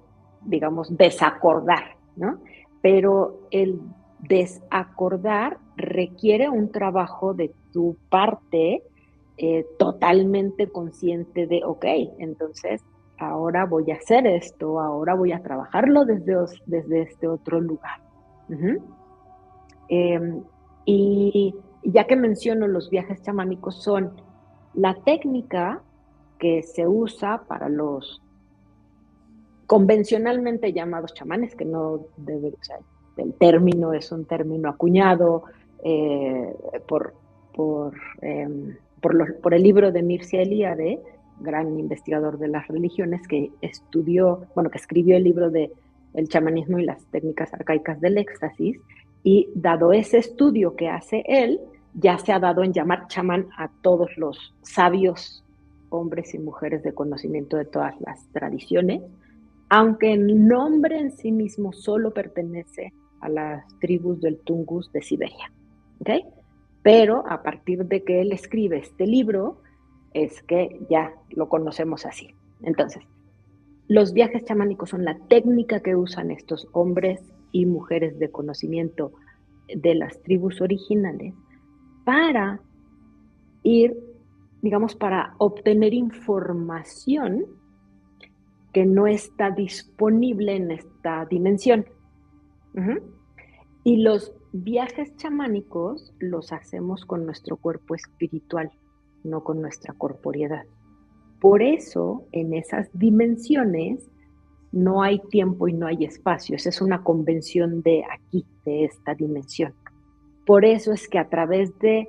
[0.43, 2.39] digamos, desacordar, ¿no?
[2.83, 3.81] Pero el
[4.21, 8.83] desacordar requiere un trabajo de tu parte
[9.43, 11.85] eh, totalmente consciente de, ok,
[12.19, 12.83] entonces
[13.19, 16.37] ahora voy a hacer esto, ahora voy a trabajarlo desde,
[16.67, 18.01] desde este otro lugar.
[20.85, 21.55] Y
[21.85, 24.13] ya que menciono los viajes chamánicos, son
[24.75, 25.83] la técnica
[26.39, 28.23] que se usa para los
[29.67, 32.79] convencionalmente llamados chamanes, que no debe, o sea,
[33.17, 35.45] el término es un término acuñado
[35.85, 36.55] eh,
[36.89, 37.15] por,
[37.55, 41.01] por, em, por, el libro de Mircea Eliade,
[41.41, 45.71] gran investigador de las religiones, que estudió, bueno, que escribió el libro de
[46.15, 48.79] el chamanismo y las técnicas arcaicas del éxtasis,
[49.23, 51.61] y dado ese estudio que hace él,
[51.95, 55.45] ya se ha dado en llamar chamán a todos los sabios
[55.91, 59.03] hombres y mujeres de conocimiento de todas las tradiciones,
[59.69, 65.53] aunque el nombre en sí mismo solo pertenece a las tribus del Tungus de Siberia.
[66.01, 66.25] ¿okay?
[66.83, 69.61] Pero a partir de que él escribe este libro,
[70.13, 72.35] es que ya lo conocemos así.
[72.63, 73.03] Entonces,
[73.89, 77.21] los viajes chamánicos son la técnica que usan estos hombres
[77.53, 79.13] y mujeres de conocimiento
[79.69, 81.35] de las tribus originales
[82.05, 82.61] para
[83.63, 83.97] ir,
[84.63, 87.47] digamos, para obtener información
[88.73, 91.87] que no está disponible en esta dimensión.
[93.83, 98.71] Y los viajes chamánicos los hacemos con nuestro cuerpo espiritual,
[99.25, 100.65] no con nuestra corporeidad.
[101.41, 104.11] Por eso, en esas dimensiones,
[104.73, 106.57] no hay tiempo y no hay espacio.
[106.57, 109.75] Esa es una convención de aquí, de esta dimensión.
[110.47, 112.09] Por eso es que a través de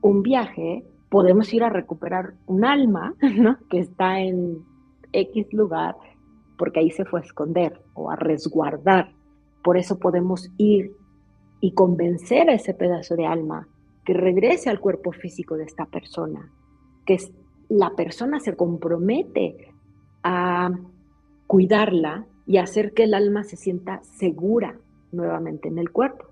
[0.00, 3.14] un viaje podemos ir a recuperar un alma
[3.70, 4.64] que está en
[5.12, 5.96] X lugar
[6.56, 9.12] porque ahí se fue a esconder o a resguardar.
[9.64, 10.94] Por eso podemos ir
[11.60, 13.68] y convencer a ese pedazo de alma
[14.04, 16.50] que regrese al cuerpo físico de esta persona,
[17.04, 17.18] que
[17.68, 19.72] la persona se compromete
[20.22, 20.70] a
[21.46, 24.78] cuidarla y hacer que el alma se sienta segura
[25.12, 26.26] nuevamente en el cuerpo.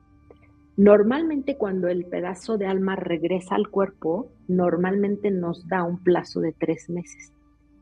[0.76, 6.52] Normalmente cuando el pedazo de alma regresa al cuerpo, normalmente nos da un plazo de
[6.52, 7.32] tres meses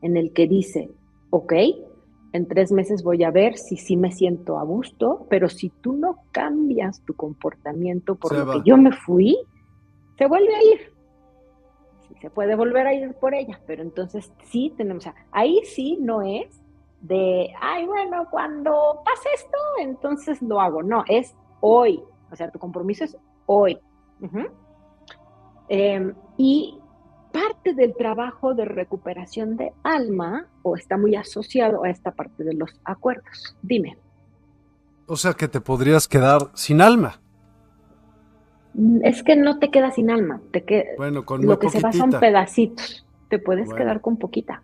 [0.01, 0.89] en el que dice,
[1.29, 1.53] ok,
[2.33, 5.93] en tres meses voy a ver si sí me siento a gusto, pero si tú
[5.93, 9.37] no cambias tu comportamiento por lo que yo me fui,
[10.17, 10.93] se vuelve a ir.
[12.21, 16.61] se puede volver a ir por ella, pero entonces sí tenemos, ahí sí no es
[17.01, 20.83] de, ay, bueno, cuando pase esto, entonces lo hago.
[20.83, 22.03] No, es hoy.
[22.31, 23.79] O sea, tu compromiso es hoy.
[25.69, 26.79] Em, y
[27.37, 32.55] parte del trabajo de recuperación de alma o está muy asociado a esta parte de
[32.55, 33.55] los acuerdos.
[33.61, 33.95] Dime.
[35.05, 37.21] O sea que te podrías quedar sin alma.
[38.73, 41.79] Mm, es que no te quedas sin alma, te que bueno, con lo que se
[41.79, 43.05] va son pedacitos.
[43.29, 44.63] Te puedes quedar con poquita.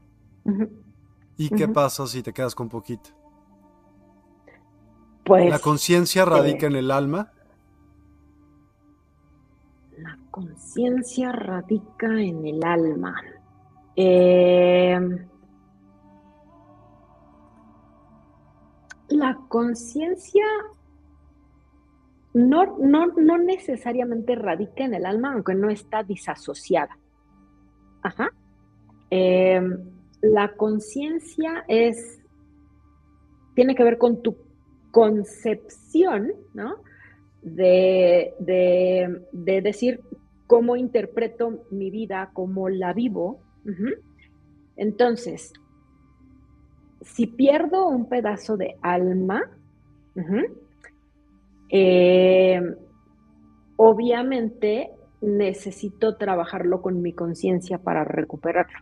[1.37, 3.09] ¿Y qué pasa si te quedas con poquito?
[5.25, 5.49] Pues.
[5.49, 7.33] ¿La conciencia radica en el alma?
[9.97, 13.15] La conciencia radica en el alma.
[13.95, 14.99] Eh,
[19.09, 20.45] la conciencia
[22.33, 26.97] no, no, no, necesariamente radica en el alma, aunque no está disasociada.
[28.01, 28.31] Ajá.
[29.11, 29.61] Eh,
[30.21, 32.19] la conciencia es,
[33.53, 34.37] tiene que ver con tu
[34.89, 36.77] concepción, ¿no?
[37.43, 38.33] De,
[39.31, 40.01] decir
[40.47, 43.41] cómo interpreto mi vida, cómo la vivo.
[44.75, 45.53] Entonces,
[47.01, 49.51] si pierdo un pedazo de alma,
[51.69, 52.61] eh,
[53.75, 54.91] obviamente
[55.21, 58.79] necesito trabajarlo con mi conciencia para recuperarlo.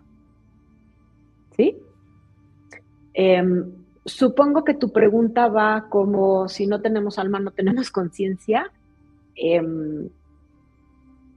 [1.56, 1.78] ¿sí?
[3.14, 8.72] Em, supongo que tu pregunta va como si no tenemos alma, no tenemos conciencia.
[9.36, 10.10] Em,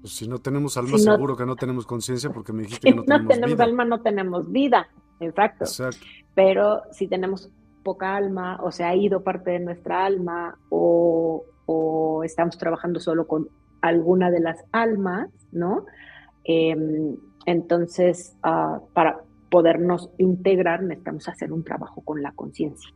[0.01, 3.05] pues si no tenemos alma, seguro que no tenemos conciencia porque me dijiste que no,
[3.05, 4.89] tenemos, no tenemos alma, no tenemos vida.
[5.21, 5.65] Exacto.
[6.35, 7.51] Pero si tenemos
[7.83, 11.45] poca alma o se ha ido parte de nuestra alma o,
[12.25, 13.49] estamos trabajando solo con
[13.81, 15.85] alguna de las almas, ¿no?
[16.45, 17.17] Em,
[17.47, 19.23] entonces, ah, para,
[19.55, 22.93] podernos integrar, necesitamos hacer un trabajo con la conciencia.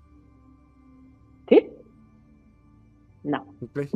[1.49, 1.69] ¿Sí?
[3.23, 3.55] No.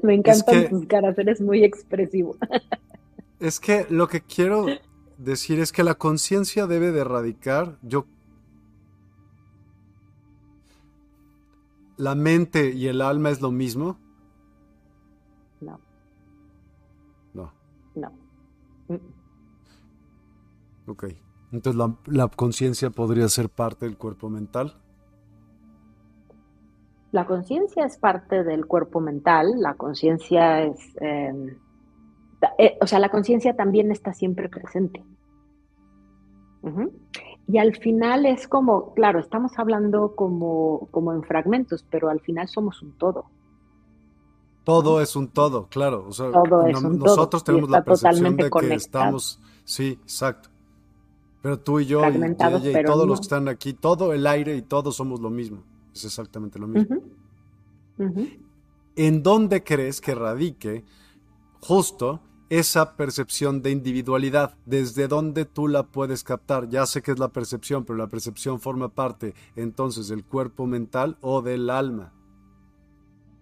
[0.00, 2.36] Me encantan tus caras, eres muy expresivo.
[3.40, 4.66] es que lo que quiero
[5.18, 8.06] decir es que la conciencia debe de erradicar, yo
[11.96, 13.98] ¿La mente y el alma es lo mismo?
[20.92, 21.04] Ok.
[21.52, 24.74] Entonces la, conciencia podría ser parte del cuerpo mental.
[27.10, 31.58] La conciencia es parte del cuerpo mental, la conciencia es, em,
[32.58, 35.04] eh, o sea, la conciencia también está siempre presente.
[37.48, 42.48] Y al final es como, claro, estamos hablando como, como en fragmentos, pero al final
[42.48, 43.26] somos un todo.
[44.64, 46.06] Todo es un todo, claro.
[46.06, 50.51] nosotros tenemos la percepción de que estamos, sí, exacto.
[51.42, 52.34] Pero tú y yo y,
[52.86, 55.64] todos los que están aquí, todo el aire y todos somos lo mismo.
[55.92, 56.98] Es exactamente lo mismo.
[58.96, 60.84] ¿En dónde crees que radique
[61.60, 62.20] justo
[62.52, 66.68] esa percepción de individualidad, desde dónde tú la puedes captar.
[66.68, 71.16] Ya sé que es la percepción, pero la percepción forma parte entonces del cuerpo mental
[71.22, 72.12] o del alma.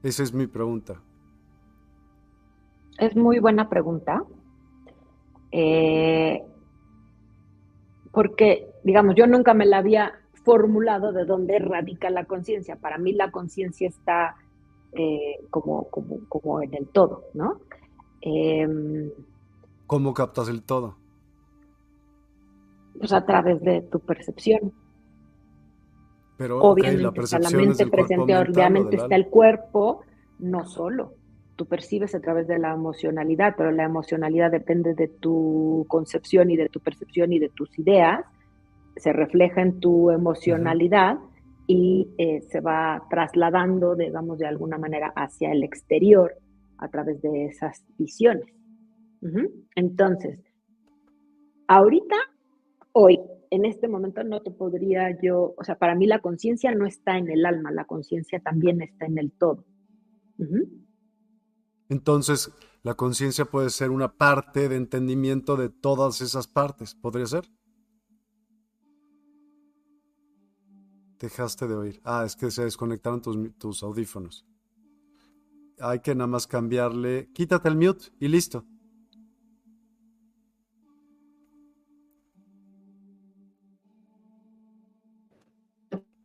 [0.05, 1.03] Esa es mi pregunta.
[2.99, 4.23] Es muy buena pregunta.
[5.51, 6.45] Eh,
[8.13, 10.13] porque, digamos, yo nunca me la había
[10.45, 12.77] formulado de dónde radica la conciencia.
[12.77, 14.37] Para mí la conciencia está
[14.93, 17.61] eh, como, como, como en el todo, ¿no?
[18.21, 19.11] Em,
[19.87, 20.97] ¿Cómo captas el todo?
[22.99, 24.73] Pues a través de tu percepción.
[26.37, 30.03] Pero obviamente la percepción está la mente presente, obviamente está el cuerpo,
[30.39, 31.15] no solo.
[31.61, 36.57] Tú percibes a través de la emocionalidad, pero la emocionalidad depende de tu concepción y
[36.57, 38.25] de tu percepción y de tus ideas.
[38.97, 41.19] Se refleja en tu emocionalidad
[41.67, 46.35] y eh, se va trasladando, digamos, de alguna manera hacia el exterior
[46.79, 48.47] a través de esas visiones.
[49.75, 50.41] Entonces,
[51.69, 52.17] ahorita,
[52.93, 53.21] hoy,
[53.51, 57.19] en este momento no te podría yo, o sea, para mí la conciencia no está
[57.19, 59.67] en el alma, la conciencia también está en el todo.
[61.91, 62.51] Entonces,
[62.83, 67.47] la conciencia puede ser una parte de entendimiento de todas esas partes, ¿podría ser?
[71.19, 72.01] Dejaste de oír.
[72.05, 74.47] Ah, es que se desconectaron tus, tus audífonos
[75.81, 78.65] hay que nada más cambiarle, quítate el mute y listo.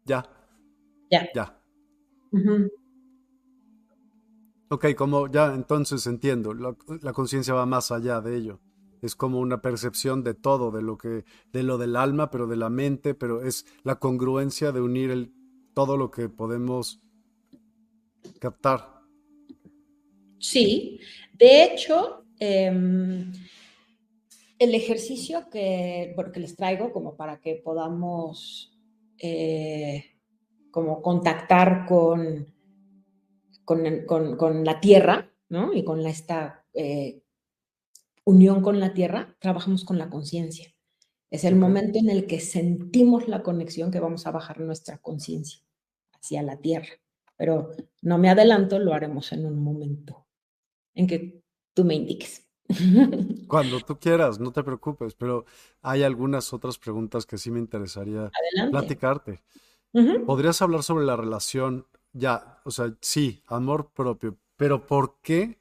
[0.05, 0.23] Ya.
[1.09, 1.27] Ya.
[1.33, 1.61] Ya.
[4.69, 8.59] Ok, como ya entonces entiendo, la, conciencia va más allá de ello.
[9.01, 11.23] Es como una percepción de todo, de lo que,
[11.53, 15.31] de lo del alma, pero de la mente, pero es la congruencia de unir
[15.75, 16.99] todo lo que podemos
[18.39, 19.01] captar.
[20.39, 20.99] Sí,
[21.33, 23.31] de hecho, em,
[24.57, 28.75] el ejercicio que, les traigo como para que podamos
[29.19, 30.05] eh,
[30.71, 32.54] como contactar con,
[33.65, 35.73] con, la tierra, ¿no?
[35.73, 37.21] Y con esta eh,
[38.23, 40.73] unión con la tierra, trabajamos con la conciencia.
[41.29, 45.61] Es el momento en el que sentimos la conexión que vamos a bajar nuestra conciencia
[46.13, 46.93] hacia la tierra.
[47.37, 47.71] Pero
[48.01, 50.25] no me adelanto, lo haremos en un momento
[50.93, 51.43] en que
[51.73, 52.47] tú me indiques.
[53.47, 55.45] Cuando tú quieras, no te preocupes, pero
[55.81, 58.31] hay algunas otras preguntas que sí me interesaría
[58.71, 59.41] platicarte.
[60.25, 65.59] ¿Podrías hablar sobre la relación, ya, o sea, sí, amor propio, pero ¿por qué?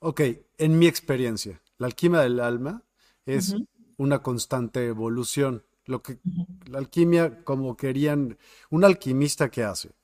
[0.00, 0.20] Ok,
[0.58, 2.82] en mi experiencia, la alquimia del alma
[3.24, 3.54] es
[3.96, 5.64] una constante evolución.
[5.84, 6.18] Lo que
[6.66, 8.36] la alquimia, como querían,
[8.70, 9.94] un alquimista que hace,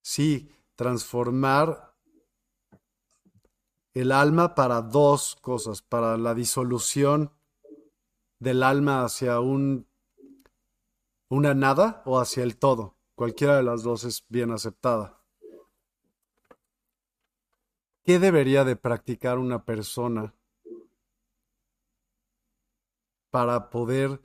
[0.00, 1.94] sí, transformar
[3.92, 7.30] el alma para dos cosas, para la disolución
[8.38, 9.86] del alma hacia un,
[11.28, 12.96] una nada o hacia el todo.
[13.14, 15.15] Cualquiera de las dos es bien aceptada.
[18.06, 20.34] ¿Qué debería de practicar una persona
[23.30, 24.20] para poder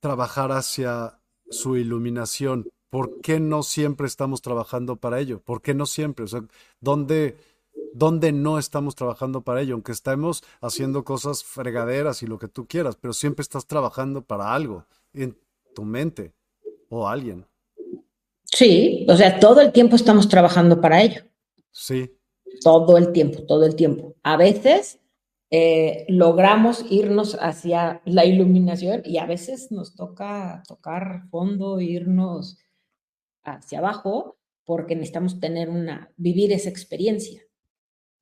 [0.00, 1.20] trabajar hacia
[1.50, 2.70] su iluminación?
[2.90, 5.40] ¿por qué no siempre estamos trabajando para ello?
[5.40, 6.24] ¿Por qué no siempre?
[6.24, 6.44] O sea,
[6.80, 7.36] ¿dónde,
[8.32, 9.74] no estamos trabajando para ello?
[9.74, 14.52] Aunque estemos haciendo cosas fregaderas y lo que tú quieras, pero siempre estás trabajando para
[14.52, 15.38] algo en
[15.74, 16.34] tu mente
[16.88, 17.46] o alguien.
[18.52, 21.22] Sí, o sea, todo el tiempo estamos trabajando para ello.
[21.70, 22.10] Sí.
[22.62, 24.16] Todo el tiempo, todo el tiempo.
[24.22, 25.00] A veces
[25.50, 32.58] eh, logramos irnos hacia la iluminación y a veces nos toca tocar fondo, irnos
[33.42, 37.42] hacia abajo porque necesitamos tener una, vivir esa experiencia,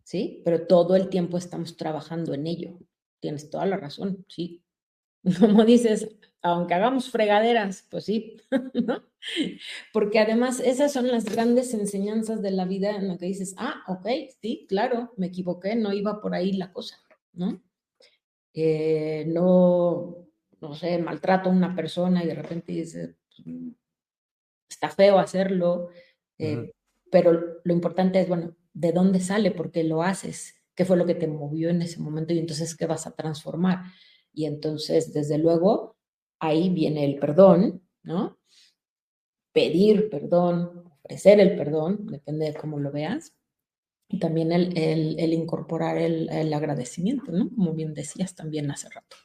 [0.04, 0.40] ¿sí?
[0.44, 2.78] Pero todo el tiempo estamos trabajando en ello.
[3.20, 4.62] Tienes toda la razón, sí.
[5.40, 6.08] Como dices,
[6.48, 8.36] aunque hagamos fregaderas, pues sí,
[8.86, 9.02] ¿no?
[9.92, 13.82] Porque además esas son las grandes enseñanzas de la vida en la que dices, ah,
[13.88, 14.06] ok,
[14.40, 16.96] sí, claro, me equivoqué, no iba por ahí la cosa,
[17.32, 17.62] ¿no?
[18.54, 20.26] Eh, no,
[20.60, 23.56] no sé, maltrato a una persona y de repente dices, pues,
[24.68, 25.88] está feo hacerlo,
[26.38, 26.72] eh,
[27.10, 29.50] pero lo importante es, bueno, ¿de dónde sale?
[29.50, 30.54] ¿Por qué lo haces?
[30.74, 32.32] ¿Qué fue lo que te movió en ese momento?
[32.32, 33.84] Y entonces, ¿qué vas a transformar?
[34.32, 35.97] Y entonces, desde luego,
[36.40, 38.38] ahí viene el perdón, ¿no?
[39.52, 43.34] Pedir perdón, ofrecer el perdón, depende de cómo lo veas.
[44.10, 47.50] Y también el, incorporar el, agradecimiento, ¿no?
[47.50, 49.16] Como bien decías también hace rato.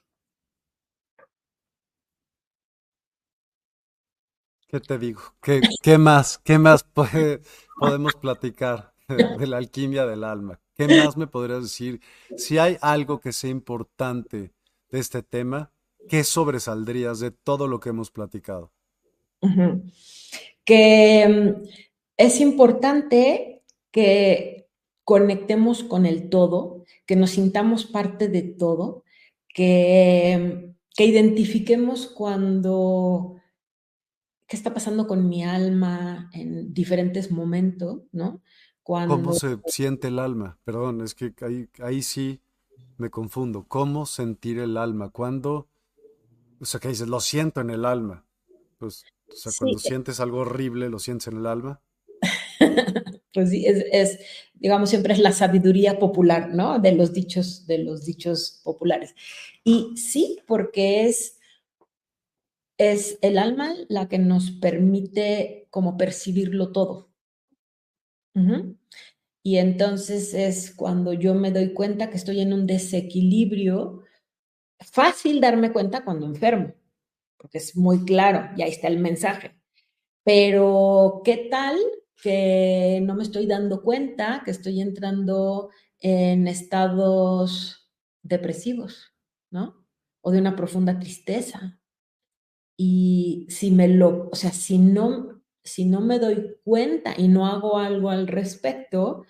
[4.68, 5.22] ¿Qué te digo?
[5.42, 6.40] ¿Qué, qué más?
[6.40, 10.60] ¿Qué más podemos platicar de, la alquimia del alma?
[10.74, 12.02] ¿Qué más me podrías decir?
[12.38, 14.54] Si hay algo que sea importante
[14.90, 15.72] de este tema,
[16.10, 18.72] ¿qué sobresaldrías de todo lo que hemos platicado?
[20.66, 21.68] Que mm,
[22.18, 24.68] es importante que
[25.04, 29.04] conectemos con el todo, que nos sintamos parte de todo,
[29.48, 33.36] que, que identifiquemos cuando
[34.48, 38.42] qué está pasando con mi alma en diferentes momentos, ¿no?
[38.82, 39.16] Cuando...
[39.16, 40.60] ¿Cómo se siente el alma?
[40.64, 42.42] Perdón, es que ahí, ahí sí
[42.98, 43.66] me confundo.
[43.68, 45.10] ¿Cómo sentir el alma?
[45.10, 45.68] ¿Cuándo?
[46.64, 48.26] O sea, que dices, lo siento en el alma.
[48.80, 51.82] Pues, o sea, cuando sientes algo horrible, ¿lo sientes en el alma?
[53.34, 54.20] pues sí, es, es,
[54.56, 56.80] digamos, siempre es la sabiduría popular, ¿no?
[56.80, 59.14] De los dichos, de los dichos populares.
[59.64, 61.38] Y sí, porque es
[62.78, 67.10] es el alma la que nos permite como percibirlo todo.
[69.44, 74.03] Y entonces es cuando yo me doy cuenta que estoy en un desequilibrio,
[74.80, 76.74] fácil darme cuenta cuando enfermo,
[77.38, 79.60] porque es muy claro, y ahí está el mensaje.
[80.24, 81.78] Pero, ¿qué tal
[82.22, 85.70] que no me estoy dando cuenta que estoy entrando
[86.00, 87.92] en estados
[88.22, 89.14] depresivos,
[89.52, 89.86] ¿no?
[90.22, 91.80] O de una profunda tristeza,
[92.78, 97.46] y si me lo, o sea, si no, si no me doy cuenta y no
[97.48, 99.26] hago algo al respecto,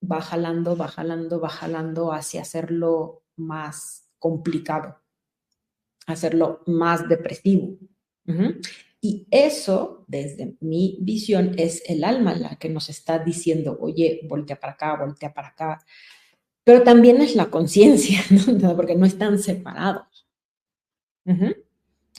[0.00, 5.00] va jalando, va jalando, va jalando hacia hacerlo más complicado,
[6.06, 7.76] hacerlo más depresivo.
[9.00, 14.60] Y eso, desde mi visión, es el alma la que nos está diciendo, oye, voltea
[14.60, 15.84] para acá, voltea para acá.
[16.62, 18.20] Pero también es la conciencia,
[18.76, 20.28] porque no están separados.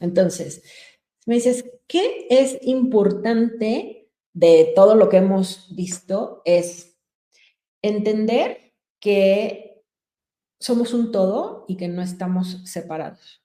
[0.02, 0.64] Entonces,
[1.26, 6.42] me dices, ¿qué es importante de todo lo que hemos visto?
[6.46, 6.98] Es
[7.82, 9.71] entender que
[10.62, 13.44] somos un todo y que no estamos separados.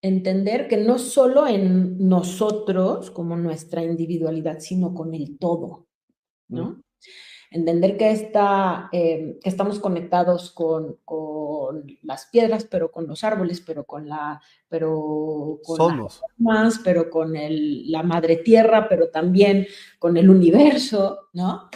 [0.00, 5.88] Entender que no solo en nosotros, como nuestra individualidad, sino con el todo,
[6.48, 6.82] ¿no?
[7.50, 13.60] entender que, está, eh, que estamos conectados con, con, las piedras, pero con los árboles,
[13.60, 16.22] pero con la, pero con Somos.
[16.36, 19.66] más, pero con el, la madre tierra, pero también
[19.98, 21.68] con el universo, ¿no?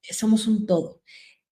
[0.00, 1.00] Somos un todo.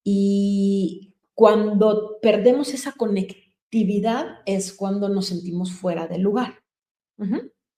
[0.03, 6.62] Y cuando perdemos esa conectividad es cuando nos sentimos fuera del lugar.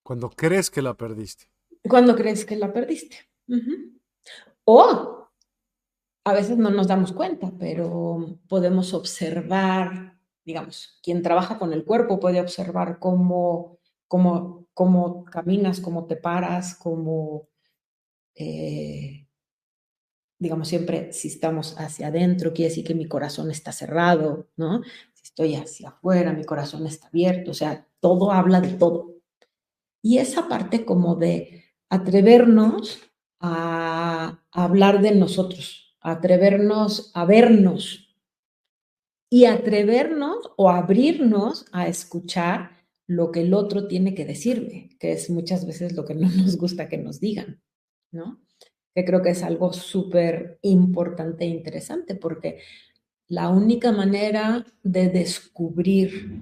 [0.02, 1.46] Cuando crees que la perdiste.
[1.88, 3.16] Cuando crees que la perdiste.
[4.64, 5.26] O
[6.24, 12.18] a veces no nos damos cuenta, pero podemos observar, digamos, quien trabaja con el cuerpo
[12.18, 13.78] puede observar cómo,
[14.08, 17.48] cómo, cómo caminas, cómo te paras, cómo,
[18.34, 19.25] eh,
[20.38, 24.82] digamos, siempre si estamos hacia adentro, quiere decir que mi corazón está cerrado, ¿no?
[25.14, 29.16] Si estoy hacia afuera, mi corazón está abierto, o sea, todo habla de todo.
[30.02, 33.00] Y esa parte como de atrevernos
[33.40, 38.16] a hablar de nosotros, atrevernos a vernos
[39.30, 42.76] y atrevernos o abrirnos a escuchar
[43.08, 46.56] lo que el otro tiene que decirme, que es muchas veces lo que no nos
[46.56, 47.62] gusta que nos digan,
[48.12, 48.45] ¿no?
[48.96, 52.60] Que creo que es algo súper importante e interesante porque
[53.28, 56.40] la única manera de descubrir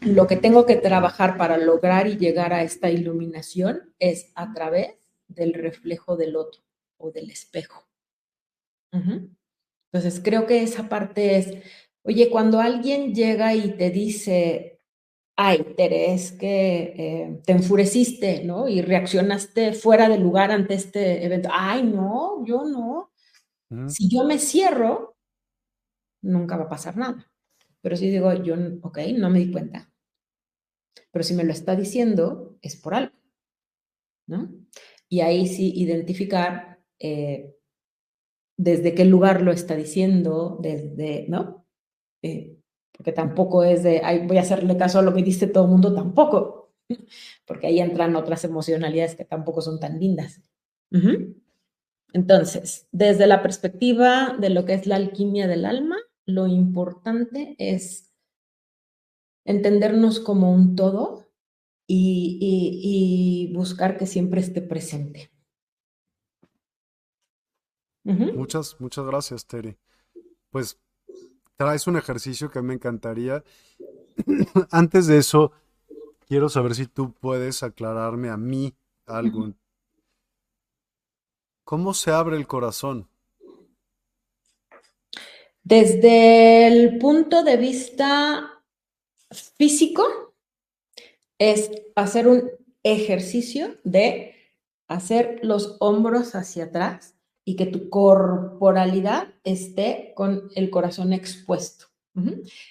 [0.00, 4.94] lo que tengo que trabajar para lograr y llegar a esta iluminación es a través
[5.28, 6.62] del reflejo del otro
[6.96, 7.86] o del espejo.
[8.92, 11.54] Entonces, creo que esa parte es,
[12.02, 14.69] oye, cuando alguien llega y te dice,
[15.42, 18.68] ay, Teres, que eh, te enfureciste, ¿no?
[18.68, 21.48] Y reaccionaste fuera de lugar ante este evento.
[21.52, 23.10] Ay, no, yo no.
[23.88, 25.16] Si yo me cierro,
[26.22, 27.30] nunca va a pasar nada.
[27.80, 29.90] Pero si digo, yo, ok, no me di cuenta.
[31.10, 33.16] Pero si me lo está diciendo, es por algo,
[34.26, 34.50] ¿no?
[35.08, 37.54] Y ahí sí identificar eh,
[38.58, 41.66] desde qué lugar lo está diciendo, desde, ¿no?
[42.22, 42.59] Eh,
[43.00, 45.70] porque tampoco es de, ay, voy a hacerle caso a lo que dice todo el
[45.70, 46.74] mundo, tampoco,
[47.46, 50.42] porque ahí entran otras emocionalidades que tampoco son tan lindas.
[52.12, 55.96] Entonces, desde la perspectiva de lo que es la alquimia del alma,
[56.26, 58.12] lo importante es
[59.46, 61.32] entendernos como un todo
[61.86, 65.32] y, buscar que siempre esté presente.
[68.04, 69.78] Muchas, muchas gracias, Terry.
[70.50, 70.78] Pues
[71.60, 73.44] traes un ejercicio que me encantaría.
[74.70, 75.52] Antes de eso,
[76.26, 78.74] quiero saber si tú puedes aclararme a mí
[79.04, 79.52] algo.
[81.64, 83.10] ¿Cómo se abre el corazón?
[85.62, 88.62] Desde el punto de vista
[89.30, 90.32] físico,
[91.38, 92.50] es hacer un
[92.82, 94.34] ejercicio de
[94.88, 97.19] hacer los hombros hacia atrás
[97.50, 101.86] y que tu corporalidad esté con el corazón expuesto.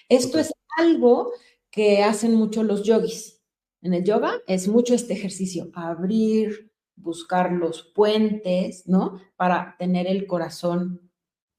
[0.08, 1.32] Esto es algo
[1.70, 3.42] que hacen mucho los yogis.
[3.82, 9.20] En el yoga es mucho este ejercicio, abrir, buscar los puentes, ¿no?
[9.36, 11.10] Para tener el corazón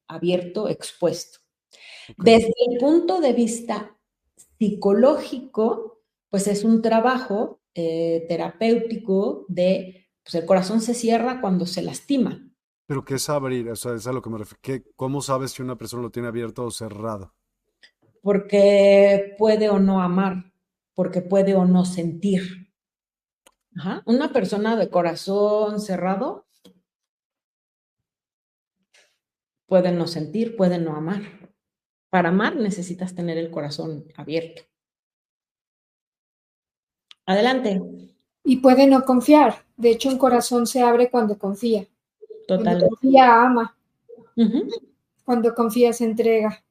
[0.07, 1.38] abierto, expuesto.
[2.18, 3.95] Desde el punto de vista
[4.57, 11.84] psicológico, pues es un trabajo eh, terapéutico de, pues el corazón se cierra cuando se
[11.84, 12.51] lastima.
[12.91, 13.69] Pero ¿qué es abrir?
[13.69, 14.84] O sea, es a lo que me refiero.
[14.97, 17.34] ¿Cómo sabes si una persona lo tiene abierto o cerrado?
[18.22, 20.51] Porque puede o no amar,
[20.93, 22.69] porque puede o no sentir.
[24.03, 26.49] Una persona de corazón cerrado
[29.68, 31.22] puede no sentir, puede no amar.
[32.09, 34.63] Para amar necesitas tener el corazón abierto.
[37.26, 37.81] Adelante.
[38.43, 39.65] Y puede no confiar.
[39.77, 41.88] De hecho, un corazón se abre cuando confía.
[42.57, 42.88] Totalmente.
[42.88, 43.78] Cuando confía, ama.
[45.23, 46.61] Cuando confía, se entrega.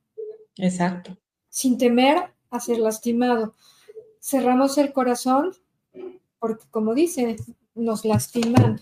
[0.57, 1.17] Exacto.
[1.49, 3.55] Sin temer a ser lastimado.
[4.21, 5.53] Cerramos el corazón
[6.39, 7.37] porque, como dice,
[7.75, 8.81] nos lastiman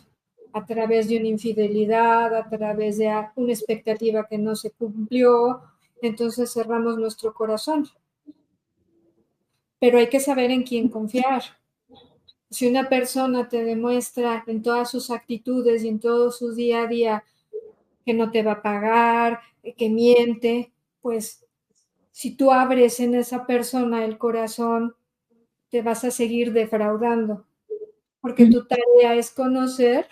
[0.52, 5.62] a través de una infidelidad, a través de una expectativa que no se cumplió,
[6.02, 7.88] entonces cerramos nuestro corazón.
[9.78, 11.42] Pero hay que saber en quién confiar.
[12.50, 16.86] Si una persona te demuestra en todas sus actitudes y en todo su día a
[16.86, 17.24] día
[18.04, 19.40] que no te va a pagar,
[19.76, 20.72] que miente,
[21.02, 21.44] pues
[22.10, 24.94] si tú abres en esa persona el corazón,
[25.68, 27.44] te vas a seguir defraudando,
[28.20, 30.08] porque tu tarea es conocer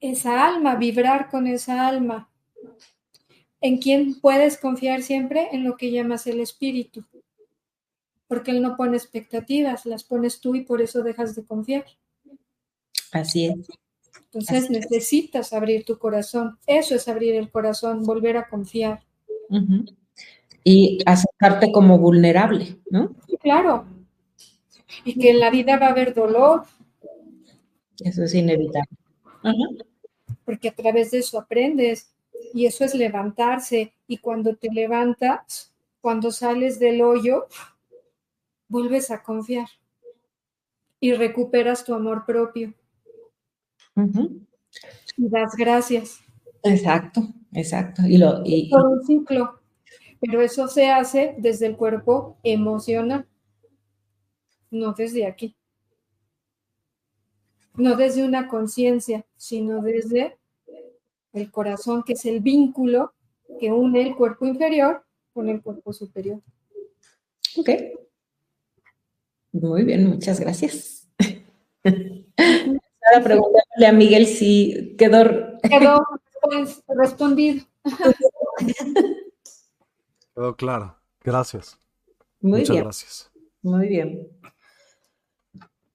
[0.00, 2.28] esa alma, vibrar con esa alma.
[3.60, 5.48] ¿En quién puedes confiar siempre?
[5.52, 7.04] En lo que llamas el espíritu.
[8.28, 11.84] Porque él no pone expectativas, las pones tú y por eso dejas de confiar.
[13.10, 13.68] Así es.
[14.26, 16.58] Entonces necesitas abrir tu corazón.
[16.66, 19.02] Eso es abrir el corazón, volver a confiar.
[20.62, 23.16] Y aceptarte como vulnerable, ¿no?
[23.40, 23.86] Claro.
[25.04, 26.64] Y que en la vida va a haber dolor.
[27.98, 28.98] Eso es inevitable.
[30.44, 32.12] Porque a través de eso aprendes
[32.52, 33.94] y eso es levantarse.
[34.06, 35.72] Y cuando te levantas,
[36.02, 37.46] cuando sales del hoyo,
[38.68, 39.68] vuelves a confiar
[41.00, 42.74] y recuperas tu amor propio.
[45.16, 46.20] Y das gracias.
[46.62, 47.22] Exacto,
[47.52, 48.02] exacto.
[48.06, 49.60] Y lo, y, Todo un ciclo.
[50.20, 53.26] Pero eso se hace desde el cuerpo emocional,
[54.70, 55.54] no desde aquí.
[57.74, 60.36] No desde una conciencia, sino desde
[61.32, 63.14] el corazón, que es el vínculo
[63.60, 66.42] que une el cuerpo inferior con el cuerpo superior.
[67.56, 67.70] Ok.
[69.60, 71.08] Muy bien, muchas gracias.
[71.84, 75.24] Ahora preguntarle a Miguel si quedó...
[75.62, 76.04] Quedó
[76.88, 77.64] respondido.
[80.34, 80.96] Quedó claro.
[81.22, 81.78] Gracias.
[82.40, 82.84] Muy Muchas bien.
[82.84, 83.30] gracias.
[83.62, 84.28] Muy bien.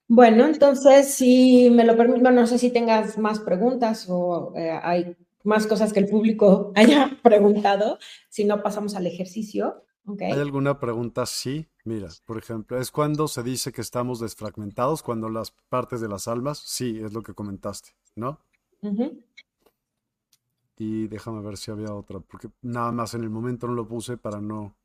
[0.07, 5.15] Bueno, entonces, si me lo permito, no sé si tengas más preguntas o eh, hay
[5.43, 7.97] más cosas que el público haya preguntado.
[8.29, 9.85] Si no, pasamos al ejercicio.
[10.05, 10.31] Okay.
[10.31, 11.25] ¿Hay alguna pregunta?
[11.25, 11.67] Sí.
[11.85, 15.03] Mira, por ejemplo, ¿es cuando se dice que estamos desfragmentados?
[15.03, 18.39] Cuando las partes de las almas, sí, es lo que comentaste, ¿no?
[20.77, 24.17] Y déjame ver si había otra, porque nada más en el momento no lo puse
[24.17, 24.75] para no,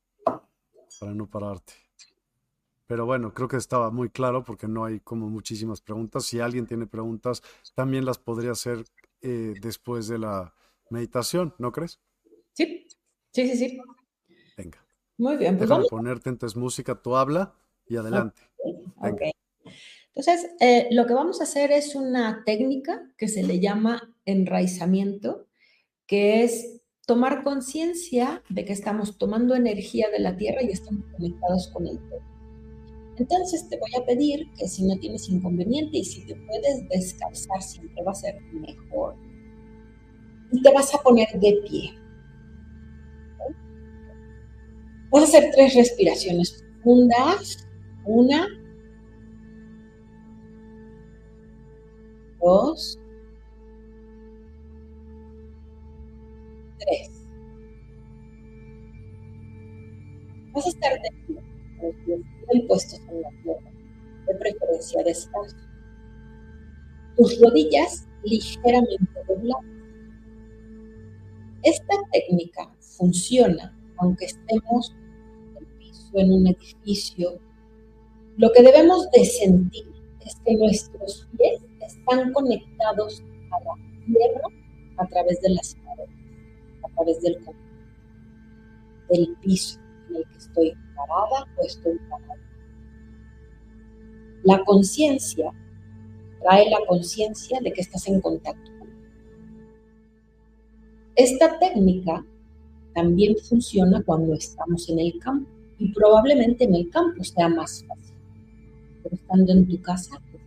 [1.00, 1.72] para no pararte.
[2.86, 6.24] Pero bueno, creo que estaba muy claro porque no hay como muchísimas preguntas.
[6.24, 7.42] Si alguien tiene preguntas,
[7.74, 8.84] también las podría hacer
[9.20, 10.54] eh, después de la
[10.90, 12.00] meditación, ¿no crees?
[12.54, 12.86] Sí,
[13.32, 13.78] sí, sí, sí.
[15.18, 15.56] Muy bien.
[15.56, 15.90] Pues Déjame vamos.
[15.90, 17.52] ponerte entonces música, tú habla
[17.86, 18.42] y adelante.
[19.00, 19.32] Okay.
[20.14, 25.46] Entonces, eh, lo que vamos a hacer es una técnica que se le llama enraizamiento,
[26.06, 31.68] que es tomar conciencia de que estamos tomando energía de la Tierra y estamos conectados
[31.68, 32.20] con el todo.
[33.16, 37.62] Entonces te voy a pedir que si no tienes inconveniente y si te puedes descansar
[37.62, 39.16] siempre va a ser mejor.
[40.52, 42.07] Y te vas a poner de pie.
[45.10, 47.66] Vas a hacer tres respiraciones profundas.
[48.04, 48.46] Una,
[52.40, 52.98] dos,
[56.78, 57.10] tres.
[60.52, 63.70] Vas a estar de puestos en la tierra,
[64.26, 65.56] de preferencia descalzo.
[67.16, 69.64] Tus rodillas ligeramente dobladas.
[71.62, 74.94] Esta técnica funciona aunque estemos
[76.20, 77.38] en un edificio.
[78.36, 79.86] Lo que debemos de sentir
[80.24, 83.74] es que nuestros pies están conectados a la
[84.06, 84.48] tierra
[84.98, 86.10] a través de las paredes,
[86.82, 87.38] a través del
[89.08, 89.80] del piso
[90.10, 92.36] en el que estoy parada o estoy parada.
[94.44, 95.52] La conciencia
[96.40, 98.70] trae la conciencia de que estás en contacto.
[101.16, 102.24] Esta técnica
[102.94, 108.16] también funciona cuando estamos en el campo y probablemente en el campo sea más fácil,
[109.02, 110.42] pero estando en tu casa, pues,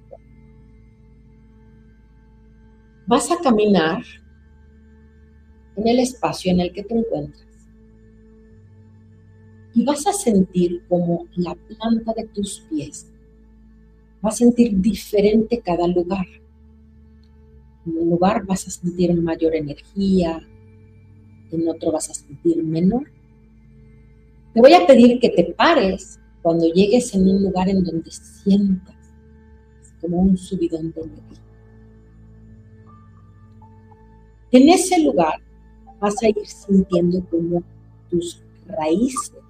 [3.07, 4.03] vas a caminar
[5.75, 7.47] en el espacio en el que te encuentras
[9.73, 13.11] y vas a sentir como la planta de tus pies
[14.23, 16.27] va a sentir diferente cada lugar.
[17.85, 20.47] En un lugar vas a sentir mayor energía,
[21.51, 23.09] en otro vas a sentir menor.
[24.53, 28.95] Te voy a pedir que te pares cuando llegues en un lugar en donde sientas
[30.01, 31.41] como un subidón de energía.
[34.51, 35.41] En ese lugar
[35.99, 37.63] vas a ir sintiendo como
[38.09, 39.41] tus raíces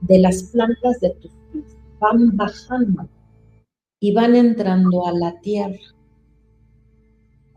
[0.00, 3.08] de las plantas de tus pies van bajando
[4.00, 5.78] y van entrando a la tierra.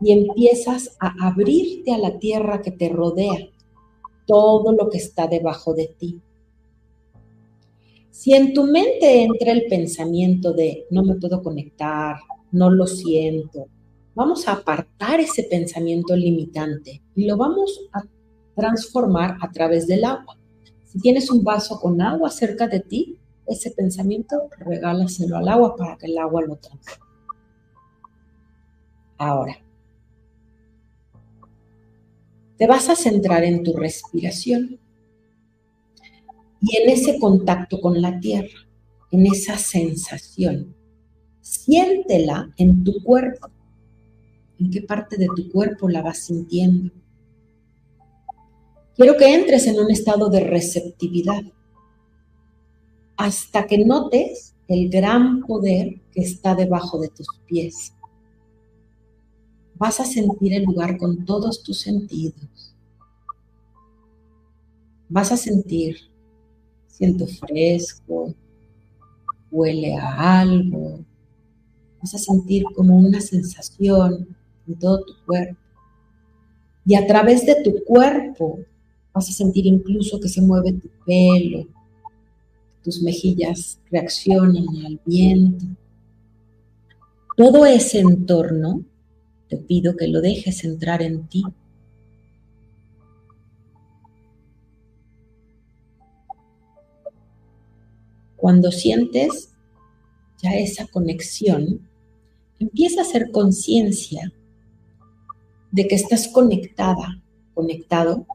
[0.00, 3.48] Y empiezas a abrirte a la tierra que te rodea,
[4.26, 6.20] todo lo que está debajo de ti.
[8.12, 12.16] Si en tu mente entra el pensamiento de no me puedo conectar,
[12.50, 13.68] no lo siento,
[14.14, 18.02] vamos a apartar ese pensamiento limitante y lo vamos a
[18.54, 20.36] transformar a través del agua.
[20.84, 25.96] Si tienes un vaso con agua cerca de ti, ese pensamiento regálaselo al agua para
[25.96, 27.06] que el agua lo transforme.
[29.16, 29.56] Ahora,
[32.58, 34.81] te vas a centrar en tu respiración
[36.62, 38.68] y en ese contacto con la tierra,
[39.10, 40.74] en esa sensación.
[41.40, 43.48] Siéntela en tu cuerpo.
[44.58, 46.92] ¿En qué parte de tu cuerpo la vas sintiendo?
[48.94, 51.42] Quiero que entres en un estado de receptividad
[53.16, 57.92] hasta que notes el gran poder que está debajo de tus pies.
[59.74, 62.76] Vas a sentir el lugar con todos tus sentidos.
[65.08, 66.11] Vas a sentir,
[66.92, 68.32] siento fresco,
[69.50, 71.00] huele a algo.
[72.00, 74.28] Vas a sentir como una sensación
[74.68, 75.56] en todo tu cuerpo.
[76.84, 78.60] Y a través de tu cuerpo
[79.12, 81.66] vas a sentir incluso que se mueve tu pelo,
[82.82, 85.64] tus mejillas reaccionan al viento.
[87.36, 88.84] Todo ese entorno,
[89.48, 91.42] te pido que lo dejes entrar en ti.
[98.42, 99.52] Cuando sientes
[100.42, 101.88] ya esa conexión,
[102.58, 104.32] empieza a hacer conciencia
[105.70, 107.22] de que estás conectada,
[107.54, 108.26] conectado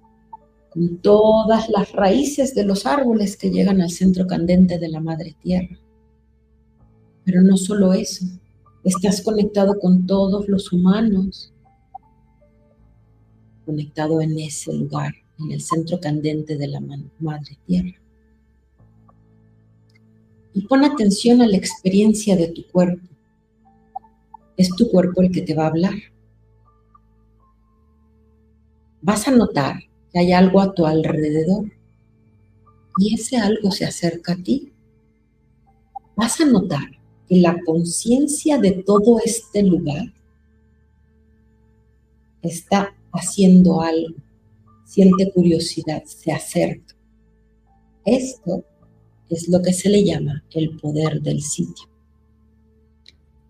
[1.02, 5.78] todas las raíces de los árboles que llegan al centro candente de la madre tierra.
[7.26, 8.26] Pero no solo eso,
[8.86, 11.52] estás conectado con todos los humanos,
[13.66, 16.80] conectado en ese lugar, en el centro candente de la
[17.20, 18.00] madre tierra.
[20.58, 23.08] Y pon atención a la experiencia de tu cuerpo.
[24.58, 25.94] Es tu cuerpo el que te va a hablar.
[29.02, 31.72] Vas a notar hay algo a tu alrededor
[33.00, 34.74] y ese algo se acerca a ti,
[36.16, 36.90] vas a notar
[37.28, 40.12] que la conciencia de todo este lugar
[42.42, 44.16] está haciendo algo,
[44.86, 46.96] siente curiosidad, se acerca.
[48.06, 48.64] Esto
[49.30, 51.88] es lo que se le llama el poder del sitio.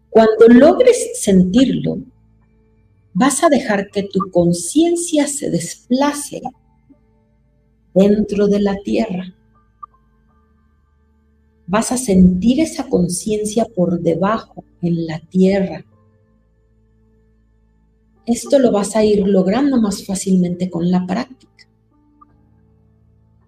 [0.10, 2.00] Cuando logres sentirlo,
[3.14, 6.42] vas a dejar que tu conciencia se desplace
[7.94, 9.34] dentro de la tierra.
[11.68, 15.86] Vas a sentir esa conciencia por debajo en la tierra.
[18.26, 21.68] Esto lo vas a ir logrando más fácilmente con la práctica.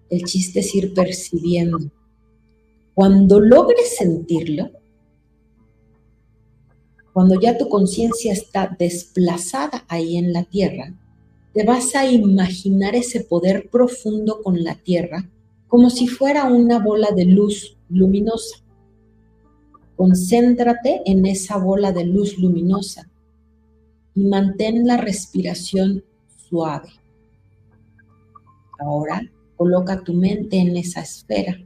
[0.08, 1.90] El chiste es ir percibiendo.
[3.00, 4.72] Cuando logres sentirlo,
[7.14, 10.92] cuando ya tu conciencia está desplazada ahí en la tierra,
[11.54, 15.26] te vas a imaginar ese poder profundo con la tierra
[15.66, 18.58] como si fuera una bola de luz luminosa.
[19.96, 23.08] Concéntrate en esa bola de luz luminosa
[24.14, 26.04] y mantén la respiración
[26.50, 26.90] suave.
[28.78, 29.22] Ahora
[29.56, 31.64] coloca tu mente en esa esfera.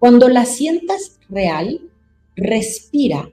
[0.00, 1.78] Cuando la sientas real,
[2.34, 3.30] respira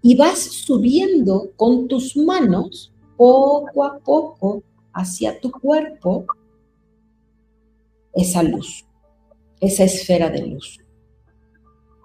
[0.00, 4.62] y vas subiendo con tus manos poco a poco
[4.92, 6.24] hacia tu cuerpo
[8.12, 8.86] esa luz,
[9.60, 10.78] esa esfera de luz,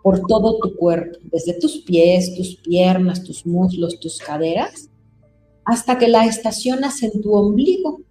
[0.01, 4.89] por todo tu cuerpo, desde tus pies, tus piernas, tus muslos, tus caderas,
[5.65, 8.01] hasta que la estacionas en tu ombligo.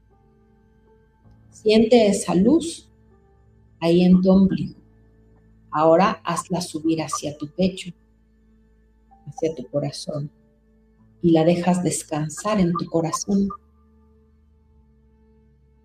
[1.51, 2.89] Siente esa luz
[3.81, 4.80] ahí en tu ombligo.
[5.71, 7.93] Ahora hazla subir hacia tu pecho
[9.31, 10.31] hacia tu corazón
[11.23, 13.49] y la dejas descansar en tu corazón.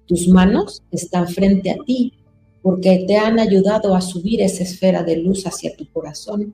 [0.07, 2.13] Tus manos están frente a ti
[2.61, 6.53] porque te han ayudado a subir esa esfera de luz hacia tu corazón.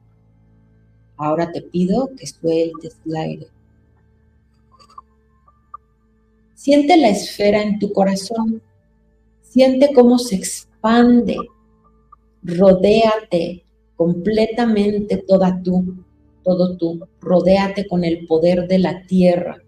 [1.18, 3.48] Ahora te pido que sueltes el aire.
[6.56, 8.62] Siente la esfera en tu corazón.
[9.42, 11.38] Siente cómo se expande.
[12.44, 13.64] Rodéate
[13.96, 16.04] completamente toda tú
[16.44, 17.08] todo tú.
[17.20, 19.62] Rodéate con el poder de la tierra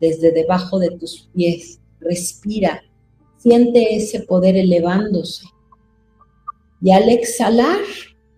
[0.00, 1.80] desde debajo de tus pies.
[2.00, 2.82] Respira,
[3.38, 5.46] siente ese poder elevándose.
[6.82, 7.78] Y al exhalar,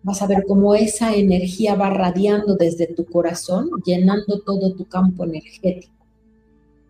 [0.03, 5.25] vas a ver cómo esa energía va radiando desde tu corazón, llenando todo tu campo
[5.25, 5.95] energético,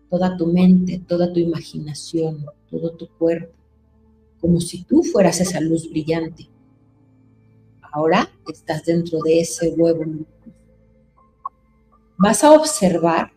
[0.09, 3.53] toda tu mente, toda tu imaginación, todo tu cuerpo,
[4.39, 6.47] como si tú fueras esa luz brillante.
[7.97, 10.03] Ahora estás dentro de ese huevo
[12.19, 13.31] vas a observar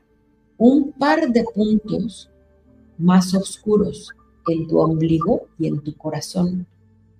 [0.58, 2.30] un par de puntos
[2.98, 4.10] más oscuros
[4.48, 6.66] en tu ombligo y en tu corazón.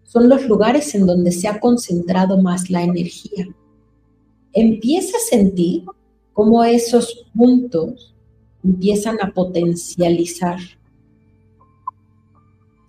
[0.04, 3.48] Son los lugares en donde se ha concentrado más la energía.
[4.52, 5.86] Empieza a sentir
[6.34, 8.14] cómo esos puntos
[8.62, 10.58] empiezan a potencializar,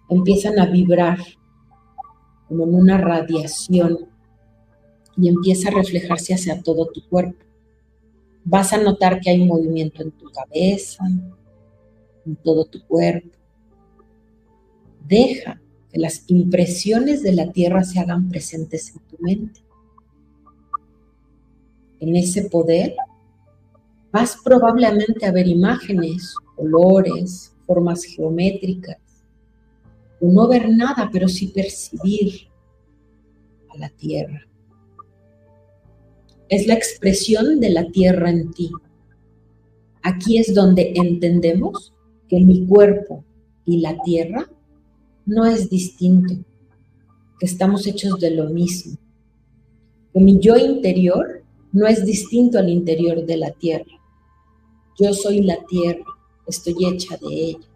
[0.10, 1.20] empiezan a vibrar
[2.50, 4.11] como en una radiación
[5.22, 7.46] y empieza a reflejarse hacia todo tu cuerpo.
[8.44, 11.06] Vas a notar que hay movimiento en tu cabeza,
[12.26, 13.30] en todo tu cuerpo.
[15.08, 15.62] Deja
[15.92, 19.60] que las impresiones de la tierra se hagan presentes en tu mente.
[22.00, 22.96] En ese poder
[24.12, 28.98] vas probablemente a ver imágenes, olores, formas geométricas,
[30.20, 32.48] o no ver nada, pero sí percibir
[33.70, 34.48] a la tierra
[36.52, 38.72] es la expresión de la tierra en ti.
[40.04, 41.94] Aquí es donde entendemos
[42.28, 43.24] que mi cuerpo
[43.66, 44.50] y la tierra
[45.26, 46.34] no es distinto,
[47.40, 48.98] que estamos hechos de lo mismo,
[50.14, 51.42] que mi yo interior
[51.72, 54.02] no es distinto al interior de la tierra.
[55.00, 56.04] Yo soy la tierra,
[56.48, 57.68] estoy hecha de ella.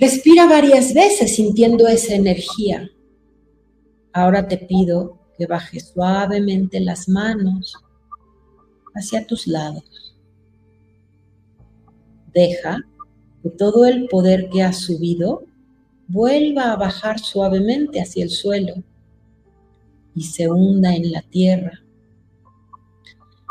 [0.00, 2.90] Respira varias veces sintiendo esa energía.
[4.12, 7.76] Ahora te pido que bajes suavemente las manos
[8.94, 10.16] hacia tus lados.
[12.32, 12.84] Deja
[13.42, 15.44] que todo el poder que has subido
[16.08, 18.74] vuelva a bajar suavemente hacia el suelo
[20.14, 21.82] y se hunda en la tierra.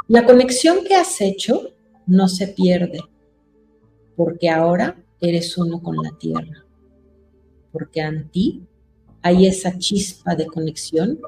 [0.07, 1.71] La conexión que has hecho
[2.05, 2.99] no se pierde,
[4.15, 6.63] porque ahora eres uno con la tierra,
[7.71, 8.63] porque en ti
[9.21, 11.19] hay esa chispa de conexión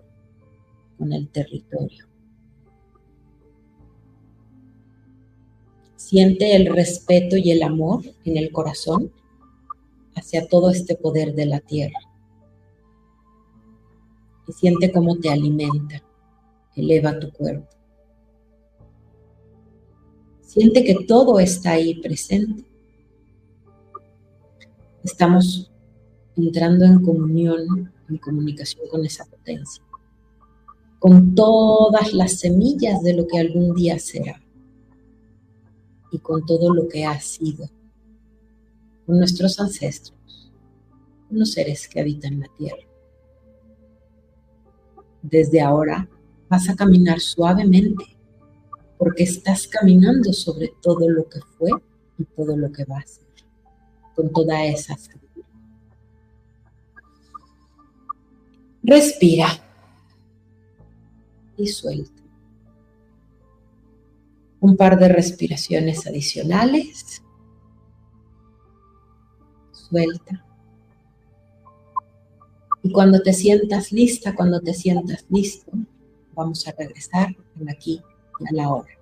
[0.98, 2.06] con el territorio.
[5.96, 9.12] Siente el respeto y el amor en el corazón
[10.16, 12.00] hacia todo este poder de la tierra.
[14.48, 16.02] Y siente cómo te alimenta,
[16.76, 17.68] eleva tu cuerpo.
[20.42, 22.64] Siente que todo está ahí presente.
[25.04, 25.70] Estamos
[26.38, 29.87] entrando en comunión, en comunicación con esa potencia
[31.08, 34.42] con todas las semillas de lo que algún día será
[36.12, 37.70] y con todo lo que ha sido,
[39.06, 40.52] con nuestros ancestros,
[41.30, 42.84] con los seres que habitan la tierra.
[45.22, 46.10] Desde ahora
[46.50, 48.04] vas a caminar suavemente
[48.98, 51.72] porque estás caminando sobre todo lo que fue
[52.18, 53.24] y todo lo que va a ser,
[54.14, 54.98] con toda esa.
[58.84, 59.67] Respira
[61.58, 62.24] y suelta.
[64.60, 67.22] Un par de respiraciones adicionales.
[69.72, 70.46] Suelta.
[72.84, 75.72] Y cuando te sientas lista, cuando te sientas listo,
[76.34, 77.36] vamos a regresar
[77.70, 78.02] aquí
[78.40, 78.97] y a la hora.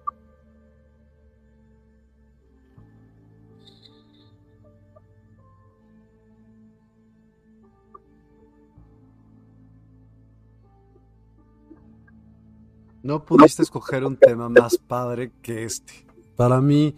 [13.06, 15.94] No pudiste escoger un tema más padre que este.
[16.36, 16.95] Para mí,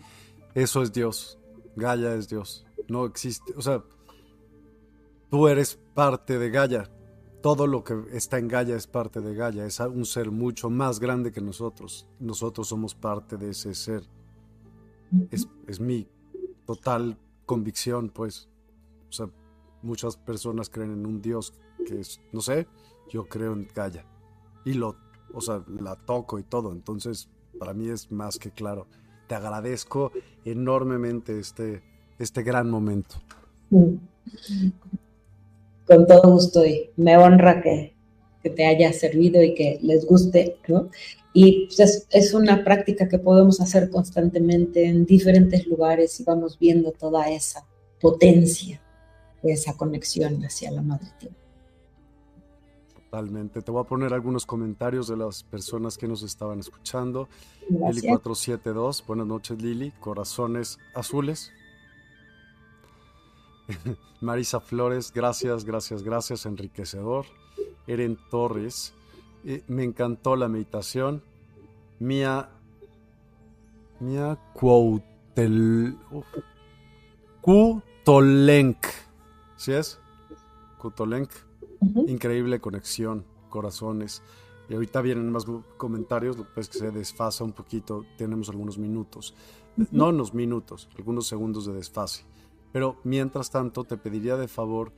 [0.53, 1.37] eso es Dios.
[1.75, 2.65] Gaia es Dios.
[2.87, 3.53] No existe.
[3.57, 3.83] O sea,
[5.29, 6.89] tú eres parte de Gaia.
[7.41, 9.65] Todo lo que está en Gaia es parte de Gaia.
[9.65, 12.07] Es un ser mucho más grande que nosotros.
[12.21, 14.03] Nosotros somos parte de ese ser.
[15.29, 16.07] Es, mi
[16.65, 18.47] total convicción, pues.
[19.09, 19.29] O sea,
[19.81, 21.53] muchas personas creen en un Dios
[21.85, 22.65] que es, no sé,
[23.09, 24.05] yo creo en Gaia.
[24.63, 26.71] Y lo o sea, la toco y todo.
[26.71, 27.29] Entonces,
[27.59, 28.87] para mí es más que claro.
[29.27, 30.11] Te agradezco
[30.45, 31.83] enormemente este,
[32.19, 33.15] este gran momento.
[33.69, 33.99] Con
[36.07, 37.95] todo gusto y me honra que,
[38.55, 40.89] te haya servido y que les guste, ¿no?
[41.33, 46.93] Y pues, es, una práctica que podemos hacer constantemente en diferentes lugares y vamos viendo
[46.93, 47.65] toda esa
[47.99, 48.81] potencia,
[49.43, 51.35] esa conexión hacia la Madre Tierra.
[53.09, 53.61] Totalmente.
[53.61, 57.29] Te voy a poner algunos comentarios de las personas que nos estaban escuchando.
[57.69, 61.53] Lili472, buenas noches Lili, corazones azules.
[64.21, 67.25] Marisa Flores, gracias, gracias, gracias, enriquecedor.
[67.87, 68.93] Eren Torres,
[69.45, 71.23] eh, me encantó la meditación.
[71.99, 72.49] Mía,
[74.01, 75.97] Mía Cuautel,
[79.55, 79.97] ¿sí es?
[81.79, 84.21] Kutolenk Increíble conexión, corazones.
[84.69, 85.45] Y ahorita vienen más
[85.77, 89.33] comentarios, lo que es que se desfasa un poquito, tenemos algunos minutos,
[89.91, 92.25] no unos minutos, algunos segundos de desfase.
[92.73, 94.91] Pero mientras tanto, te pediría de favor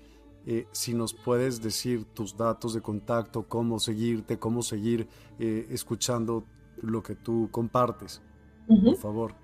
[0.48, 5.08] eh, si nos puedes decir tus datos de contacto, cómo seguirte, cómo seguir
[5.38, 6.44] eh, escuchando
[6.82, 8.22] lo que tú compartes.
[8.68, 9.36] Por favor.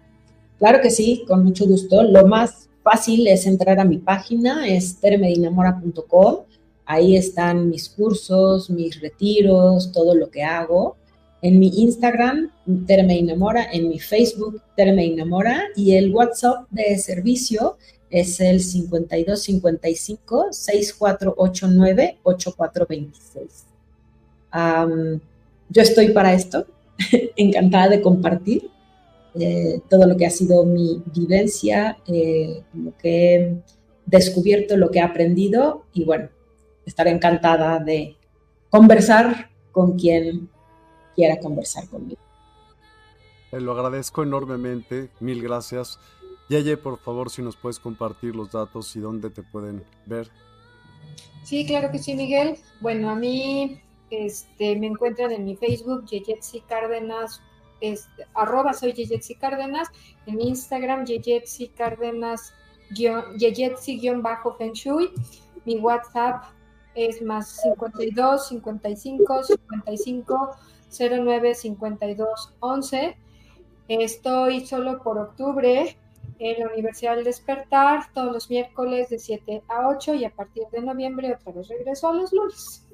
[0.57, 2.02] Claro que sí, con mucho gusto.
[2.03, 6.45] Lo más fácil es entrar a mi página, es termedinamora.com
[6.86, 10.98] Ahí están mis cursos, mis retiros, todo lo que hago.
[11.41, 12.52] En mi Instagram,
[12.88, 17.78] Tere me enamora, en mi Facebook, Tere me enamora, y el WhatsApp de servicio
[18.10, 23.66] es el 5255 6489 8426.
[25.70, 26.66] yo estoy para esto,
[27.36, 28.70] encantada de compartir
[29.38, 33.57] eh, todo lo que ha sido mi vivencia, eh, lo que he
[34.06, 36.30] descubierto, lo que he aprendido y bueno,
[36.86, 38.18] estaré encantada de
[38.70, 40.49] conversar con quien
[41.16, 42.22] quiera conversar conmigo.
[43.52, 45.99] Te lo agradezco enormemente, mil gracias.
[46.49, 50.30] Yeye, por favor, si nos puedes compartir los datos y dónde te pueden ver.
[51.44, 52.57] Sí, claro que sí, Miguel.
[52.82, 57.41] Bueno, a mí este, me encuentran en mi Facebook, Yeyetsi Cárdenas,
[57.82, 59.90] este, arroba soy Yeyetsi Cárdenas,
[60.26, 62.53] en mi Instagram, Yeyetsi Cárdenas,
[62.91, 65.12] Yeyetsi-Feng Shui,
[65.66, 66.55] mi WhatsApp
[66.95, 70.51] es más 52 55 55
[70.97, 73.17] 09 52 11.
[73.88, 75.97] Estoy solo por octubre
[76.39, 80.63] en la Universidad del Despertar todos los miércoles de 7 a 8 y a partir
[80.72, 82.88] de noviembre otra vez regreso a los lunes.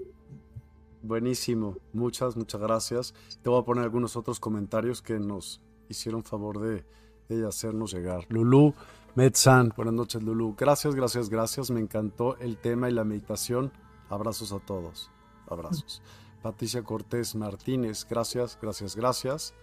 [1.01, 3.13] Buenísimo, muchas, muchas gracias.
[3.41, 6.85] Te voy a poner algunos otros comentarios que nos hicieron favor de,
[7.27, 8.25] de hacernos llegar.
[8.29, 8.73] Lulu,
[9.15, 10.55] Metzan, buenas noches Lulu.
[10.57, 11.71] Gracias, gracias, gracias.
[11.71, 13.71] Me encantó el tema y la meditación.
[14.11, 15.09] Abrazos a todos.
[15.47, 16.01] Abrazos.
[16.43, 19.53] Patricia Cortés Martínez, gracias, gracias, gracias.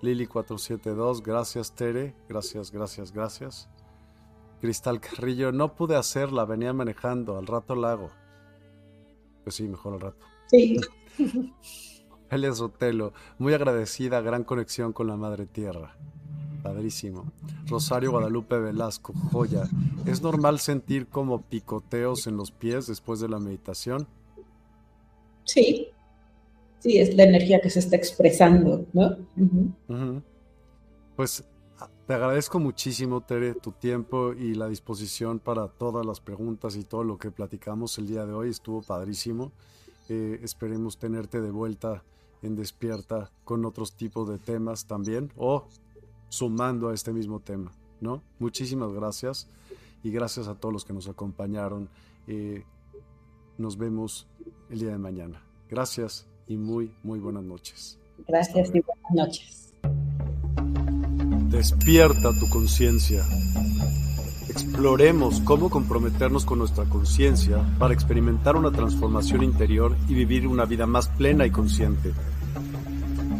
[0.00, 3.68] Lili 472, gracias Tere, gracias, gracias, gracias.
[4.60, 8.10] Cristal Carrillo, no pude hacerla, venía manejando, al rato la hago.
[9.42, 10.26] Pues sí, mejor al rato.
[10.48, 10.78] Sí.
[12.30, 15.96] Elia Sotelo, muy agradecida, gran conexión con la Madre Tierra.
[16.64, 17.30] Padrísimo.
[17.66, 19.68] Rosario Guadalupe Velasco, joya.
[20.06, 24.08] ¿Es normal sentir como picoteos en los pies después de la meditación?
[25.44, 25.88] Sí.
[26.78, 29.14] Sí, es la energía que se está expresando, ¿no?
[31.14, 31.44] Pues
[32.06, 37.04] te agradezco muchísimo, Tere, tu tiempo y la disposición para todas las preguntas y todo
[37.04, 38.48] lo que platicamos el día de hoy.
[38.48, 39.52] Estuvo padrísimo.
[40.08, 42.04] Eh, esperemos tenerte de vuelta
[42.40, 45.66] en Despierta con otros tipos de temas también o
[46.34, 48.22] sumando a este mismo tema, ¿no?
[48.40, 49.48] Muchísimas gracias
[50.02, 51.88] y gracias a todos los que nos acompañaron.
[52.26, 52.64] Eh,
[53.56, 54.26] nos vemos
[54.68, 55.42] el día de mañana.
[55.70, 57.98] Gracias y muy, muy buenas noches.
[58.26, 59.72] Gracias y buenas noches.
[61.50, 63.22] Despierta tu conciencia.
[64.48, 70.86] Exploremos cómo comprometernos con nuestra conciencia para experimentar una transformación interior y vivir una vida
[70.86, 72.12] más plena y consciente.